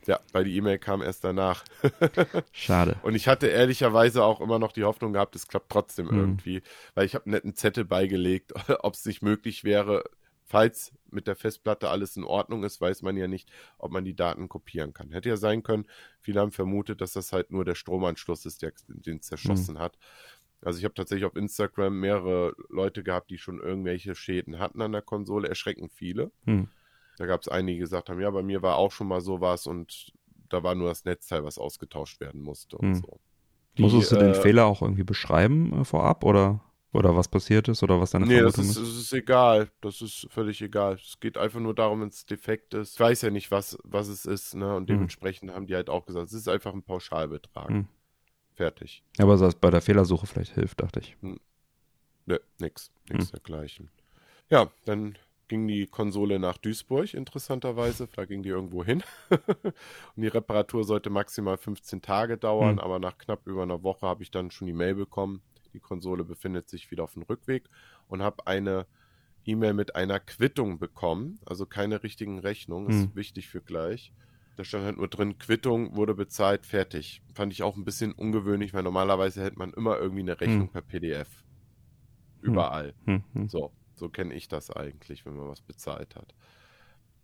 Ja, 0.07 0.19
weil 0.31 0.43
die 0.43 0.55
E-Mail 0.55 0.77
kam 0.77 1.01
erst 1.01 1.23
danach. 1.23 1.63
schade. 2.51 2.97
Und 3.03 3.15
ich 3.15 3.27
hatte 3.27 3.47
ehrlicherweise 3.47 4.23
auch 4.23 4.41
immer 4.41 4.59
noch 4.59 4.71
die 4.71 4.83
Hoffnung 4.83 5.13
gehabt, 5.13 5.35
es 5.35 5.47
klappt 5.47 5.71
trotzdem 5.71 6.09
Hm. 6.09 6.19
irgendwie, 6.19 6.61
weil 6.93 7.05
ich 7.05 7.15
habe 7.15 7.25
einen 7.25 7.33
netten 7.33 7.55
Zettel 7.55 7.85
beigelegt, 7.85 8.53
ob 8.83 8.93
es 8.93 9.05
nicht 9.05 9.21
möglich 9.21 9.63
wäre, 9.63 10.03
falls 10.43 10.93
mit 11.09 11.27
der 11.27 11.35
Festplatte 11.35 11.89
alles 11.89 12.17
in 12.17 12.23
Ordnung 12.23 12.63
ist, 12.63 12.79
weiß 12.79 13.01
man 13.01 13.17
ja 13.17 13.27
nicht, 13.27 13.49
ob 13.77 13.91
man 13.91 14.05
die 14.05 14.15
Daten 14.15 14.47
kopieren 14.47 14.93
kann. 14.93 15.11
Hätte 15.11 15.29
ja 15.29 15.37
sein 15.37 15.63
können, 15.63 15.85
viele 16.21 16.39
haben 16.39 16.51
vermutet, 16.51 17.01
dass 17.01 17.13
das 17.13 17.33
halt 17.33 17.51
nur 17.51 17.65
der 17.65 17.75
Stromanschluss 17.75 18.45
ist, 18.45 18.61
der 18.61 18.73
den 18.87 19.21
zerschossen 19.21 19.79
hat. 19.79 19.97
Also 20.61 20.79
ich 20.79 20.85
habe 20.85 20.93
tatsächlich 20.93 21.25
auf 21.25 21.35
Instagram 21.35 21.99
mehrere 21.99 22.55
Leute 22.69 23.03
gehabt, 23.03 23.29
die 23.29 23.37
schon 23.37 23.59
irgendwelche 23.59 24.15
Schäden 24.15 24.59
hatten 24.59 24.81
an 24.81 24.91
der 24.91 25.01
Konsole, 25.01 25.47
erschreckend 25.47 25.91
viele. 25.93 26.31
Hm. 26.45 26.67
Da 27.17 27.25
gab 27.25 27.41
es 27.41 27.47
einige, 27.47 27.77
die 27.77 27.79
gesagt 27.79 28.09
haben, 28.09 28.19
ja, 28.21 28.29
bei 28.31 28.43
mir 28.43 28.61
war 28.61 28.77
auch 28.77 28.91
schon 28.91 29.07
mal 29.07 29.21
sowas 29.21 29.67
und 29.67 30.11
da 30.49 30.63
war 30.63 30.75
nur 30.75 30.89
das 30.89 31.05
Netzteil, 31.05 31.43
was 31.43 31.57
ausgetauscht 31.57 32.19
werden 32.19 32.41
musste 32.41 32.77
und 32.77 32.95
Hm. 32.95 33.01
so. 33.01 33.19
Musstest 33.77 34.11
du 34.11 34.15
Die, 34.15 34.17
den 34.17 34.33
äh, 34.33 34.41
Fehler 34.41 34.65
auch 34.65 34.81
irgendwie 34.81 35.03
beschreiben 35.03 35.81
äh, 35.81 35.85
vorab 35.85 36.23
oder, 36.23 36.61
oder 36.93 37.15
was 37.15 37.27
passiert 37.27 37.67
ist 37.67 37.83
oder 37.83 37.99
was 38.01 38.11
deine 38.11 38.25
Nee, 38.25 38.41
das 38.41 38.55
Vermutung 38.55 38.69
ist, 38.69 38.77
ist? 38.77 38.77
das 38.77 38.87
ist 38.97 39.13
egal. 39.13 39.69
Das 39.81 40.01
ist 40.01 40.27
völlig 40.31 40.61
egal. 40.61 40.95
Es 40.95 41.19
geht 41.19 41.37
einfach 41.37 41.59
nur 41.59 41.75
darum, 41.75 42.01
wenn 42.01 42.07
es 42.09 42.25
defekt 42.25 42.73
ist. 42.73 42.93
Ich 42.95 42.99
weiß 42.99 43.21
ja 43.23 43.29
nicht, 43.29 43.51
was, 43.51 43.77
was 43.83 44.07
es 44.07 44.25
ist, 44.25 44.55
ne? 44.55 44.75
Und 44.75 44.87
Hm. 44.87 44.95
dementsprechend 44.97 45.51
haben 45.51 45.67
die 45.67 45.75
halt 45.75 45.89
auch 45.89 46.05
gesagt, 46.05 46.27
es 46.27 46.33
ist 46.33 46.47
einfach 46.47 46.73
ein 46.73 46.83
Pauschalbetrag. 46.83 47.69
Hm. 47.69 47.87
Fertig. 48.55 49.03
Aber 49.17 49.35
das 49.37 49.55
bei 49.55 49.69
der 49.71 49.81
Fehlersuche 49.81 50.25
vielleicht 50.27 50.53
hilft, 50.53 50.81
dachte 50.81 50.99
ich. 51.01 51.17
Ne, 52.25 52.39
nix. 52.59 52.91
Nix 53.09 53.25
Hm. 53.25 53.31
dergleichen. 53.31 53.89
Ja, 54.49 54.71
dann 54.85 55.17
ging 55.47 55.67
die 55.67 55.87
Konsole 55.87 56.39
nach 56.39 56.57
Duisburg, 56.57 57.13
interessanterweise. 57.13 58.07
Da 58.15 58.25
ging 58.25 58.43
die 58.43 58.49
irgendwo 58.49 58.83
hin. 58.83 59.03
Und 60.15 60.21
die 60.21 60.27
Reparatur 60.27 60.83
sollte 60.83 61.09
maximal 61.09 61.57
15 61.57 62.01
Tage 62.01 62.37
dauern, 62.37 62.77
Hm. 62.77 62.79
aber 62.79 62.99
nach 62.99 63.17
knapp 63.17 63.45
über 63.47 63.63
einer 63.63 63.83
Woche 63.83 64.07
habe 64.07 64.23
ich 64.23 64.31
dann 64.31 64.51
schon 64.51 64.67
die 64.67 64.73
Mail 64.73 64.95
bekommen. 64.95 65.41
Die 65.73 65.79
Konsole 65.79 66.23
befindet 66.23 66.69
sich 66.69 66.89
wieder 66.91 67.03
auf 67.03 67.13
dem 67.13 67.23
Rückweg 67.23 67.69
und 68.07 68.21
habe 68.21 68.47
eine 68.47 68.87
E-Mail 69.45 69.73
mit 69.73 69.95
einer 69.95 70.19
Quittung 70.19 70.79
bekommen. 70.79 71.39
Also 71.45 71.65
keine 71.65 72.01
richtigen 72.01 72.39
Rechnungen, 72.39 72.89
ist 72.89 73.09
Hm. 73.09 73.15
wichtig 73.15 73.47
für 73.49 73.61
gleich. 73.61 74.13
Da 74.55 74.63
stand 74.63 74.85
halt 74.85 74.97
nur 74.97 75.09
drin, 75.09 75.37
Quittung 75.37 75.95
wurde 75.97 76.15
bezahlt, 76.15 76.65
fertig. 76.65 77.21
Fand 77.33 77.51
ich 77.51 77.61
auch 77.61 77.75
ein 77.75 77.83
bisschen 77.83 78.13
ungewöhnlich, 78.13 78.73
weil 78.73 78.83
normalerweise 78.83 79.41
hält 79.41 79.57
man 79.57 79.73
immer 79.73 79.97
irgendwie 79.99 80.21
eine 80.21 80.39
Rechnung 80.39 80.67
Hm. 80.67 80.71
per 80.71 80.81
PDF. 80.81 81.43
Überall. 82.41 82.93
Hm, 83.05 83.23
hm. 83.33 83.49
So, 83.49 83.73
so 83.99 84.09
kenne 84.09 84.33
ich 84.33 84.47
das 84.47 84.69
eigentlich, 84.71 85.25
wenn 85.25 85.35
man 85.35 85.49
was 85.49 85.61
bezahlt 85.61 86.15
hat. 86.15 86.33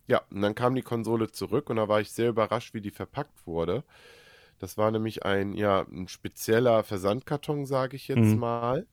Ja, 0.07 0.21
und 0.31 0.41
dann 0.41 0.55
kam 0.55 0.75
die 0.75 0.81
Konsole 0.81 1.31
zurück 1.31 1.69
und 1.69 1.77
da 1.77 1.87
war 1.87 2.01
ich 2.01 2.11
sehr 2.11 2.29
überrascht, 2.29 2.73
wie 2.73 2.81
die 2.81 2.91
verpackt 2.91 3.45
wurde. 3.47 3.83
Das 4.59 4.77
war 4.77 4.91
nämlich 4.91 5.25
ein, 5.25 5.53
ja, 5.55 5.81
ein 5.91 6.07
spezieller 6.07 6.83
Versandkarton, 6.83 7.65
sage 7.65 7.95
ich 7.97 8.07
jetzt 8.07 8.35
Mhm. 8.35 8.37
mal, 8.37 8.87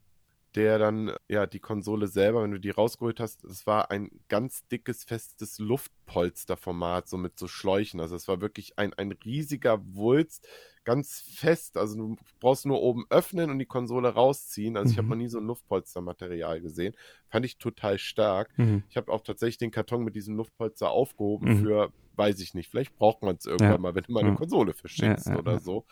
der 0.55 0.79
dann, 0.79 1.13
ja, 1.29 1.47
die 1.47 1.61
Konsole 1.61 2.07
selber, 2.09 2.43
wenn 2.43 2.51
du 2.53 2.59
die 2.61 2.71
rausgeholt 2.71 3.21
hast, 3.21 3.45
es 3.45 3.67
war 3.67 3.91
ein 3.91 4.11
ganz 4.29 4.67
dickes, 4.69 5.05
festes 5.05 5.59
Luftpolsterformat, 5.59 7.09
so 7.09 7.17
mit 7.19 7.39
so 7.39 7.49
Schläuchen. 7.49 8.01
Also 8.01 8.17
es 8.17 8.29
war 8.29 8.41
wirklich 8.41 8.79
ein, 8.79 8.95
ein 8.95 9.13
riesiger 9.13 9.79
Wulst, 9.95 10.47
ganz 10.85 11.21
fest. 11.21 11.77
Also 11.77 11.97
du 11.97 12.17
brauchst 12.41 12.67
nur 12.67 12.81
oben 12.81 13.05
öffnen 13.11 13.51
und 13.51 13.59
die 13.59 13.67
Konsole 13.67 14.09
rausziehen. 14.09 14.77
Also 14.77 14.91
ich 14.93 14.99
habe 14.99 15.07
Mhm. 15.07 15.11
noch 15.11 15.17
nie 15.17 15.29
so 15.29 15.39
ein 15.39 15.47
Luftpolstermaterial 15.47 16.61
gesehen. 16.61 16.95
Fand 17.29 17.45
ich 17.45 17.59
total 17.59 17.99
stark. 17.99 18.55
Mhm. 18.57 18.85
Ich 18.89 18.97
habe 18.97 19.13
auch 19.13 19.21
tatsächlich 19.21 19.59
den 19.59 19.71
Karton 19.71 20.03
mit 20.03 20.17
diesem 20.17 20.35
Luftpolster 20.37 20.91
aufgehoben 20.91 21.49
Mhm. 21.49 21.53
für, 21.53 21.93
weiß 22.15 22.41
ich 22.41 22.55
nicht, 22.55 22.71
vielleicht 22.71 22.97
braucht 22.97 23.23
man 23.23 23.37
es 23.37 23.45
irgendwann 23.47 23.81
Ja. 23.81 23.83
mal, 23.83 23.95
wenn 23.95 24.05
du 24.05 24.13
mal 24.13 24.21
eine. 24.21 24.33
Konsole 24.33 24.73
verschickst 24.73 25.27
Ja, 25.27 25.35
ja, 25.35 25.39
oder 25.39 25.59
so. 25.59 25.85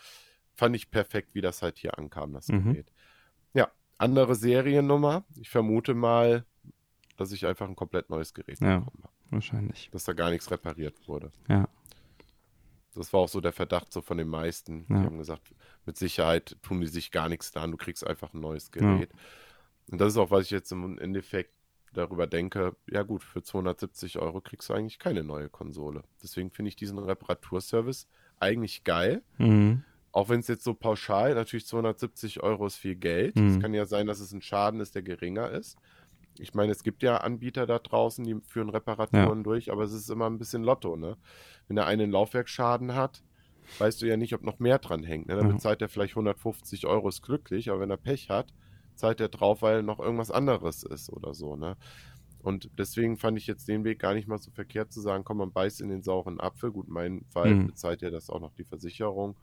Fand 0.55 0.75
ich 0.75 0.91
perfekt, 0.91 1.35
wie 1.35 1.43
das 1.43 1.61
halt 1.63 1.77
hier 1.79 1.99
ankam, 1.99 2.33
das 2.33 2.49
Mhm. 2.49 2.63
Gerät. 2.73 2.91
Ja, 3.99 4.05
andere 4.05 4.35
Seriennummer. 4.35 5.25
Ich 5.41 5.51
vermute 5.51 5.95
mal, 5.95 6.45
dass 7.17 7.33
ich 7.33 7.47
einfach 7.47 7.69
ein 7.69 7.77
komplett 7.77 8.11
neues 8.11 8.35
Gerät 8.35 8.61
Ja. 8.61 8.79
bekommen 8.79 9.03
habe. 9.05 9.13
Wahrscheinlich. 9.31 9.89
Dass 9.93 10.05
da 10.05 10.13
gar 10.13 10.31
nichts 10.31 10.51
repariert 10.51 11.09
wurde. 11.09 11.31
Ja. 11.49 11.69
Das 12.95 13.13
war 13.13 13.21
auch 13.21 13.29
so 13.29 13.41
der 13.41 13.53
Verdacht 13.53 13.93
so 13.93 14.01
von 14.01 14.17
den 14.19 14.29
meisten. 14.29 14.87
Die 14.87 14.93
Ja. 14.93 15.03
haben 15.03 15.19
gesagt, 15.19 15.55
mit 15.85 15.97
Sicherheit 15.97 16.57
tun 16.63 16.81
die 16.81 16.87
sich 16.87 17.11
gar 17.11 17.29
nichts 17.29 17.51
da 17.53 17.63
an, 17.63 17.73
du 17.73 17.77
kriegst 17.77 18.07
einfach 18.07 18.33
ein 18.33 18.41
neues 18.41 18.71
Gerät. 18.71 19.11
Und 19.91 20.01
das 20.01 20.13
ist 20.13 20.17
auch, 20.19 20.31
was 20.31 20.45
ich 20.47 20.51
jetzt 20.51 20.73
im 20.73 20.99
Endeffekt 20.99 21.53
darüber 21.93 22.27
denke, 22.27 22.77
ja 22.91 23.03
gut, 23.03 23.23
für 23.23 23.43
270 23.43 24.19
Euro 24.19 24.41
kriegst 24.41 24.69
du 24.69 24.75
eigentlich 24.75 24.99
keine 24.99 25.25
neue 25.25 25.49
Konsole. 25.49 26.03
Deswegen 26.23 26.51
finde 26.51 26.69
ich 26.71 26.77
diesen 26.77 26.99
Reparaturservice 26.99 28.07
eigentlich 28.39 28.85
geil. 28.85 29.23
Mhm. 29.39 29.85
Auch 30.17 30.31
wenn 30.31 30.41
es 30.41 30.49
jetzt 30.49 30.65
so 30.65 30.75
pauschal, 30.75 31.35
natürlich 31.35 31.67
270 31.67 32.43
Euro 32.43 32.67
ist 32.67 32.77
viel 32.77 32.97
Geld. 32.97 33.37
Mhm. 33.37 33.47
Es 33.47 33.59
kann 33.59 33.75
ja 33.75 33.85
sein, 33.87 34.07
dass 34.07 34.21
es 34.21 34.33
ein 34.33 34.41
Schaden 34.43 34.81
ist, 34.81 34.95
der 34.95 35.03
geringer 35.03 35.51
ist. 35.51 35.79
Ich 36.39 36.55
meine, 36.55 36.73
es 36.73 36.83
gibt 36.83 37.03
ja 37.03 37.19
Anbieter 37.19 37.67
da 37.67 37.79
draußen, 37.79 38.25
die 38.25 38.37
führen 38.47 38.71
Reparaturen 38.71 39.45
durch, 39.45 39.71
aber 39.73 39.85
es 39.85 39.93
ist 39.93 40.11
immer 40.11 40.27
ein 40.29 40.39
bisschen 40.39 40.63
Lotto, 40.65 40.97
ne? 40.97 41.19
Wenn 41.69 41.77
der 41.77 41.87
eine 41.87 42.05
einen 42.05 42.13
Laufwerksschaden 42.13 42.95
hat, 42.95 43.25
weißt 43.79 44.03
du 44.03 44.07
ja 44.07 44.17
nicht, 44.17 44.35
ob 44.35 44.43
noch 44.43 44.59
mehr 44.59 44.79
dran 44.79 45.05
hängt. 45.05 45.29
Ne? 45.29 45.37
Dann 45.37 45.49
Ja. 45.49 45.49
bezahlt 45.49 45.83
er 45.83 45.89
vielleicht 45.91 46.17
150 46.17 46.87
Euro, 46.87 47.09
ist 47.09 47.23
glücklich, 47.23 47.71
aber 47.71 47.81
wenn 47.81 47.91
er 47.91 47.97
Pech 47.99 48.31
hat, 48.31 48.55
zahlt 48.97 49.21
er 49.21 49.29
drauf, 49.31 49.63
weil 49.63 49.83
noch 49.83 50.01
irgendwas 50.01 50.31
anderes 50.31 50.83
ist 50.85 51.11
oder 51.11 51.35
so, 51.35 51.57
ne? 51.57 51.77
Und 52.39 52.71
deswegen 52.79 53.17
fand 53.19 53.39
ich 53.39 53.47
jetzt 53.47 53.67
den 53.69 53.85
Weg 53.85 53.99
gar 54.01 54.15
nicht 54.15 54.29
mal 54.29 54.39
so 54.39 54.51
verkehrt 54.53 54.93
zu 54.93 55.01
sagen, 55.01 55.25
komm, 55.25 55.39
man 55.39 55.53
beißt 55.53 55.81
in 55.81 55.89
den 55.89 56.03
sauren 56.03 56.41
Apfel. 56.41 56.71
Gut, 56.73 56.87
in 56.89 56.93
meinem 56.95 57.25
Fall 57.31 57.57
Mhm. 57.57 57.67
bezahlt 57.67 58.03
ja 58.03 58.11
das 58.11 58.31
auch 58.31 58.41
noch 58.41 58.53
die 58.55 58.65
Versicherung. 58.65 59.39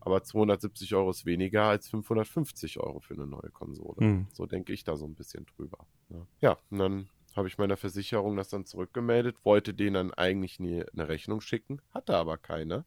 Aber 0.00 0.22
270 0.22 0.94
Euro 0.94 1.10
ist 1.10 1.26
weniger 1.26 1.64
als 1.64 1.88
550 1.88 2.80
Euro 2.80 3.00
für 3.00 3.14
eine 3.14 3.26
neue 3.26 3.50
Konsole. 3.50 3.96
Mhm. 4.04 4.26
So 4.32 4.46
denke 4.46 4.72
ich 4.72 4.84
da 4.84 4.96
so 4.96 5.06
ein 5.06 5.14
bisschen 5.14 5.46
drüber. 5.46 5.86
Ne? 6.08 6.26
Ja, 6.40 6.58
und 6.70 6.78
dann 6.78 7.08
habe 7.36 7.48
ich 7.48 7.58
meiner 7.58 7.76
Versicherung 7.76 8.36
das 8.36 8.48
dann 8.48 8.64
zurückgemeldet, 8.64 9.44
wollte 9.44 9.74
denen 9.74 9.94
dann 9.94 10.14
eigentlich 10.14 10.58
nie 10.58 10.82
eine 10.92 11.08
Rechnung 11.08 11.40
schicken, 11.40 11.80
hatte 11.90 12.16
aber 12.16 12.38
keine. 12.38 12.84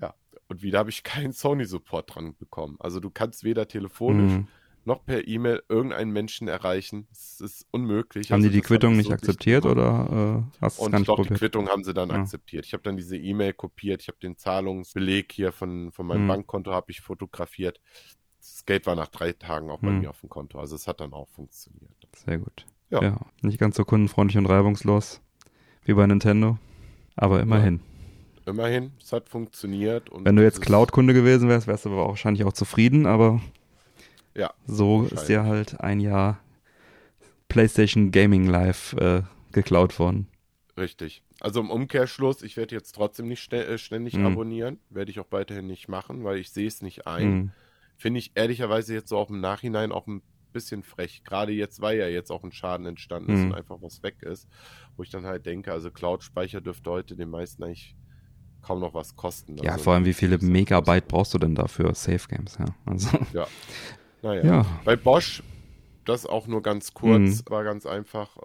Ja, 0.00 0.14
und 0.48 0.62
wieder 0.62 0.80
habe 0.80 0.90
ich 0.90 1.02
keinen 1.02 1.32
Sony-Support 1.32 2.14
dran 2.14 2.36
bekommen. 2.36 2.76
Also 2.80 3.00
du 3.00 3.10
kannst 3.10 3.44
weder 3.44 3.68
telefonisch 3.68 4.32
Mhm. 4.32 4.48
Noch 4.84 5.04
per 5.04 5.28
E-Mail 5.28 5.62
irgendeinen 5.68 6.10
Menschen 6.12 6.48
erreichen. 6.48 7.06
Es 7.12 7.40
ist 7.40 7.66
unmöglich. 7.70 8.30
Haben 8.30 8.38
Also 8.40 8.48
die 8.48 8.56
die 8.56 8.62
Quittung 8.62 8.92
ich 8.92 8.96
nicht 8.98 9.06
so 9.08 9.12
akzeptiert 9.14 9.62
gemacht. 9.64 9.76
oder 9.78 10.44
äh, 10.58 10.60
hast 10.62 10.78
du 10.78 10.82
es 10.82 10.86
Und 10.86 10.92
gar 10.92 11.00
ich 11.00 11.06
nicht 11.06 11.10
die 11.18 11.22
probiert? 11.22 11.38
Quittung 11.40 11.68
haben 11.68 11.84
sie 11.84 11.92
dann 11.94 12.08
Ja. 12.08 12.16
akzeptiert. 12.16 12.64
Ich 12.66 12.72
habe 12.72 12.82
dann 12.82 12.96
diese 12.96 13.16
E-Mail 13.16 13.52
kopiert, 13.52 14.00
ich 14.02 14.08
habe 14.08 14.18
den 14.22 14.36
Zahlungsbeleg 14.38 15.30
hier 15.32 15.52
von, 15.52 15.92
von 15.92 16.06
meinem 16.06 16.24
Mhm. 16.24 16.28
Bankkonto 16.28 16.72
habe 16.72 16.90
ich 16.90 17.00
fotografiert. 17.00 17.80
Das 18.40 18.64
Geld 18.64 18.86
war 18.86 18.94
nach 18.94 19.08
drei 19.08 19.32
Tagen 19.32 19.70
auch 19.70 19.80
bei 19.80 19.90
Mhm. 19.90 19.98
mir 20.00 20.10
auf 20.10 20.20
dem 20.20 20.30
Konto. 20.30 20.58
Also 20.58 20.74
es 20.76 20.86
hat 20.86 21.00
dann 21.00 21.12
auch 21.12 21.28
funktioniert. 21.28 21.92
Sehr 22.16 22.38
gut. 22.38 22.64
Ja. 22.90 23.02
Ja. 23.02 23.20
Nicht 23.42 23.58
ganz 23.58 23.76
so 23.76 23.84
kundenfreundlich 23.84 24.38
und 24.38 24.46
reibungslos 24.46 25.20
wie 25.84 25.92
bei 25.94 26.06
Nintendo. 26.06 26.58
Aber 27.16 27.40
immerhin. 27.40 27.80
Immerhin, 28.46 28.92
es 29.02 29.12
hat 29.12 29.28
funktioniert. 29.28 30.08
Und 30.08 30.24
Wenn 30.24 30.36
du 30.36 30.42
jetzt 30.42 30.62
Cloud-Kunde 30.62 31.12
gewesen 31.12 31.48
wärst, 31.50 31.66
wärst 31.66 31.84
du 31.84 31.90
aber 31.90 32.08
wahrscheinlich 32.08 32.44
auch 32.44 32.52
zufrieden, 32.54 33.04
aber 33.04 33.42
Ja, 34.38 34.54
so 34.66 35.02
ist 35.04 35.28
dir 35.28 35.44
halt 35.44 35.80
ein 35.80 36.00
Jahr 36.00 36.38
PlayStation 37.48 38.10
Gaming 38.10 38.46
Live 38.46 38.92
äh, 38.94 39.22
geklaut 39.52 39.98
worden. 39.98 40.28
Richtig. 40.76 41.22
Also 41.40 41.60
im 41.60 41.70
Umkehrschluss, 41.70 42.42
ich 42.42 42.56
werde 42.56 42.74
jetzt 42.74 42.92
trotzdem 42.94 43.26
nicht 43.26 43.52
äh, 43.52 43.78
ständig 43.78 44.14
Mhm. 44.14 44.26
abonnieren. 44.26 44.78
Werde 44.90 45.10
ich 45.10 45.18
auch 45.18 45.26
weiterhin 45.30 45.66
nicht 45.66 45.88
machen, 45.88 46.22
weil 46.24 46.38
ich 46.38 46.50
sehe 46.50 46.68
es 46.68 46.82
nicht 46.82 47.06
ein. 47.06 47.28
Mhm. 47.30 47.50
Finde 47.96 48.18
ich 48.20 48.32
ehrlicherweise 48.36 48.94
jetzt 48.94 49.08
so 49.08 49.18
auch 49.18 49.28
im 49.30 49.40
Nachhinein 49.40 49.90
auch 49.90 50.06
ein 50.06 50.22
bisschen 50.52 50.84
frech. 50.84 51.24
Gerade 51.24 51.50
jetzt, 51.52 51.80
weil 51.80 51.98
ja 51.98 52.06
jetzt 52.06 52.30
auch 52.30 52.44
ein 52.44 52.52
Schaden 52.52 52.86
entstanden 52.86 53.32
ist 53.32 53.40
Mhm. 53.40 53.46
und 53.50 53.54
einfach 53.54 53.78
was 53.80 54.02
weg 54.04 54.22
ist. 54.22 54.46
Wo 54.96 55.02
ich 55.02 55.10
dann 55.10 55.26
halt 55.26 55.46
denke, 55.46 55.72
also 55.72 55.90
Cloud-Speicher 55.90 56.60
dürfte 56.60 56.90
heute 56.90 57.16
den 57.16 57.30
meisten 57.30 57.64
eigentlich 57.64 57.96
kaum 58.62 58.78
noch 58.80 58.94
was 58.94 59.16
kosten. 59.16 59.56
Ja, 59.56 59.72
Also, 59.72 59.84
vor 59.84 59.94
allem, 59.94 60.04
wie 60.04 60.12
viele 60.14 60.38
Megabyte 60.38 61.08
brauchst 61.08 61.34
du 61.34 61.38
denn 61.38 61.54
dafür 61.56 61.92
Safe 61.94 62.28
Games? 62.28 62.56
Ja, 62.58 62.66
also, 62.86 63.08
Naja. 64.22 64.44
ja. 64.44 64.66
Bei 64.84 64.96
Bosch, 64.96 65.42
das 66.04 66.26
auch 66.26 66.46
nur 66.46 66.62
ganz 66.62 66.94
kurz, 66.94 67.44
Mhm. 67.44 67.50
war 67.50 67.64
ganz 67.64 67.86
einfach. 67.86 68.36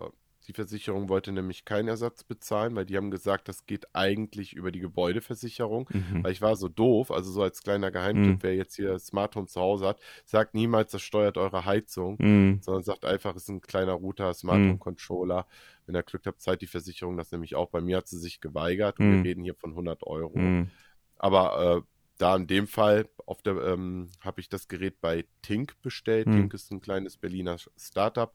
Die 0.48 0.54
Versicherung 0.54 1.08
wollte 1.08 1.32
nämlich 1.32 1.64
keinen 1.64 1.88
Ersatz 1.88 2.26
bezahlen, 2.26 2.76
weil 2.76 2.86
die 2.86 2.98
haben 2.98 3.12
gesagt, 3.12 3.48
das 3.48 3.66
geht 3.66 3.86
eigentlich 3.96 4.52
über 4.54 4.74
die 4.74 4.82
Gebäudeversicherung. 4.82 5.90
Mhm. 5.94 6.22
Weil 6.26 6.34
ich 6.34 6.42
war 6.42 6.58
so 6.58 6.68
doof, 6.68 7.12
also 7.12 7.32
so 7.32 7.42
als 7.42 7.64
kleiner 7.64 7.92
Geheimtipp, 7.92 8.34
Mhm. 8.36 8.44
wer 8.44 8.54
jetzt 8.54 8.76
hier 8.76 9.00
Smart 9.00 9.38
Home 9.38 9.48
zu 9.48 9.62
Hause 9.62 9.88
hat, 9.88 10.00
sagt 10.26 10.54
niemals, 10.54 10.92
das 10.92 11.02
steuert 11.02 11.38
eure 11.38 11.64
Heizung, 11.64 12.18
Mhm. 12.20 12.60
sondern 12.62 12.84
sagt 12.84 13.06
einfach, 13.06 13.34
es 13.38 13.44
ist 13.44 13.50
ein 13.50 13.62
kleiner 13.62 13.94
Router, 13.94 14.34
Smart 14.34 14.60
Mhm. 14.60 14.68
Home 14.72 14.78
Controller. 14.80 15.48
Wenn 15.86 15.96
ihr 15.96 16.04
Glück 16.04 16.26
habt, 16.26 16.42
zahlt 16.42 16.62
die 16.62 16.68
Versicherung 16.68 17.16
das 17.16 17.32
nämlich 17.32 17.56
auch. 17.56 17.70
Bei 17.70 17.80
mir 17.80 17.96
hat 17.98 18.10
sie 18.10 18.20
sich 18.20 18.42
geweigert 18.42 19.00
und 19.00 19.10
Mhm. 19.10 19.24
wir 19.24 19.30
reden 19.30 19.44
hier 19.46 19.56
von 19.56 19.74
100 19.76 20.04
Euro. 20.04 20.38
Mhm. 20.38 20.70
Aber 21.18 21.78
äh, 21.78 21.82
da 22.18 22.36
in 22.36 22.48
dem 22.48 22.68
Fall 22.68 23.10
auf 23.26 23.42
der 23.42 23.56
ähm, 23.58 24.10
habe 24.20 24.42
ich 24.42 24.50
das 24.50 24.68
Gerät 24.68 25.02
bei 25.02 25.26
Tink 25.42 25.82
bestellt. 25.82 26.28
Hm. 26.28 26.34
Tink 26.34 26.54
ist 26.54 26.72
ein 26.72 26.82
kleines 26.82 27.18
Berliner 27.18 27.58
Startup, 27.78 28.34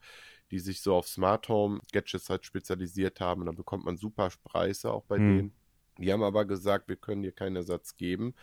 die 0.51 0.59
sich 0.59 0.81
so 0.81 0.95
auf 0.95 1.07
Smart 1.07 1.49
Home 1.49 1.81
Gadgets 1.93 2.31
halt 2.31 2.45
spezialisiert 2.45 3.21
haben. 3.21 3.43
Und 3.43 3.47
da 3.47 3.53
bekommt 3.53 3.85
man 3.85 3.97
super 3.97 4.31
Preise 4.45 4.93
auch 4.93 5.05
bei 5.05 5.17
Hm. 5.19 5.37
denen. 5.37 5.53
Die 5.99 6.13
haben 6.13 6.23
aber 6.23 6.45
gesagt, 6.45 6.89
wir 6.89 6.97
können 6.97 7.23
dir 7.23 7.33
keinen 7.33 7.57
Ersatz 7.57 7.97
geben, 7.97 8.35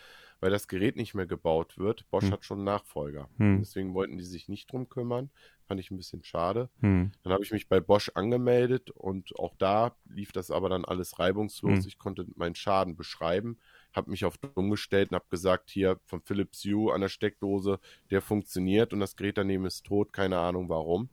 weil 0.42 0.52
das 0.52 0.68
Gerät 0.68 0.98
nicht 0.98 1.16
mehr 1.16 1.26
gebaut 1.26 1.78
wird. 1.78 2.10
Bosch 2.12 2.26
Hm. 2.26 2.32
hat 2.32 2.46
schon 2.46 2.58
einen 2.60 2.66
Nachfolger. 2.66 3.30
Hm. 3.38 3.60
Deswegen 3.60 3.94
wollten 3.94 4.18
die 4.18 4.26
sich 4.26 4.50
nicht 4.50 4.72
drum 4.72 4.90
kümmern. 4.90 5.30
Fand 5.68 5.80
ich 5.80 5.90
ein 5.90 5.98
bisschen 5.98 6.24
schade. 6.24 6.70
Mhm. 6.82 7.12
Dann 7.24 7.34
habe 7.34 7.44
ich 7.44 7.52
mich 7.52 7.68
bei 7.68 7.80
Bosch 7.80 8.12
angemeldet 8.14 8.92
und 8.92 9.36
auch 9.40 9.56
da 9.58 9.96
lief 10.10 10.32
das 10.32 10.52
aber 10.52 10.70
dann 10.70 10.86
alles 10.86 11.18
reibungslos. 11.18 11.80
Hm. 11.80 11.88
Ich 11.88 11.98
konnte 11.98 12.26
meinen 12.36 12.56
Schaden 12.56 12.96
beschreiben. 12.96 13.58
Habe 13.96 14.10
mich 14.12 14.26
auf 14.26 14.38
dumm 14.38 14.70
gestellt 14.70 15.12
und 15.12 15.16
habe 15.16 15.26
gesagt, 15.30 15.70
hier 15.70 16.00
von 16.06 16.22
Philips 16.22 16.64
Hue 16.66 16.94
an 16.94 17.02
der 17.02 17.10
Steckdose, 17.10 17.80
der 18.12 18.22
funktioniert 18.22 18.94
und 18.94 19.00
das 19.00 19.16
Gerät 19.16 19.38
daneben 19.38 19.66
ist 19.66 19.86
tot, 19.86 20.14
keine 20.14 20.40
Ahnung 20.40 20.70
warum. 20.70 21.10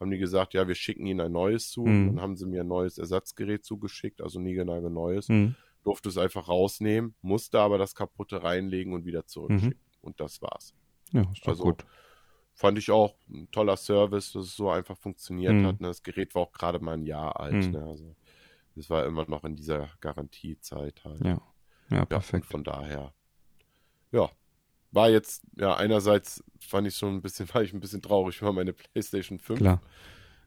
Haben 0.00 0.10
die 0.10 0.18
gesagt, 0.18 0.54
ja, 0.54 0.66
wir 0.66 0.74
schicken 0.74 1.06
ihnen 1.06 1.20
ein 1.20 1.32
neues 1.32 1.70
zu. 1.70 1.84
Mhm. 1.84 2.06
Dann 2.16 2.20
haben 2.20 2.36
sie 2.36 2.46
mir 2.46 2.62
ein 2.62 2.68
neues 2.68 2.98
Ersatzgerät 2.98 3.64
zugeschickt, 3.64 4.20
also 4.20 4.40
nie 4.40 4.54
genau 4.54 4.80
neues. 4.80 5.28
Mhm. 5.28 5.54
Durfte 5.84 6.08
es 6.08 6.18
einfach 6.18 6.48
rausnehmen, 6.48 7.14
musste 7.22 7.60
aber 7.60 7.78
das 7.78 7.94
kaputte 7.94 8.42
reinlegen 8.42 8.92
und 8.92 9.04
wieder 9.04 9.26
zurückschicken. 9.26 9.78
Und 10.00 10.20
das 10.20 10.42
war's. 10.42 10.74
Ja, 11.12 11.22
ist 11.32 11.46
Also, 11.46 11.62
gut. 11.64 11.84
Fand 12.54 12.78
ich 12.78 12.90
auch 12.90 13.14
ein 13.30 13.48
toller 13.50 13.76
Service, 13.76 14.32
dass 14.32 14.44
es 14.44 14.56
so 14.56 14.70
einfach 14.70 14.96
funktioniert 14.96 15.54
Mhm. 15.54 15.66
hat. 15.66 15.80
Ne? 15.80 15.88
Das 15.88 16.02
Gerät 16.02 16.34
war 16.34 16.42
auch 16.42 16.52
gerade 16.52 16.80
mal 16.80 16.92
ein 16.94 17.06
Jahr 17.06 17.38
alt. 17.40 17.54
Mhm. 17.66 17.70
Ne? 17.70 17.82
Also, 17.84 18.14
das 18.74 18.90
war 18.90 19.06
immer 19.06 19.24
noch 19.28 19.44
in 19.44 19.54
dieser 19.56 19.88
Garantiezeit 20.00 21.02
halt. 21.04 21.24
Ja. 21.24 21.40
Ja, 21.90 21.98
Ja, 21.98 22.04
perfekt. 22.04 22.46
und 22.46 22.50
von 22.50 22.64
daher, 22.64 23.12
ja, 24.12 24.28
war 24.92 25.10
jetzt, 25.10 25.42
ja, 25.56 25.74
einerseits 25.76 26.42
fand 26.60 26.86
ich 26.86 26.96
schon 26.96 27.16
ein 27.16 27.22
bisschen, 27.22 27.48
war 27.54 27.62
ich 27.62 27.72
ein 27.72 27.80
bisschen 27.80 28.02
traurig 28.02 28.40
über 28.40 28.52
meine 28.52 28.72
PlayStation 28.72 29.38
5. 29.38 29.58
Klar. 29.60 29.80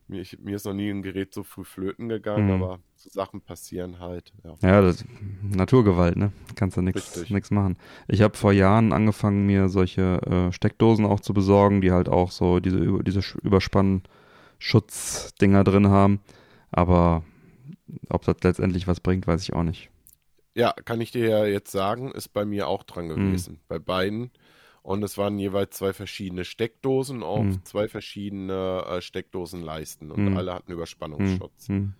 Mir, 0.07 0.21
ich, 0.21 0.37
mir 0.39 0.55
ist 0.57 0.65
noch 0.65 0.73
nie 0.73 0.89
ein 0.91 1.01
Gerät 1.01 1.33
so 1.33 1.41
früh 1.43 1.63
flöten 1.63 2.09
gegangen, 2.09 2.45
Mhm. 2.45 2.51
aber 2.63 2.79
so 2.95 3.09
Sachen 3.09 3.41
passieren 3.41 3.97
halt. 3.99 4.33
Ja. 4.43 4.53
Ja, 4.61 4.81
das 4.81 5.03
Naturgewalt, 5.41 6.15
ne? 6.15 6.31
Kannst 6.53 6.77
du 6.77 6.81
nichts 6.83 7.49
machen. 7.49 7.75
Ich 8.07 8.21
habe 8.21 8.37
vor 8.37 8.51
Jahren 8.51 8.93
angefangen, 8.93 9.47
mir 9.47 9.67
solche 9.67 10.21
äh, 10.21 10.51
Steckdosen 10.51 11.07
auch 11.07 11.21
zu 11.21 11.33
besorgen, 11.33 11.81
die 11.81 11.91
halt 11.91 12.07
auch 12.07 12.29
so 12.29 12.59
diese, 12.59 13.01
diese 13.03 13.21
Sch- 13.21 13.39
Überspannschutz-Dinger 13.41 15.63
drin 15.63 15.87
haben. 15.87 16.19
Aber 16.71 17.23
ob 18.09 18.23
das 18.25 18.35
letztendlich 18.43 18.85
was 18.87 18.99
bringt, 18.99 19.25
weiß 19.25 19.41
ich 19.41 19.53
auch 19.53 19.63
nicht. 19.63 19.89
Ja, 20.55 20.73
kann 20.73 21.01
ich 21.01 21.11
dir 21.11 21.29
ja 21.29 21.45
jetzt 21.45 21.71
sagen, 21.71 22.11
ist 22.11 22.29
bei 22.29 22.45
mir 22.45 22.67
auch 22.67 22.83
dran 22.83 23.07
Mhm. 23.15 23.45
gewesen. 23.45 23.61
Bei 23.67 23.79
beiden. 23.79 24.31
Und 24.83 25.03
es 25.03 25.17
waren 25.17 25.39
jeweils 25.39 25.75
zwei 25.77 25.93
verschiedene 25.93 26.45
Steckdosen 26.45 27.23
auf 27.23 27.45
Mhm. 27.45 27.63
zwei 27.63 27.87
verschiedene 27.87 28.83
äh, 28.87 29.01
Steckdosenleisten 29.01 30.11
und 30.11 30.19
Mhm. 30.19 30.33
alle 30.37 30.53
hatten 30.53 30.71
Hm, 30.71 30.73
Überspannungsschutz. 30.73 31.67
hm. 31.67 31.93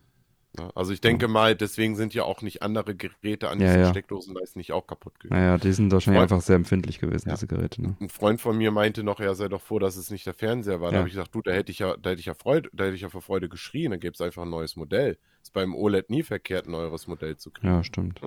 Ja, 0.58 0.70
also 0.76 0.94
ich 0.94 1.02
denke 1.02 1.28
mal, 1.28 1.56
deswegen 1.56 1.96
sind 1.96 2.14
ja 2.14 2.24
auch 2.24 2.42
nicht 2.42 2.62
andere 2.62 2.96
Geräte 2.96 3.50
an 3.50 3.60
Ja, 3.60 3.76
diesen. 3.76 3.90
Steckdosenleisten 3.92 4.60
nicht 4.60 4.72
auch 4.72 4.88
kaputt 4.88 5.20
gegangen. 5.20 5.42
Naja, 5.42 5.58
die 5.58 5.72
sind 5.72 5.92
wahrscheinlich 5.92 6.20
Freund- 6.20 6.32
einfach 6.32 6.46
sehr 6.46 6.56
empfindlich 6.56 7.00
gewesen, 7.00 7.30
diese 7.30 7.48
Geräte. 7.48 7.82
Ne? 7.82 7.96
Ein 8.00 8.10
Freund 8.10 8.40
von 8.42 8.58
mir 8.58 8.72
meinte 8.72 9.04
noch, 9.04 9.20
er 9.20 9.36
sei 9.36 9.48
doch 9.48 9.62
froh, 9.62 9.80
dass 9.80 9.98
es 9.98 10.12
nicht 10.12 10.26
der 10.26 10.34
Fernseher 10.34 10.82
war. 10.82 10.92
Da 10.92 10.98
habe 11.00 11.08
ich 11.08 11.14
gesagt, 11.14 11.34
du, 11.36 11.42
da 11.42 11.52
hätte 11.52 11.72
ich 11.72 11.80
ja, 11.80 11.96
da 11.98 12.12
hätte 12.12 12.20
ich 12.20 12.26
ja 12.28 12.34
Freude, 12.34 12.70
da 12.74 12.86
hätte 12.86 12.96
ich 12.96 13.02
ja 13.02 13.10
vor 13.10 13.22
Freude 13.22 13.50
geschrien, 13.50 13.92
dann 13.92 14.00
gäbe 14.00 14.14
es 14.14 14.22
einfach 14.22 14.44
ein 14.44 14.50
neues 14.50 14.76
Modell. 14.76 15.18
Ist 15.42 15.54
beim 15.54 15.76
OLED 15.76 16.10
nie 16.10 16.24
verkehrt, 16.24 16.68
ein 16.68 16.72
neueres 16.72 17.06
Modell 17.08 17.38
zu 17.38 17.52
kriegen. 17.52 17.68
Ja, 17.68 17.84
stimmt. 17.84 18.20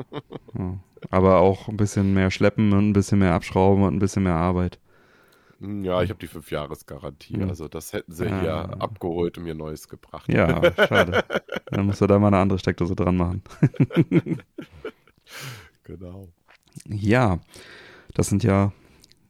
Aber 1.10 1.38
auch 1.40 1.68
ein 1.68 1.76
bisschen 1.76 2.14
mehr 2.14 2.30
schleppen 2.30 2.72
und 2.72 2.90
ein 2.90 2.92
bisschen 2.92 3.18
mehr 3.18 3.32
abschrauben 3.34 3.82
und 3.84 3.94
ein 3.94 3.98
bisschen 3.98 4.22
mehr 4.22 4.34
Arbeit. 4.36 4.78
Hm, 5.60 5.82
Ja, 5.84 6.02
ich 6.02 6.10
habe 6.10 6.18
die 6.20 6.26
fünf 6.26 6.50
Jahresgarantie. 6.50 7.34
Hm. 7.34 7.48
Also 7.48 7.68
das 7.68 7.92
hätten 7.92 8.12
sie 8.12 8.26
Ah. 8.26 8.40
hier 8.40 8.82
abgeholt 8.82 9.38
und 9.38 9.44
mir 9.44 9.54
neues 9.54 9.88
gebracht. 9.88 10.32
Ja, 10.32 10.72
schade. 10.86 11.24
Dann 11.70 11.86
musst 11.86 12.00
du 12.00 12.06
da 12.06 12.18
mal 12.18 12.28
eine 12.28 12.38
andere 12.38 12.58
Steckdose 12.58 12.94
dran 12.96 13.16
machen. 13.16 13.42
Genau. 15.84 16.28
Ja, 16.86 17.38
das 18.14 18.28
sind 18.28 18.42
ja 18.44 18.72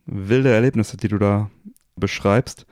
wilde 0.07 0.51
Erlebnisse, 0.53 0.97
die 0.97 1.09
du 1.09 1.19
da 1.19 1.51
beschreibst. 1.97 2.67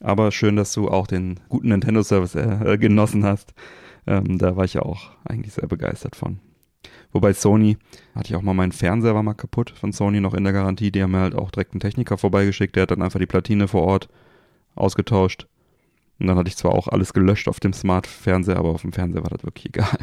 Aber 0.00 0.30
schön, 0.30 0.56
dass 0.56 0.72
du 0.72 0.88
auch 0.88 1.06
den 1.06 1.40
guten 1.48 1.68
Nintendo-Service 1.68 2.34
äh, 2.36 2.78
genossen 2.78 3.24
hast. 3.24 3.52
Ähm, 4.06 4.38
da 4.38 4.56
war 4.56 4.64
ich 4.64 4.74
ja 4.74 4.82
auch 4.82 5.10
eigentlich 5.24 5.52
sehr 5.54 5.66
begeistert 5.66 6.16
von. 6.16 6.38
Wobei 7.12 7.32
Sony, 7.32 7.78
hatte 8.14 8.28
ich 8.28 8.36
auch 8.36 8.42
mal 8.42 8.54
meinen 8.54 8.72
Fernseher 8.72 9.14
war 9.14 9.22
mal 9.22 9.34
kaputt 9.34 9.70
von 9.70 9.92
Sony 9.92 10.20
noch 10.20 10.34
in 10.34 10.44
der 10.44 10.52
Garantie. 10.52 10.90
Die 10.90 11.02
haben 11.02 11.12
mir 11.12 11.20
halt 11.20 11.34
auch 11.34 11.50
direkt 11.50 11.72
einen 11.72 11.80
Techniker 11.80 12.18
vorbeigeschickt. 12.18 12.76
Der 12.76 12.82
hat 12.82 12.90
dann 12.90 13.02
einfach 13.02 13.18
die 13.18 13.26
Platine 13.26 13.68
vor 13.68 13.82
Ort 13.82 14.08
ausgetauscht. 14.74 15.46
Und 16.18 16.26
dann 16.26 16.36
hatte 16.36 16.48
ich 16.48 16.56
zwar 16.56 16.72
auch 16.72 16.88
alles 16.88 17.12
gelöscht 17.12 17.48
auf 17.48 17.60
dem 17.60 17.72
Smart-Fernseher, 17.72 18.56
aber 18.56 18.70
auf 18.70 18.82
dem 18.82 18.92
Fernseher 18.92 19.22
war 19.22 19.30
das 19.30 19.44
wirklich 19.44 19.66
egal. 19.66 19.98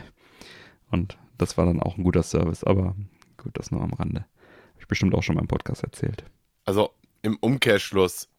Und 0.91 1.17
das 1.38 1.57
war 1.57 1.65
dann 1.65 1.82
auch 1.82 1.97
ein 1.97 2.03
guter 2.03 2.23
Service. 2.23 2.63
Aber 2.63 2.95
gut, 3.38 3.51
das 3.57 3.71
nur 3.71 3.82
am 3.82 3.93
Rande. 3.93 4.21
Hab 4.21 4.82
ich 4.82 4.88
bestimmt 4.88 5.13
auch 5.13 5.23
schon 5.23 5.36
mal 5.36 5.41
im 5.41 5.47
Podcast 5.47 5.84
erzählt. 5.84 6.23
Also 6.63 6.91
im 7.21 7.38
Umkehrschluss, 7.38 8.30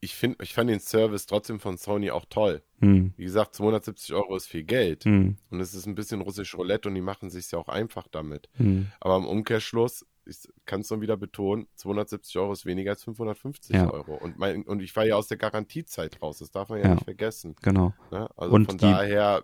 ich 0.00 0.14
finde, 0.14 0.38
ich 0.42 0.54
fand 0.54 0.70
den 0.70 0.80
Service 0.80 1.26
trotzdem 1.26 1.60
von 1.60 1.76
Sony 1.76 2.10
auch 2.10 2.24
toll. 2.30 2.62
Hm. 2.80 3.12
Wie 3.16 3.24
gesagt, 3.24 3.54
270 3.54 4.14
Euro 4.14 4.34
ist 4.36 4.46
viel 4.46 4.64
Geld. 4.64 5.04
Hm. 5.04 5.36
Und 5.50 5.60
es 5.60 5.74
ist 5.74 5.86
ein 5.86 5.94
bisschen 5.94 6.22
russisch 6.22 6.54
Roulette 6.56 6.88
und 6.88 6.94
die 6.94 7.00
machen 7.02 7.28
sich 7.30 7.50
ja 7.50 7.58
auch 7.58 7.68
einfach 7.68 8.08
damit. 8.10 8.48
Hm. 8.56 8.86
Aber 9.00 9.16
im 9.18 9.26
Umkehrschluss, 9.26 10.06
ich 10.24 10.36
kann 10.64 10.80
es 10.80 10.90
nur 10.90 11.00
wieder 11.02 11.16
betonen, 11.18 11.66
270 11.76 12.38
Euro 12.38 12.52
ist 12.52 12.64
weniger 12.64 12.92
als 12.92 13.04
550 13.04 13.76
Ja. 13.76 13.90
Euro. 13.90 14.14
Und, 14.14 14.38
mein, 14.38 14.62
und 14.62 14.80
ich 14.80 14.94
war 14.96 15.04
ja 15.04 15.16
aus 15.16 15.28
der 15.28 15.36
Garantiezeit 15.36 16.22
raus, 16.22 16.38
das 16.38 16.50
darf 16.50 16.68
man 16.70 16.78
ja, 16.78 16.86
Ja. 16.86 16.94
nicht 16.94 17.04
vergessen. 17.04 17.54
Genau. 17.62 17.92
Ne? 18.10 18.28
Also 18.36 18.54
Und 18.54 18.66
von 18.66 18.78
die- 18.78 18.84
daher 18.86 19.42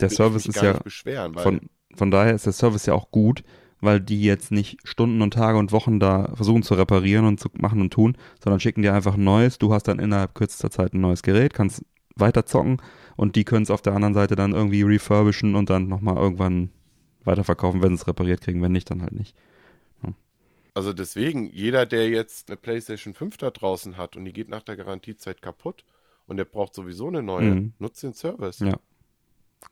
Der 0.00 0.08
Service 0.08 0.42
ich 0.42 0.48
mich 0.48 0.56
ist 0.56 0.62
gar 0.62 0.64
ja 0.64 0.72
nicht 0.74 0.84
beschweren, 0.84 1.34
von, 1.34 1.68
von 1.94 2.10
daher 2.10 2.34
ist 2.34 2.46
der 2.46 2.52
Service 2.54 2.86
ja 2.86 2.94
auch 2.94 3.10
gut, 3.10 3.42
weil 3.80 4.00
die 4.00 4.22
jetzt 4.22 4.50
nicht 4.52 4.78
Stunden 4.84 5.22
und 5.22 5.34
Tage 5.34 5.58
und 5.58 5.72
Wochen 5.72 6.00
da 6.00 6.32
versuchen 6.34 6.62
zu 6.62 6.74
reparieren 6.74 7.26
und 7.26 7.40
zu 7.40 7.48
machen 7.58 7.80
und 7.80 7.92
tun, 7.92 8.16
sondern 8.42 8.60
schicken 8.60 8.82
dir 8.82 8.94
einfach 8.94 9.14
ein 9.14 9.24
neues. 9.24 9.58
Du 9.58 9.72
hast 9.72 9.84
dann 9.88 9.98
innerhalb 9.98 10.34
kürzester 10.34 10.70
Zeit 10.70 10.94
ein 10.94 11.00
neues 11.00 11.22
Gerät, 11.22 11.54
kannst 11.54 11.84
weiter 12.16 12.44
zocken 12.46 12.78
und 13.16 13.36
die 13.36 13.44
können 13.44 13.62
es 13.62 13.70
auf 13.70 13.82
der 13.82 13.94
anderen 13.94 14.14
Seite 14.14 14.36
dann 14.36 14.52
irgendwie 14.52 14.82
refurbischen 14.82 15.54
und 15.54 15.70
dann 15.70 15.88
nochmal 15.88 16.16
irgendwann 16.16 16.70
weiterverkaufen, 17.24 17.82
wenn 17.82 17.90
sie 17.96 18.02
es 18.02 18.06
repariert 18.06 18.40
kriegen. 18.40 18.62
Wenn 18.62 18.72
nicht, 18.72 18.90
dann 18.90 19.02
halt 19.02 19.12
nicht. 19.12 19.34
Also 20.74 20.92
deswegen, 20.92 21.46
jeder, 21.50 21.84
der 21.84 22.08
jetzt 22.08 22.48
eine 22.48 22.56
PlayStation 22.56 23.12
5 23.14 23.36
da 23.36 23.50
draußen 23.50 23.96
hat 23.96 24.16
und 24.16 24.24
die 24.24 24.32
geht 24.32 24.48
nach 24.48 24.62
der 24.62 24.76
Garantiezeit 24.76 25.42
kaputt 25.42 25.84
und 26.26 26.36
der 26.36 26.44
braucht 26.44 26.74
sowieso 26.74 27.08
eine 27.08 27.22
neue, 27.22 27.54
Mhm. 27.56 27.72
nutzt 27.78 28.02
den 28.02 28.14
Service. 28.14 28.60
Ja. 28.60 28.78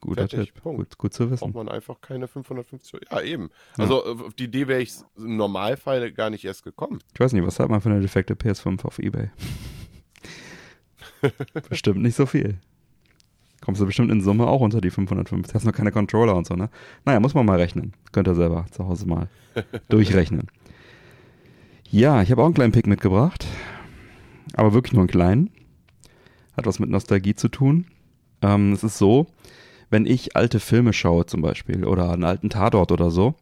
Guter 0.01 0.27
Fertig, 0.27 0.53
Tipp. 0.53 0.63
Punkt. 0.63 0.77
Gut, 0.79 0.97
gut 0.97 1.13
zu 1.13 1.23
Braucht 1.27 1.41
wissen. 1.41 1.53
man 1.53 1.69
einfach 1.69 1.99
keine 2.01 2.27
550 2.27 2.93
Euro. 2.93 3.03
Ja, 3.11 3.21
eben. 3.21 3.49
Ja. 3.77 3.83
Also 3.83 4.03
auf 4.05 4.33
die 4.33 4.45
Idee 4.45 4.67
wäre 4.67 4.81
ich 4.81 4.93
im 5.17 5.35
Normalfall 5.35 6.11
gar 6.11 6.29
nicht 6.29 6.45
erst 6.45 6.63
gekommen. 6.63 6.99
Ich 7.13 7.19
weiß 7.19 7.33
nicht, 7.33 7.45
was 7.45 7.59
hat 7.59 7.69
man 7.69 7.81
für 7.81 7.89
eine 7.89 7.99
defekte 7.99 8.35
PS5 8.35 8.85
auf 8.85 8.99
Ebay? 8.99 9.29
bestimmt 11.69 12.01
nicht 12.01 12.15
so 12.15 12.25
viel. 12.25 12.59
Kommst 13.61 13.81
du 13.81 13.85
bestimmt 13.85 14.09
in 14.09 14.21
Summe 14.21 14.47
auch 14.47 14.61
unter 14.61 14.79
die 14.79 14.89
550. 14.89 15.53
Hast 15.53 15.65
nur 15.65 15.73
keine 15.73 15.91
Controller 15.91 16.35
und 16.35 16.47
so, 16.47 16.55
ne? 16.55 16.69
Naja, 17.03 17.19
muss 17.19 17.33
man 17.33 17.45
mal 17.45 17.57
rechnen. 17.57 17.93
Könnt 18.13 18.27
ihr 18.27 18.35
selber 18.35 18.65
zu 18.71 18.87
Hause 18.87 19.05
mal 19.05 19.27
durchrechnen. 19.89 20.47
Ja, 21.89 22.21
ich 22.21 22.31
habe 22.31 22.41
auch 22.41 22.45
einen 22.45 22.53
kleinen 22.53 22.71
Pick 22.71 22.87
mitgebracht. 22.87 23.45
Aber 24.53 24.73
wirklich 24.73 24.93
nur 24.93 25.01
einen 25.01 25.09
kleinen. 25.09 25.51
Hat 26.55 26.65
was 26.65 26.79
mit 26.79 26.89
Nostalgie 26.89 27.35
zu 27.35 27.49
tun. 27.49 27.85
Ähm, 28.41 28.71
es 28.71 28.83
ist 28.83 28.97
so, 28.97 29.27
wenn 29.89 30.05
ich 30.05 30.35
alte 30.35 30.59
Filme 30.59 30.93
schaue 30.93 31.25
zum 31.25 31.41
Beispiel 31.41 31.85
oder 31.85 32.11
einen 32.11 32.23
alten 32.23 32.49
Tatort 32.49 32.91
oder 32.91 33.11
so, 33.11 33.35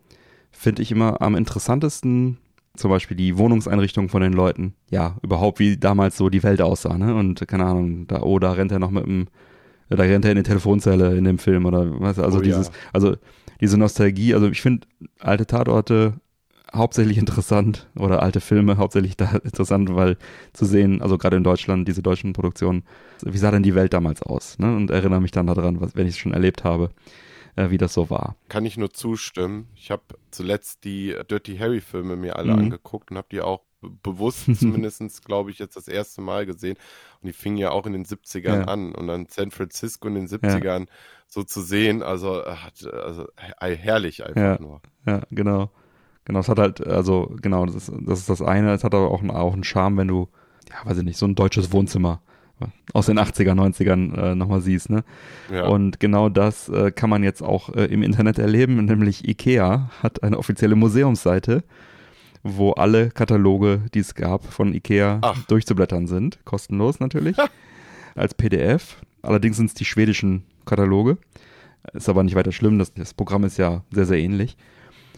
finde 0.52 0.82
ich 0.82 0.92
immer 0.92 1.22
am 1.22 1.36
interessantesten 1.36 2.38
zum 2.76 2.92
Beispiel 2.92 3.18
die 3.18 3.38
Wohnungseinrichtung 3.38 4.08
von 4.08 4.22
den 4.22 4.34
Leuten. 4.34 4.76
Ja, 4.90 5.18
überhaupt, 5.24 5.60
wie 5.60 5.78
damals 5.78 6.16
so 6.16 6.30
die 6.30 6.44
Welt 6.44 6.62
aussah, 6.62 6.98
ne? 6.98 7.16
Und 7.16 7.48
keine 7.48 7.66
Ahnung, 7.66 8.08
da, 8.08 8.22
oh, 8.22 8.40
da 8.40 8.52
rennt 8.52 8.72
er 8.72 8.80
noch 8.80 8.92
mit 8.92 9.06
dem, 9.06 9.28
da 9.90 9.98
rennt 9.98 10.26
er 10.26 10.32
in 10.32 10.38
die 10.38 10.44
Telefonzelle 10.44 11.18
in 11.18 11.24
dem 11.24 11.40
Film 11.40 11.66
oder 11.66 12.00
was, 12.00 12.20
also 12.20 12.38
Oh 12.38 12.42
ja. 12.42 12.46
dieses, 12.46 12.72
also 12.94 13.16
diese 13.62 13.78
Nostalgie, 13.78 14.34
also 14.36 14.48
ich 14.48 14.62
finde 14.62 14.88
alte 15.20 15.48
Tatorte 15.48 16.14
hauptsächlich 16.74 17.18
interessant 17.18 17.88
oder 17.98 18.22
alte 18.22 18.40
Filme 18.42 18.78
hauptsächlich 18.78 19.18
da 19.18 19.26
interessant, 19.44 19.96
weil 19.96 20.18
zu 20.54 20.66
sehen, 20.66 21.02
also 21.02 21.18
gerade 21.18 21.38
in 21.38 21.44
Deutschland, 21.44 21.88
diese 21.88 22.02
deutschen 22.02 22.34
Produktionen, 22.34 22.84
wie 23.24 23.38
sah 23.38 23.52
denn 23.52 23.64
die 23.64 23.76
Welt 23.76 23.94
damals 23.94 24.22
aus, 24.22 24.60
ne? 24.60 24.76
Und 24.76 24.92
erinnere 24.92 25.22
mich 25.22 25.32
dann 25.32 25.48
daran, 25.48 25.82
was, 25.82 25.96
wenn 25.96 26.08
ich 26.08 26.14
es 26.16 26.20
schon 26.20 26.34
erlebt 26.34 26.64
habe, 26.64 26.90
äh, 27.56 27.70
wie 27.70 27.78
das 27.78 27.94
so 27.94 28.10
war. 28.10 28.36
Kann 28.50 28.66
ich 28.66 28.78
nur 28.78 28.92
zustimmen. 28.92 29.68
Ich 29.76 29.92
habe 29.92 30.04
zuletzt 30.32 30.84
die 30.84 31.16
Dirty 31.30 31.58
Harry 31.58 31.82
Filme 31.82 32.16
mir 32.16 32.36
alle 32.38 32.54
Mhm. 32.54 32.60
angeguckt 32.60 33.12
und 33.12 33.18
habe 33.18 33.28
die 33.32 33.42
auch 33.42 33.62
be- 33.82 33.90
bewusst 34.04 34.46
zumindest, 34.60 35.26
glaube 35.26 35.52
ich, 35.52 35.60
jetzt 35.60 35.76
das 35.76 35.88
erste 35.88 36.22
Mal 36.22 36.46
gesehen. 36.46 36.78
Und 37.22 37.28
die 37.28 37.34
fingen 37.34 37.58
ja 37.58 37.72
auch 37.72 37.86
in 37.88 37.94
den 37.94 38.06
70ern 38.06 38.60
Ja. 38.60 38.64
an. 38.66 38.94
Und 38.94 39.08
dann 39.08 39.28
San 39.30 39.52
Francisco 39.52 40.08
in 40.08 40.16
den 40.16 40.28
70ern 40.28 40.88
so 41.28 41.44
zu 41.44 41.62
sehen, 41.62 42.04
also, 42.04 42.42
äh, 42.42 42.56
also 42.92 43.28
herrlich 43.60 44.26
einfach 44.26 44.42
Ja. 44.42 44.62
nur. 44.62 44.82
Ja, 45.06 45.22
genau. 45.32 45.72
Genau, 46.28 46.40
es 46.40 46.50
hat 46.50 46.60
halt, 46.60 46.86
also, 46.86 47.34
genau, 47.42 47.66
das 47.66 47.76
ist, 47.76 47.92
das 48.06 48.20
ist 48.20 48.30
das 48.30 48.42
eine. 48.42 48.74
Es 48.74 48.84
hat 48.84 48.94
aber 48.94 49.10
auch, 49.10 49.22
einen- 49.22 49.32
auch 49.32 49.54
einen 49.54 49.64
Charme, 49.64 49.98
wenn 49.98 50.08
du, 50.10 50.28
ja, 50.70 50.88
weiß 50.90 50.98
ich 50.98 51.04
nicht, 51.06 51.18
so 51.18 51.26
ein 51.26 51.36
deutsches 51.36 51.72
Wohnzimmer 51.72 52.22
aus 52.94 53.06
den 53.06 53.18
80er, 53.20 53.54
90ern 53.54 54.14
äh, 54.18 54.36
nochmal 54.36 54.62
siehst, 54.62 54.90
ne? 54.90 55.04
Ja. 55.52 55.68
Und 55.68 56.00
genau 56.00 56.28
das 56.28 56.68
äh, 56.70 56.92
kann 56.92 57.10
man 57.10 57.24
jetzt 57.24 57.42
auch 57.44 57.70
äh, 57.76 57.86
im 57.86 58.02
Internet 58.02 58.40
erleben, 58.40 58.76
nämlich 58.86 59.28
IKEA 59.28 59.90
hat 60.02 60.24
eine 60.24 60.38
offizielle 60.40 60.76
Museumsseite, 60.76 61.64
wo 62.44 62.72
alle 62.72 63.10
Kataloge, 63.12 63.82
die 63.94 64.00
es 64.00 64.16
gab 64.16 64.44
von 64.52 64.74
IKEA, 64.74 65.20
Ach. 65.22 65.46
durchzublättern 65.46 66.08
sind. 66.08 66.40
Kostenlos 66.46 67.00
natürlich. 67.00 67.38
als 68.16 68.34
PDF. 68.34 68.98
Allerdings 69.22 69.58
sind 69.58 69.68
es 69.68 69.74
die 69.76 69.86
schwedischen 69.86 70.44
Kataloge. 70.66 71.18
Ist 71.94 72.10
aber 72.10 72.24
nicht 72.24 72.36
weiter 72.36 72.52
schlimm, 72.52 72.80
das, 72.80 72.94
das 72.94 73.14
Programm 73.14 73.44
ist 73.44 73.58
ja 73.58 73.84
sehr, 73.92 74.06
sehr 74.06 74.18
ähnlich. 74.18 74.58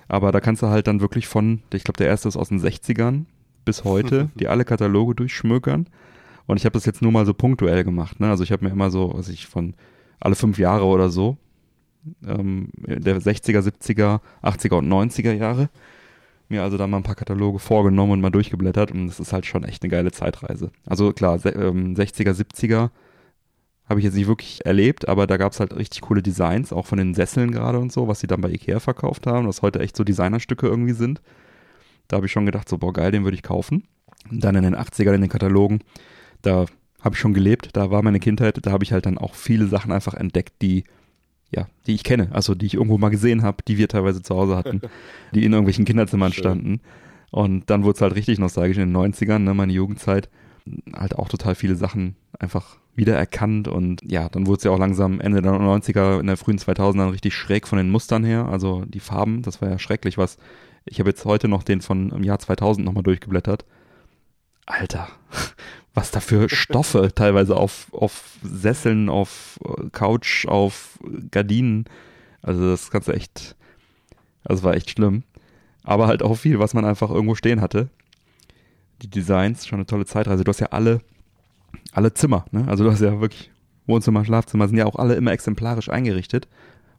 Aber 0.09 0.31
da 0.31 0.41
kannst 0.41 0.61
du 0.61 0.67
halt 0.67 0.87
dann 0.87 0.99
wirklich 0.99 1.27
von, 1.27 1.61
ich 1.71 1.83
glaube, 1.83 1.97
der 1.97 2.07
erste 2.07 2.27
ist 2.27 2.35
aus 2.35 2.49
den 2.49 2.59
60ern 2.59 3.25
bis 3.63 3.83
heute, 3.85 4.29
die 4.35 4.47
alle 4.47 4.65
Kataloge 4.65 5.15
durchschmökern. 5.15 5.87
Und 6.47 6.57
ich 6.57 6.65
habe 6.65 6.73
das 6.73 6.85
jetzt 6.85 7.03
nur 7.03 7.11
mal 7.11 7.27
so 7.27 7.33
punktuell 7.33 7.83
gemacht. 7.83 8.19
Ne? 8.19 8.27
Also 8.27 8.43
ich 8.43 8.51
habe 8.51 8.65
mir 8.65 8.71
immer 8.71 8.89
so, 8.89 9.11
was 9.13 9.29
ich 9.29 9.45
von 9.45 9.75
alle 10.19 10.35
fünf 10.35 10.57
Jahre 10.57 10.85
oder 10.85 11.09
so, 11.09 11.37
ähm, 12.25 12.69
der 12.75 13.21
60er, 13.21 13.61
70er, 13.61 14.19
80er 14.41 14.75
und 14.75 14.91
90er 14.91 15.33
Jahre, 15.33 15.69
mir 16.49 16.63
also 16.63 16.77
da 16.77 16.87
mal 16.87 16.97
ein 16.97 17.03
paar 17.03 17.13
Kataloge 17.13 17.59
vorgenommen 17.59 18.13
und 18.13 18.21
mal 18.21 18.31
durchgeblättert. 18.31 18.91
Und 18.91 19.07
das 19.07 19.19
ist 19.19 19.31
halt 19.31 19.45
schon 19.45 19.63
echt 19.63 19.83
eine 19.83 19.91
geile 19.91 20.11
Zeitreise. 20.11 20.71
Also 20.87 21.13
klar, 21.13 21.39
ähm, 21.45 21.93
60er, 21.93 22.31
70er 22.31 22.89
habe 23.89 23.99
ich 23.99 24.05
jetzt 24.05 24.15
nicht 24.15 24.27
wirklich 24.27 24.65
erlebt, 24.65 25.09
aber 25.09 25.27
da 25.27 25.37
gab 25.37 25.51
es 25.51 25.59
halt 25.59 25.75
richtig 25.75 26.01
coole 26.01 26.21
Designs, 26.21 26.71
auch 26.71 26.85
von 26.85 26.99
den 26.99 27.15
Sesseln 27.15 27.51
gerade 27.51 27.79
und 27.79 27.91
so, 27.91 28.07
was 28.07 28.19
sie 28.19 28.27
dann 28.27 28.41
bei 28.41 28.49
Ikea 28.49 28.79
verkauft 28.79 29.25
haben, 29.27 29.47
was 29.47 29.61
heute 29.61 29.79
echt 29.79 29.97
so 29.97 30.03
Designerstücke 30.03 30.67
irgendwie 30.67 30.93
sind. 30.93 31.21
Da 32.07 32.17
habe 32.17 32.27
ich 32.27 32.31
schon 32.31 32.45
gedacht, 32.45 32.69
so, 32.69 32.77
boah, 32.77 32.93
geil, 32.93 33.11
den 33.11 33.23
würde 33.23 33.35
ich 33.35 33.43
kaufen. 33.43 33.83
Und 34.29 34.43
dann 34.43 34.55
in 34.55 34.63
den 34.63 34.75
80ern 34.75 35.15
in 35.15 35.21
den 35.21 35.29
Katalogen 35.29 35.79
da 36.41 36.65
habe 37.01 37.15
ich 37.15 37.19
schon 37.19 37.33
gelebt, 37.33 37.69
da 37.73 37.91
war 37.91 38.01
meine 38.01 38.19
Kindheit, 38.19 38.59
da 38.61 38.71
habe 38.71 38.83
ich 38.83 38.91
halt 38.91 39.05
dann 39.05 39.17
auch 39.17 39.33
viele 39.33 39.67
Sachen 39.67 39.91
einfach 39.91 40.13
entdeckt, 40.13 40.61
die 40.61 40.83
ja, 41.51 41.67
die 41.87 41.95
ich 41.95 42.03
kenne, 42.03 42.29
also 42.31 42.53
die 42.53 42.67
ich 42.67 42.75
irgendwo 42.75 42.99
mal 42.99 43.09
gesehen 43.09 43.41
habe, 43.41 43.63
die 43.67 43.79
wir 43.79 43.87
teilweise 43.87 44.21
zu 44.21 44.35
Hause 44.35 44.55
hatten, 44.55 44.81
die 45.33 45.43
in 45.43 45.51
irgendwelchen 45.51 45.83
Kinderzimmern 45.83 46.31
Schön. 46.31 46.43
standen. 46.43 46.81
Und 47.31 47.71
dann 47.71 47.83
wurde 47.83 47.95
es 47.95 48.01
halt 48.01 48.13
richtig 48.13 48.37
nostalgisch 48.37 48.77
in 48.77 48.93
den 48.93 48.95
90ern, 48.95 49.39
ne, 49.39 49.55
meine 49.55 49.73
Jugendzeit, 49.73 50.29
halt 50.93 51.15
auch 51.15 51.27
total 51.27 51.55
viele 51.55 51.75
Sachen 51.75 52.15
einfach 52.37 52.77
wiedererkannt 52.99 53.67
und 53.67 54.01
ja, 54.03 54.29
dann 54.29 54.45
wurde 54.45 54.57
es 54.57 54.63
ja 54.63 54.71
auch 54.71 54.77
langsam 54.77 55.19
Ende 55.19 55.41
der 55.41 55.53
90er, 55.53 56.19
in 56.19 56.27
der 56.27 56.37
frühen 56.37 56.59
2000er 56.59 57.11
richtig 57.11 57.33
schräg 57.33 57.67
von 57.67 57.77
den 57.77 57.89
Mustern 57.89 58.23
her, 58.23 58.45
also 58.45 58.85
die 58.85 58.99
Farben, 58.99 59.41
das 59.41 59.61
war 59.61 59.69
ja 59.69 59.79
schrecklich, 59.79 60.17
was 60.17 60.37
ich 60.85 60.99
habe 60.99 61.09
jetzt 61.09 61.25
heute 61.25 61.47
noch 61.47 61.63
den 61.63 61.81
von 61.81 62.11
im 62.11 62.23
Jahr 62.23 62.39
2000 62.39 62.85
nochmal 62.85 63.03
durchgeblättert. 63.03 63.65
Alter, 64.65 65.07
was 65.93 66.11
da 66.11 66.19
für 66.19 66.49
Stoffe 66.49 67.11
teilweise 67.15 67.55
auf, 67.55 67.87
auf 67.91 68.37
Sesseln, 68.43 69.09
auf 69.09 69.59
äh, 69.65 69.89
Couch, 69.91 70.45
auf 70.47 70.99
Gardinen. 71.31 71.85
Also 72.41 72.69
das 72.69 72.91
kannst 72.91 73.07
du 73.07 73.13
echt, 73.13 73.55
also 74.43 74.63
war 74.63 74.75
echt 74.75 74.91
schlimm. 74.91 75.23
Aber 75.83 76.07
halt 76.07 76.23
auch 76.23 76.35
viel, 76.35 76.59
was 76.59 76.73
man 76.73 76.85
einfach 76.85 77.09
irgendwo 77.09 77.35
stehen 77.35 77.61
hatte. 77.61 77.89
Die 79.01 79.09
Designs, 79.09 79.65
schon 79.65 79.79
eine 79.79 79.85
tolle 79.85 80.05
Zeitreise. 80.05 80.43
Du 80.43 80.49
hast 80.49 80.59
ja 80.59 80.67
alle, 80.67 81.01
alle 81.91 82.13
Zimmer, 82.13 82.45
ne? 82.51 82.67
Also 82.67 82.83
du 82.83 82.91
hast 82.91 83.01
ja 83.01 83.19
wirklich 83.19 83.51
Wohnzimmer, 83.85 84.23
Schlafzimmer 84.25 84.67
sind 84.67 84.77
ja 84.77 84.85
auch 84.85 84.95
alle 84.95 85.15
immer 85.15 85.31
exemplarisch 85.31 85.89
eingerichtet 85.89 86.47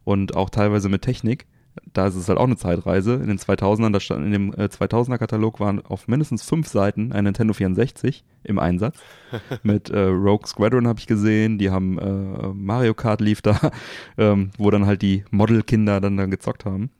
und 0.03 0.35
auch 0.35 0.49
teilweise 0.49 0.89
mit 0.89 1.03
Technik 1.03 1.47
da 1.93 2.07
ist 2.07 2.15
es 2.15 2.27
halt 2.27 2.37
auch 2.37 2.45
eine 2.45 2.57
Zeitreise. 2.57 3.15
In 3.15 3.27
den 3.27 3.37
2000ern, 3.37 3.91
da 3.91 3.99
stand 3.99 4.25
in 4.25 4.31
dem 4.31 4.53
äh, 4.53 4.65
2000er 4.65 5.17
Katalog 5.17 5.59
waren 5.59 5.83
auf 5.85 6.07
mindestens 6.07 6.43
fünf 6.43 6.67
Seiten 6.67 7.11
ein 7.11 7.23
Nintendo 7.23 7.53
64 7.53 8.23
im 8.43 8.59
Einsatz. 8.59 8.99
Mit 9.63 9.89
äh, 9.89 9.99
Rogue 9.99 10.47
Squadron 10.47 10.87
habe 10.87 10.99
ich 10.99 11.07
gesehen, 11.07 11.57
die 11.57 11.69
haben 11.69 11.97
äh, 11.97 12.47
Mario 12.53 12.93
Kart 12.93 13.21
lief 13.21 13.41
da, 13.41 13.71
ähm, 14.17 14.51
wo 14.57 14.69
dann 14.69 14.85
halt 14.85 15.01
die 15.01 15.23
Modelkinder 15.31 16.01
dann, 16.01 16.17
dann 16.17 16.31
gezockt 16.31 16.65
haben. 16.65 16.91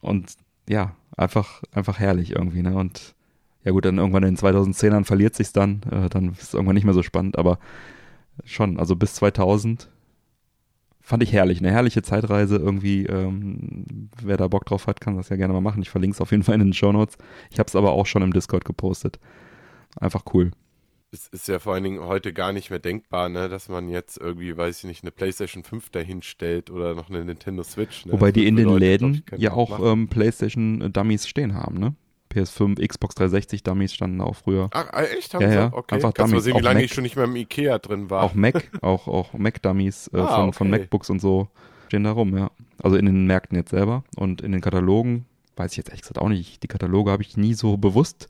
Und 0.00 0.34
ja, 0.68 0.94
einfach, 1.16 1.62
einfach 1.72 1.98
herrlich 1.98 2.32
irgendwie, 2.32 2.62
ne? 2.62 2.76
Und 2.76 3.14
ja 3.68 3.72
gut, 3.72 3.84
dann 3.84 3.98
irgendwann 3.98 4.22
in 4.22 4.34
den 4.34 4.38
2010ern 4.38 5.04
verliert 5.04 5.34
sich's 5.34 5.52
dann, 5.52 5.82
äh, 5.90 6.08
dann 6.08 6.32
ist 6.32 6.42
es 6.42 6.54
irgendwann 6.54 6.74
nicht 6.74 6.84
mehr 6.84 6.94
so 6.94 7.02
spannend, 7.02 7.36
aber 7.36 7.58
schon, 8.44 8.78
also 8.78 8.96
bis 8.96 9.12
2000 9.14 9.90
fand 11.02 11.22
ich 11.22 11.34
herrlich, 11.34 11.58
eine 11.58 11.70
herrliche 11.70 12.00
Zeitreise 12.00 12.56
irgendwie. 12.56 13.04
Ähm, 13.04 13.84
wer 14.22 14.38
da 14.38 14.48
Bock 14.48 14.64
drauf 14.64 14.86
hat, 14.86 15.02
kann 15.02 15.16
das 15.16 15.28
ja 15.28 15.36
gerne 15.36 15.52
mal 15.52 15.60
machen. 15.60 15.82
Ich 15.82 15.90
verlinke 15.90 16.14
es 16.14 16.20
auf 16.22 16.30
jeden 16.30 16.44
Fall 16.44 16.54
in 16.54 16.60
den 16.60 16.72
Show 16.72 16.92
Notes. 16.92 17.18
Ich 17.50 17.58
habe 17.58 17.66
es 17.66 17.76
aber 17.76 17.92
auch 17.92 18.06
schon 18.06 18.22
im 18.22 18.32
Discord 18.32 18.64
gepostet. 18.64 19.18
Einfach 20.00 20.22
cool. 20.32 20.50
Es 21.10 21.28
ist 21.28 21.46
ja 21.46 21.58
vor 21.58 21.74
allen 21.74 21.84
Dingen 21.84 22.00
heute 22.00 22.32
gar 22.32 22.52
nicht 22.52 22.70
mehr 22.70 22.78
denkbar, 22.78 23.28
ne, 23.28 23.50
dass 23.50 23.68
man 23.68 23.90
jetzt 23.90 24.18
irgendwie, 24.18 24.56
weiß 24.56 24.78
ich 24.78 24.84
nicht, 24.84 25.02
eine 25.02 25.10
PlayStation 25.10 25.62
5 25.62 25.90
dahin 25.90 26.22
stellt 26.22 26.70
oder 26.70 26.94
noch 26.94 27.10
eine 27.10 27.22
Nintendo 27.22 27.62
Switch. 27.62 28.06
Ne? 28.06 28.12
Wobei 28.12 28.32
die 28.32 28.46
in 28.46 28.56
den 28.56 28.74
Läden 28.76 29.24
ja 29.36 29.52
auch 29.52 29.80
ähm, 29.92 30.08
PlayStation 30.08 30.90
Dummies 30.90 31.26
stehen 31.26 31.54
haben, 31.54 31.78
ne? 31.78 31.94
PS5, 32.42 32.86
Xbox 32.86 33.14
360 33.16 33.62
Dummies 33.62 33.94
standen 33.94 34.20
auch 34.20 34.36
früher. 34.36 34.68
Ach, 34.72 34.92
äh, 34.92 35.16
echt? 35.18 35.34
Haben 35.34 35.42
ja, 35.42 35.52
ja. 35.52 35.72
Okay. 35.72 35.96
Einfach 35.96 36.14
Kannst 36.14 36.32
Dummies. 36.32 36.32
mal 36.32 36.40
sehen, 36.42 36.54
wie 36.54 36.58
auch 36.58 36.62
lange 36.62 36.76
Mac, 36.80 36.84
ich 36.84 36.94
schon 36.94 37.02
nicht 37.02 37.16
mehr 37.16 37.24
im 37.24 37.36
Ikea 37.36 37.78
drin 37.78 38.10
war. 38.10 38.22
Auch 38.22 38.34
Mac, 38.34 38.70
auch, 38.82 39.08
auch 39.08 39.32
Mac-Dummies 39.32 40.08
äh, 40.14 40.18
Ah, 40.18 40.36
von, 40.36 40.52
von 40.52 40.66
okay. 40.68 40.80
MacBooks 40.80 41.10
und 41.10 41.20
so 41.20 41.48
stehen 41.86 42.04
da 42.04 42.12
rum, 42.12 42.36
ja. 42.36 42.50
Also 42.82 42.96
in 42.96 43.06
den 43.06 43.26
Märkten 43.26 43.56
jetzt 43.56 43.70
selber 43.70 44.04
und 44.16 44.40
in 44.42 44.52
den 44.52 44.60
Katalogen, 44.60 45.24
weiß 45.56 45.72
ich 45.72 45.78
jetzt 45.78 45.88
ehrlich 45.88 46.02
gesagt 46.02 46.18
auch 46.18 46.28
nicht. 46.28 46.62
Die 46.62 46.68
Kataloge 46.68 47.10
habe 47.10 47.22
ich 47.22 47.36
nie 47.36 47.54
so 47.54 47.76
bewusst 47.76 48.28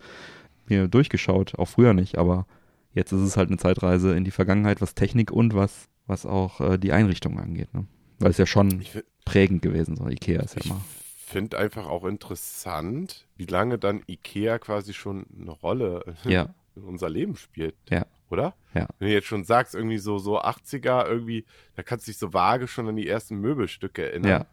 mir 0.69 0.87
durchgeschaut, 0.89 1.59
auch 1.59 1.67
früher 1.67 1.93
nicht, 1.95 2.19
aber 2.19 2.47
jetzt 2.95 3.13
ist 3.13 3.21
es 3.21 3.37
halt 3.37 3.49
eine 3.49 3.59
Zeitreise 3.59 4.15
in 4.15 4.25
die 4.25 4.31
Vergangenheit, 4.31 4.81
was 4.81 4.95
Technik 4.95 5.31
und 5.31 5.55
was, 5.55 5.89
was 6.07 6.25
auch 6.25 6.61
äh, 6.61 6.79
die 6.79 6.93
Einrichtung 6.93 7.39
angeht, 7.41 7.73
ne? 7.75 7.87
Weil 8.21 8.31
es 8.33 8.39
ja 8.39 8.47
schon 8.47 8.83
prägend 9.25 9.63
gewesen 9.63 9.97
so. 9.97 10.09
Ikea 10.09 10.41
ist 10.43 10.57
ja 10.57 10.63
immer. 10.65 10.81
Finde 11.29 11.59
einfach 11.59 11.87
auch 11.87 12.05
interessant, 12.05 13.27
wie 13.37 13.47
lange 13.47 13.79
dann 13.79 14.03
Ikea 14.09 14.59
quasi 14.59 14.95
schon 14.95 15.27
eine 15.41 15.51
Rolle 15.51 16.05
Ja, 16.25 16.49
in 16.75 16.85
unser 16.85 17.09
Leben 17.11 17.37
spielt. 17.37 17.75
Ja. 17.91 18.07
Oder? 18.31 18.55
Ja. 18.75 18.87
Wenn 18.99 19.09
du 19.09 19.15
jetzt 19.15 19.27
schon 19.27 19.45
sagst, 19.45 19.75
irgendwie 19.75 19.99
so, 19.99 20.19
so 20.19 20.41
80er, 20.41 21.07
irgendwie, 21.07 21.45
da 21.77 21.83
kannst 21.83 22.07
du 22.07 22.11
dich 22.11 22.19
so 22.19 22.33
vage 22.35 22.69
schon 22.69 22.89
an 22.89 22.97
die 22.97 23.09
ersten 23.09 23.41
Möbelstücke 23.41 24.03
erinnern. 24.11 24.31
ja. 24.31 24.47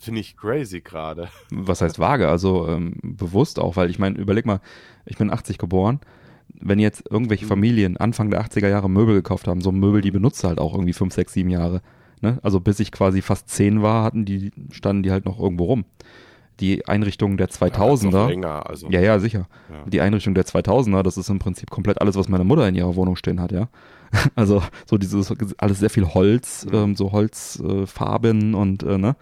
Finde 0.00 0.20
ich 0.20 0.36
crazy 0.36 0.80
gerade. 0.80 1.28
was 1.50 1.80
heißt 1.80 1.98
vage, 1.98 2.28
also 2.28 2.68
ähm, 2.68 2.94
bewusst 3.02 3.58
auch, 3.58 3.74
weil 3.74 3.90
ich 3.90 3.98
meine, 3.98 4.16
überleg 4.16 4.46
mal, 4.46 4.60
ich 5.06 5.16
bin 5.16 5.28
80 5.32 5.58
geboren, 5.58 5.98
wenn 6.60 6.78
jetzt 6.78 7.04
irgendwelche 7.10 7.46
Mhm. 7.46 7.48
Familien 7.48 7.96
Anfang 7.96 8.30
der 8.30 8.44
80er 8.44 8.68
Jahre 8.68 8.88
Möbel 8.88 9.16
gekauft 9.16 9.48
haben, 9.48 9.60
so 9.60 9.72
Möbel, 9.72 10.00
die 10.00 10.12
benutzt 10.12 10.44
du 10.44 10.48
halt 10.48 10.60
auch 10.60 10.72
irgendwie 10.74 10.92
5, 10.92 11.12
6, 11.12 11.32
7 11.32 11.50
Jahre. 11.50 11.82
Ne? 12.22 12.38
Also 12.42 12.60
bis 12.60 12.80
ich 12.80 12.92
quasi 12.92 13.22
fast 13.22 13.48
10 13.48 13.82
war, 13.82 14.04
hatten 14.04 14.24
die, 14.24 14.50
standen 14.70 15.02
die 15.02 15.10
halt 15.10 15.24
noch 15.24 15.38
irgendwo 15.38 15.64
rum. 15.64 15.84
Die 16.60 16.86
Einrichtung 16.88 17.36
der 17.36 17.46
Noch 17.46 17.54
2000er, 17.54 18.26
länger, 18.28 18.68
also. 18.68 18.88
ja, 18.90 19.00
ja, 19.00 19.20
sicher. 19.20 19.46
Ja. 19.70 19.84
Die 19.88 20.00
Einrichtung 20.00 20.34
der 20.34 20.44
2000er, 20.44 21.02
das 21.04 21.16
ist 21.16 21.28
im 21.28 21.38
Prinzip 21.38 21.70
komplett 21.70 22.00
alles, 22.00 22.16
was 22.16 22.28
meine 22.28 22.42
Mutter 22.42 22.66
in 22.68 22.74
ihrer 22.74 22.96
Wohnung 22.96 23.14
stehen 23.16 23.40
hat, 23.40 23.52
ja. 23.52 23.68
Also 24.34 24.62
so 24.86 24.98
dieses, 24.98 25.32
alles 25.58 25.78
sehr 25.78 25.90
viel 25.90 26.06
Holz, 26.06 26.66
Mhm. 26.66 26.74
ähm, 26.74 26.96
so 26.96 27.12
Holzfarben 27.12 28.54
äh, 28.54 28.56
und 28.56 28.82
äh, 28.82 28.98
ne, 28.98 29.14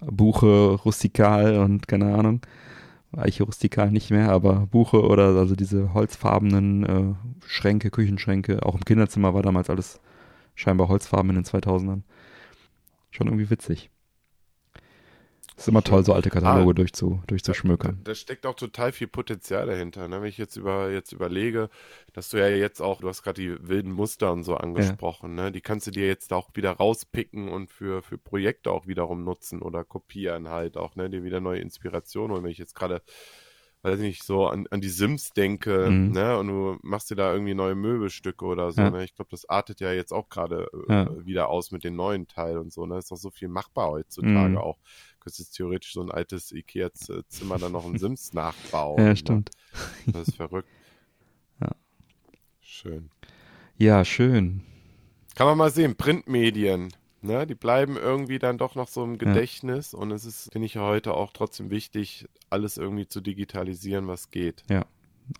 Buche 0.00 0.76
rustikal 0.84 1.58
und 1.58 1.88
keine 1.88 2.14
Ahnung. 2.14 2.40
Eiche 3.16 3.44
rustikal 3.44 3.90
nicht 3.90 4.10
mehr, 4.10 4.30
aber 4.30 4.66
Buche 4.70 5.02
oder 5.02 5.28
also 5.28 5.56
diese 5.56 5.94
holzfarbenen 5.94 6.84
äh, 6.84 7.14
Schränke, 7.46 7.90
Küchenschränke, 7.90 8.64
auch 8.64 8.74
im 8.74 8.84
Kinderzimmer 8.84 9.32
war 9.34 9.42
damals 9.42 9.70
alles 9.70 9.98
scheinbar 10.54 10.88
Holzfarben 10.88 11.30
in 11.30 11.36
den 11.36 11.44
2000ern. 11.44 12.02
Schon 13.18 13.26
irgendwie 13.26 13.50
witzig. 13.50 13.90
Ist 15.56 15.66
immer 15.66 15.82
toll, 15.82 16.04
so 16.04 16.12
alte 16.12 16.30
Kataloge 16.30 16.70
Ah. 16.70 16.72
durchzu, 16.72 17.20
durchzuschmökern. 17.26 17.98
Da, 18.04 18.12
da 18.12 18.14
steckt 18.14 18.46
auch 18.46 18.54
total 18.54 18.92
viel 18.92 19.08
Potenzial 19.08 19.66
dahinter. 19.66 20.06
Ne? 20.06 20.22
Wenn 20.22 20.28
ich 20.28 20.38
jetzt 20.38 20.54
über 20.54 20.92
jetzt 20.92 21.10
überlege, 21.10 21.68
dass 22.12 22.28
du 22.28 22.36
ja 22.36 22.46
jetzt 22.48 22.80
auch, 22.80 23.00
du 23.00 23.08
hast 23.08 23.24
gerade 23.24 23.42
die 23.42 23.68
wilden 23.68 23.90
Muster 23.90 24.30
und 24.32 24.44
so 24.44 24.56
angesprochen, 24.56 25.34
ne? 25.34 25.50
Die 25.50 25.60
kannst 25.60 25.88
du 25.88 25.90
dir 25.90 26.06
jetzt 26.06 26.32
auch 26.32 26.50
wieder 26.54 26.70
rauspicken 26.70 27.48
und 27.48 27.70
für, 27.72 28.02
für 28.02 28.18
Projekte 28.18 28.70
auch 28.70 28.86
wiederum 28.86 29.24
nutzen 29.24 29.60
oder 29.60 29.82
kopieren 29.82 30.48
halt 30.48 30.76
auch, 30.76 30.94
ne? 30.94 31.10
Dir 31.10 31.24
wieder 31.24 31.40
neue 31.40 31.58
Inspiration 31.58 32.30
holen. 32.30 32.44
Wenn 32.44 32.52
ich 32.52 32.58
jetzt 32.58 32.76
gerade, 32.76 33.02
weiß 33.82 34.00
nicht, 34.00 34.22
so 34.24 34.46
an, 34.46 34.66
an 34.70 34.80
die 34.80 34.88
Sims 34.88 35.30
denke, 35.32 35.90
Mhm. 35.90 36.12
ne? 36.12 36.36
Und 36.38 36.48
du 36.48 36.78
machst 36.82 37.10
dir 37.10 37.14
da 37.16 37.32
irgendwie 37.32 37.54
neue 37.54 37.74
Möbelstücke 37.74 38.44
oder 38.44 38.72
so, 38.72 38.82
Ja. 38.82 38.90
ne? 38.90 39.04
Ich 39.04 39.14
glaube, 39.14 39.30
das 39.30 39.48
artet 39.48 39.80
ja 39.80 39.92
jetzt 39.92 40.12
auch 40.12 40.28
gerade 40.28 40.68
äh, 40.88 40.92
Ja. 40.92 41.26
wieder 41.26 41.48
aus 41.48 41.70
mit 41.70 41.84
den 41.84 41.94
neuen 41.96 42.26
Teilen 42.26 42.58
und 42.58 42.72
so, 42.72 42.86
ne? 42.86 42.98
Ist 42.98 43.10
doch 43.10 43.16
so 43.16 43.30
viel 43.30 43.48
machbar 43.48 43.88
heutzutage 43.90 44.50
Mhm. 44.50 44.58
auch 44.58 44.78
könntest 45.20 45.54
theoretisch 45.54 45.92
so 45.92 46.00
ein 46.00 46.10
altes 46.10 46.52
Ikea-Zimmer 46.52 47.58
dann 47.58 47.72
noch 47.72 47.84
ein 47.84 47.98
Sims 47.98 48.32
nachbauen. 48.32 48.98
Ja, 48.98 49.08
ne? 49.10 49.16
stimmt. 49.16 49.50
Das 50.06 50.28
ist 50.28 50.36
verrückt. 50.36 50.68
Ja. 51.60 51.72
Schön. 52.60 53.10
Ja, 53.76 54.04
schön. 54.04 54.62
Kann 55.34 55.46
man 55.48 55.58
mal 55.58 55.70
sehen, 55.70 55.96
Printmedien, 55.96 56.92
ne, 57.22 57.46
die 57.46 57.54
bleiben 57.54 57.96
irgendwie 57.96 58.38
dann 58.38 58.58
doch 58.58 58.74
noch 58.74 58.88
so 58.88 59.04
im 59.04 59.18
Gedächtnis 59.18 59.94
und 59.94 60.10
es 60.10 60.24
ist, 60.24 60.52
finde 60.52 60.66
ich 60.66 60.76
heute 60.76 61.14
auch 61.14 61.32
trotzdem 61.32 61.70
wichtig, 61.70 62.26
alles 62.50 62.76
irgendwie 62.76 63.06
zu 63.06 63.20
digitalisieren, 63.20 64.06
was 64.06 64.30
geht. 64.30 64.64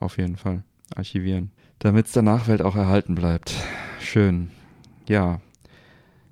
Auf 0.00 0.18
jeden 0.18 0.36
Fall. 0.36 0.64
Archivieren. 0.94 1.50
Damit 1.78 2.06
es 2.06 2.12
der 2.12 2.22
Nachwelt 2.22 2.62
auch 2.62 2.76
erhalten 2.76 3.14
bleibt. 3.14 3.54
Schön. 4.00 4.50
Ja. 5.08 5.40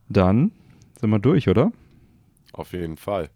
Dann 0.08 0.52
sind 1.00 1.10
wir 1.10 1.18
durch, 1.18 1.48
oder? 1.48 1.72
Auf 2.52 2.72
jeden 2.72 2.96
Fall. 2.96 3.30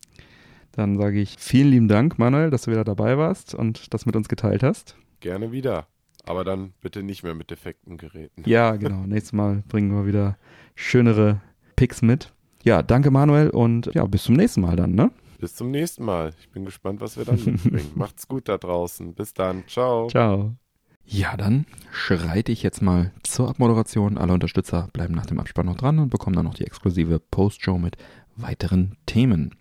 Dann 0.73 0.97
sage 0.99 1.21
ich 1.21 1.37
vielen 1.39 1.71
lieben 1.71 1.89
Dank, 1.89 2.19
Manuel, 2.19 2.51
dass 2.51 2.63
du 2.63 2.71
wieder 2.71 2.85
dabei 2.85 3.19
warst 3.19 3.55
und 3.55 3.93
das 3.93 4.07
mit 4.07 4.17
uns 4.17 4.29
geteilt 4.29 4.63
hast. 4.63 4.97
Gerne 5.21 5.53
wieder. 5.53 5.87
Aber 6.25 6.45
dann 6.45 6.73
bitte 6.81 7.03
nicht 7.03 7.23
mehr 7.23 7.35
mit 7.35 7.51
defekten 7.51 7.97
Geräten. 7.97 8.45
Ja, 8.47 8.77
genau. 8.77 9.07
Nächstes 9.07 9.33
Mal 9.33 9.63
bringen 9.69 9.93
wir 9.93 10.07
wieder 10.07 10.39
schönere 10.75 11.41
Picks 11.81 12.03
mit. 12.03 12.31
Ja, 12.63 12.83
danke, 12.83 13.11
Manuel, 13.11 13.49
und 13.49 13.87
ja, 13.95 14.05
bis 14.05 14.25
zum 14.25 14.35
nächsten 14.35 14.61
Mal 14.61 14.77
dann, 14.77 14.95
ne? 14.95 15.11
bis 15.39 15.55
zum 15.55 15.71
nächsten 15.71 16.05
Mal. 16.05 16.35
Ich 16.39 16.51
bin 16.51 16.67
gespannt, 16.67 17.01
was 17.01 17.17
wir 17.17 17.25
dann 17.25 17.43
mitbringen. 17.43 17.91
Macht's 17.95 18.29
gut 18.29 18.51
da 18.51 18.59
draußen. 18.59 19.15
Bis 19.15 19.33
dann. 19.33 19.65
Ciao. 19.67 20.09
Ciao. 20.09 20.53
Ja, 21.07 21.39
dann 21.39 21.65
schreite 21.91 22.53
ich 22.53 22.63
jetzt 22.63 22.83
mal 22.83 23.13
zur 23.23 23.49
Abmoderation. 23.49 24.19
Alle 24.19 24.35
Unterstützer 24.35 24.91
bleiben 24.93 25.15
nach 25.15 25.25
dem 25.25 25.41
Abspann 25.41 25.65
noch 25.65 25.79
dran 25.79 25.99
und 25.99 26.11
bekommen 26.11 26.37
dann 26.37 26.45
noch 26.45 26.53
die 26.53 26.67
exklusive 26.67 27.19
Post-Show 27.19 27.79
mit 27.79 27.97
weiteren 28.37 28.99
Themen. 29.07 29.55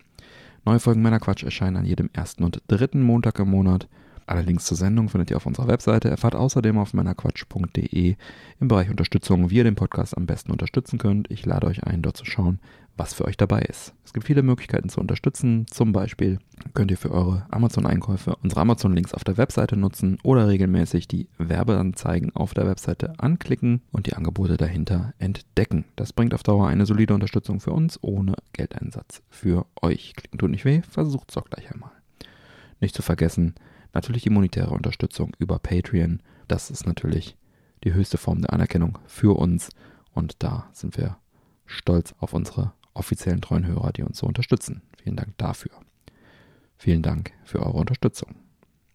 Neue 0.66 0.78
Folgen 0.78 1.00
Männerquatsch 1.00 1.42
erscheinen 1.42 1.78
an 1.78 1.86
jedem 1.86 2.10
ersten 2.12 2.44
und 2.44 2.60
dritten 2.68 3.00
Montag 3.00 3.38
im 3.38 3.48
Monat. 3.48 3.88
Alle 4.30 4.42
Links 4.42 4.66
zur 4.66 4.76
Sendung 4.76 5.08
findet 5.08 5.32
ihr 5.32 5.36
auf 5.36 5.46
unserer 5.46 5.66
Webseite. 5.66 6.08
Erfahrt 6.08 6.36
außerdem 6.36 6.78
auf 6.78 6.94
männerquatsch.de 6.94 8.14
im 8.60 8.68
Bereich 8.68 8.88
Unterstützung, 8.88 9.50
wie 9.50 9.56
ihr 9.56 9.64
den 9.64 9.74
Podcast 9.74 10.16
am 10.16 10.26
besten 10.26 10.52
unterstützen 10.52 11.00
könnt. 11.00 11.28
Ich 11.32 11.44
lade 11.44 11.66
euch 11.66 11.82
ein, 11.82 12.00
dort 12.00 12.16
zu 12.16 12.24
schauen, 12.24 12.60
was 12.96 13.12
für 13.12 13.24
euch 13.24 13.36
dabei 13.36 13.62
ist. 13.62 13.92
Es 14.04 14.12
gibt 14.12 14.26
viele 14.26 14.44
Möglichkeiten 14.44 14.88
zu 14.88 15.00
unterstützen. 15.00 15.66
Zum 15.68 15.90
Beispiel 15.90 16.38
könnt 16.74 16.92
ihr 16.92 16.96
für 16.96 17.10
eure 17.10 17.44
Amazon-Einkäufe 17.50 18.36
unsere 18.40 18.60
Amazon-Links 18.60 19.14
auf 19.14 19.24
der 19.24 19.36
Webseite 19.36 19.76
nutzen 19.76 20.18
oder 20.22 20.46
regelmäßig 20.46 21.08
die 21.08 21.26
Werbeanzeigen 21.38 22.32
auf 22.36 22.54
der 22.54 22.68
Webseite 22.68 23.14
anklicken 23.18 23.82
und 23.90 24.06
die 24.06 24.14
Angebote 24.14 24.56
dahinter 24.56 25.12
entdecken. 25.18 25.86
Das 25.96 26.12
bringt 26.12 26.34
auf 26.34 26.44
Dauer 26.44 26.68
eine 26.68 26.86
solide 26.86 27.14
Unterstützung 27.14 27.58
für 27.58 27.72
uns 27.72 27.98
ohne 28.00 28.36
Geldeinsatz 28.52 29.22
für 29.28 29.66
euch. 29.82 30.14
Klicken 30.14 30.38
tut 30.38 30.52
nicht 30.52 30.64
weh, 30.64 30.82
versucht 30.88 31.30
es 31.30 31.34
doch 31.34 31.50
gleich 31.50 31.72
einmal. 31.72 31.90
Nicht 32.78 32.94
zu 32.94 33.02
vergessen, 33.02 33.56
natürlich 33.92 34.22
die 34.22 34.30
monetäre 34.30 34.70
Unterstützung 34.70 35.32
über 35.38 35.58
Patreon. 35.58 36.22
Das 36.48 36.70
ist 36.70 36.86
natürlich 36.86 37.36
die 37.84 37.94
höchste 37.94 38.18
Form 38.18 38.42
der 38.42 38.52
Anerkennung 38.52 38.98
für 39.06 39.36
uns 39.36 39.70
und 40.12 40.42
da 40.42 40.68
sind 40.72 40.96
wir 40.96 41.16
stolz 41.66 42.14
auf 42.18 42.34
unsere 42.34 42.72
offiziellen 42.94 43.40
treuen 43.40 43.66
Hörer, 43.66 43.92
die 43.92 44.02
uns 44.02 44.18
so 44.18 44.26
unterstützen. 44.26 44.82
Vielen 45.02 45.16
Dank 45.16 45.36
dafür. 45.38 45.72
Vielen 46.76 47.02
Dank 47.02 47.32
für 47.44 47.60
eure 47.60 47.78
Unterstützung. 47.78 48.34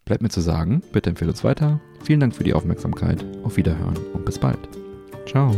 Bleibt 0.06 0.22
mir 0.22 0.30
zu 0.30 0.42
sagen, 0.42 0.84
bitte 0.92 1.10
empfehlt 1.10 1.32
uns 1.32 1.44
weiter. 1.44 1.80
Vielen 2.04 2.20
Dank 2.20 2.36
für 2.36 2.44
die 2.44 2.54
Aufmerksamkeit. 2.54 3.26
Auf 3.44 3.58
Wiederhören 3.58 3.98
und 4.14 4.26
bis 4.26 4.38
bald. 4.38 4.60
Ciao. 5.26 5.52